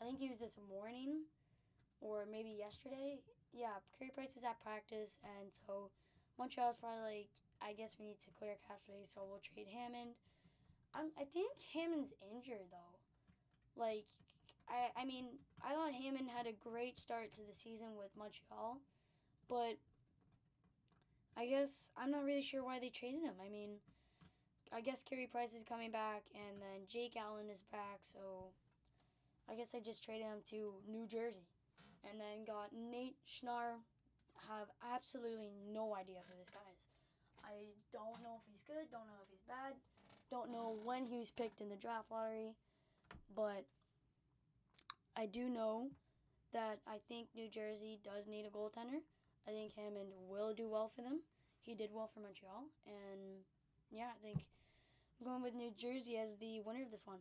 I 0.00 0.04
think 0.04 0.18
he 0.18 0.30
was 0.30 0.38
this 0.38 0.58
morning, 0.68 1.26
or 2.00 2.24
maybe 2.30 2.54
yesterday 2.58 3.18
yeah, 3.52 3.80
Carey 3.96 4.12
Price 4.12 4.34
was 4.34 4.44
at 4.44 4.60
practice, 4.60 5.18
and 5.24 5.48
so 5.52 5.90
Montreal's 6.38 6.76
probably 6.76 7.02
like, 7.02 7.30
I 7.60 7.72
guess 7.72 7.96
we 7.98 8.06
need 8.06 8.20
to 8.24 8.30
clear 8.38 8.56
cap 8.66 8.80
space, 8.84 9.12
so 9.14 9.24
we'll 9.26 9.42
trade 9.42 9.68
Hammond. 9.72 10.14
I'm, 10.94 11.10
I 11.18 11.24
think 11.24 11.52
Hammond's 11.74 12.12
injured 12.22 12.70
though. 12.70 12.96
Like, 13.76 14.06
I 14.68 14.92
I 14.94 15.04
mean, 15.04 15.40
I 15.64 15.74
thought 15.74 15.92
Hammond 15.92 16.28
had 16.30 16.46
a 16.46 16.56
great 16.56 16.98
start 16.98 17.32
to 17.34 17.42
the 17.42 17.54
season 17.54 17.96
with 17.96 18.14
Montreal, 18.16 18.80
but 19.48 19.76
I 21.36 21.46
guess 21.46 21.90
I'm 21.96 22.10
not 22.10 22.24
really 22.24 22.42
sure 22.42 22.64
why 22.64 22.78
they 22.78 22.90
traded 22.90 23.22
him. 23.22 23.38
I 23.44 23.48
mean, 23.50 23.80
I 24.74 24.80
guess 24.80 25.02
Carey 25.02 25.26
Price 25.26 25.54
is 25.54 25.64
coming 25.64 25.90
back, 25.90 26.22
and 26.34 26.60
then 26.60 26.86
Jake 26.88 27.16
Allen 27.16 27.50
is 27.50 27.64
back, 27.72 28.00
so 28.02 28.52
I 29.48 29.54
guess 29.54 29.74
I 29.74 29.80
just 29.80 30.04
traded 30.04 30.26
him 30.26 30.44
to 30.50 30.74
New 30.86 31.06
Jersey, 31.06 31.48
and 32.08 32.20
then 32.20 32.44
got 32.46 32.70
Nate 32.72 33.16
Schnarr. 33.26 33.80
Have 34.48 34.68
absolutely 34.94 35.50
no 35.72 35.94
idea 35.94 36.22
who 36.24 36.36
this 36.38 36.48
guy 36.48 36.64
is. 36.72 36.84
I 37.42 37.74
don't 37.92 38.22
know 38.22 38.38
if 38.38 38.44
he's 38.46 38.62
good. 38.62 38.86
Don't 38.90 39.08
know 39.08 39.20
if 39.20 39.28
he's 39.30 39.44
bad. 39.48 39.74
Don't 40.30 40.52
know 40.52 40.76
when 40.84 41.06
he 41.06 41.18
was 41.18 41.30
picked 41.30 41.60
in 41.60 41.68
the 41.68 41.76
draft 41.76 42.10
lottery, 42.10 42.54
but 43.34 43.64
I 45.16 45.26
do 45.26 45.48
know 45.48 45.88
that 46.52 46.78
I 46.86 46.98
think 47.08 47.28
New 47.34 47.48
Jersey 47.48 47.98
does 48.04 48.28
need 48.28 48.46
a 48.46 48.50
goaltender. 48.56 49.00
I 49.46 49.50
think 49.50 49.72
Hammond 49.74 50.12
will 50.28 50.52
do 50.52 50.68
well 50.68 50.88
for 50.88 51.02
them. 51.02 51.20
He 51.62 51.74
did 51.74 51.90
well 51.92 52.10
for 52.12 52.20
Montreal, 52.20 52.64
and 52.86 53.42
yeah, 53.90 54.12
I 54.14 54.22
think 54.22 54.44
I'm 55.18 55.26
going 55.26 55.42
with 55.42 55.54
New 55.54 55.74
Jersey 55.74 56.16
as 56.16 56.38
the 56.38 56.60
winner 56.62 56.82
of 56.82 56.90
this 56.94 57.02
one. 57.02 57.18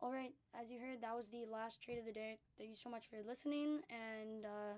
All 0.00 0.12
right, 0.12 0.32
as 0.52 0.68
you 0.68 0.78
heard, 0.78 1.00
that 1.00 1.16
was 1.16 1.28
the 1.28 1.48
last 1.48 1.80
trade 1.80 1.96
of 1.96 2.04
the 2.04 2.12
day. 2.12 2.36
Thank 2.58 2.70
you 2.70 2.76
so 2.76 2.90
much 2.92 3.08
for 3.08 3.16
listening, 3.24 3.80
and 3.88 4.44
uh, 4.44 4.76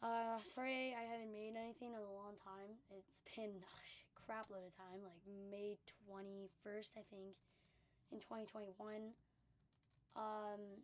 uh, 0.00 0.40
sorry 0.44 0.96
I 0.96 1.04
haven't 1.04 1.32
made 1.32 1.56
anything 1.60 1.92
in 1.92 2.00
a 2.00 2.12
long 2.12 2.40
time. 2.40 2.80
It's 2.88 3.20
been 3.36 3.60
a 3.60 3.76
crap 4.16 4.48
load 4.48 4.64
of 4.64 4.72
time, 4.72 5.04
like 5.04 5.20
May 5.28 5.76
21st, 6.08 6.96
I 6.96 7.04
think, 7.12 7.36
in 8.12 8.20
2021. 8.20 9.12
Um, 10.16 10.80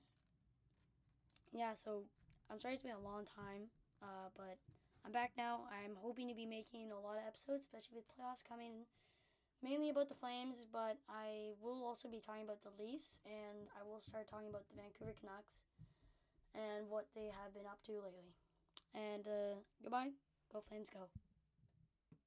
yeah, 1.52 1.72
so 1.72 2.04
I'm 2.50 2.60
sorry 2.60 2.74
it's 2.74 2.84
been 2.84 2.92
a 2.92 3.00
long 3.00 3.24
time, 3.24 3.72
uh, 4.04 4.28
but 4.36 4.60
I'm 5.04 5.12
back 5.12 5.32
now. 5.36 5.64
I'm 5.72 5.96
hoping 5.96 6.28
to 6.28 6.36
be 6.36 6.44
making 6.44 6.92
a 6.92 7.00
lot 7.00 7.16
of 7.16 7.24
episodes, 7.24 7.64
especially 7.64 7.96
with 7.96 8.08
playoffs 8.12 8.44
coming 8.44 8.84
mainly 9.62 9.90
about 9.90 10.08
the 10.08 10.14
Flames, 10.14 10.56
but 10.72 10.98
I 11.08 11.54
will 11.62 11.84
also 11.84 12.08
be 12.08 12.20
talking 12.20 12.44
about 12.44 12.62
the 12.62 12.74
Leafs, 12.78 13.18
and 13.26 13.68
I 13.78 13.82
will 13.86 14.00
start 14.00 14.28
talking 14.28 14.48
about 14.48 14.66
the 14.68 14.76
Vancouver 14.76 15.14
Canucks 15.18 15.62
and 16.54 16.88
what 16.88 17.06
they 17.14 17.30
have 17.32 17.54
been 17.54 17.66
up 17.66 17.80
to 17.86 17.92
lately. 18.02 18.34
And 18.94 19.26
uh, 19.26 19.56
goodbye. 19.82 20.10
Go 20.52 20.62
Flames, 20.68 20.88
go. 20.92 21.21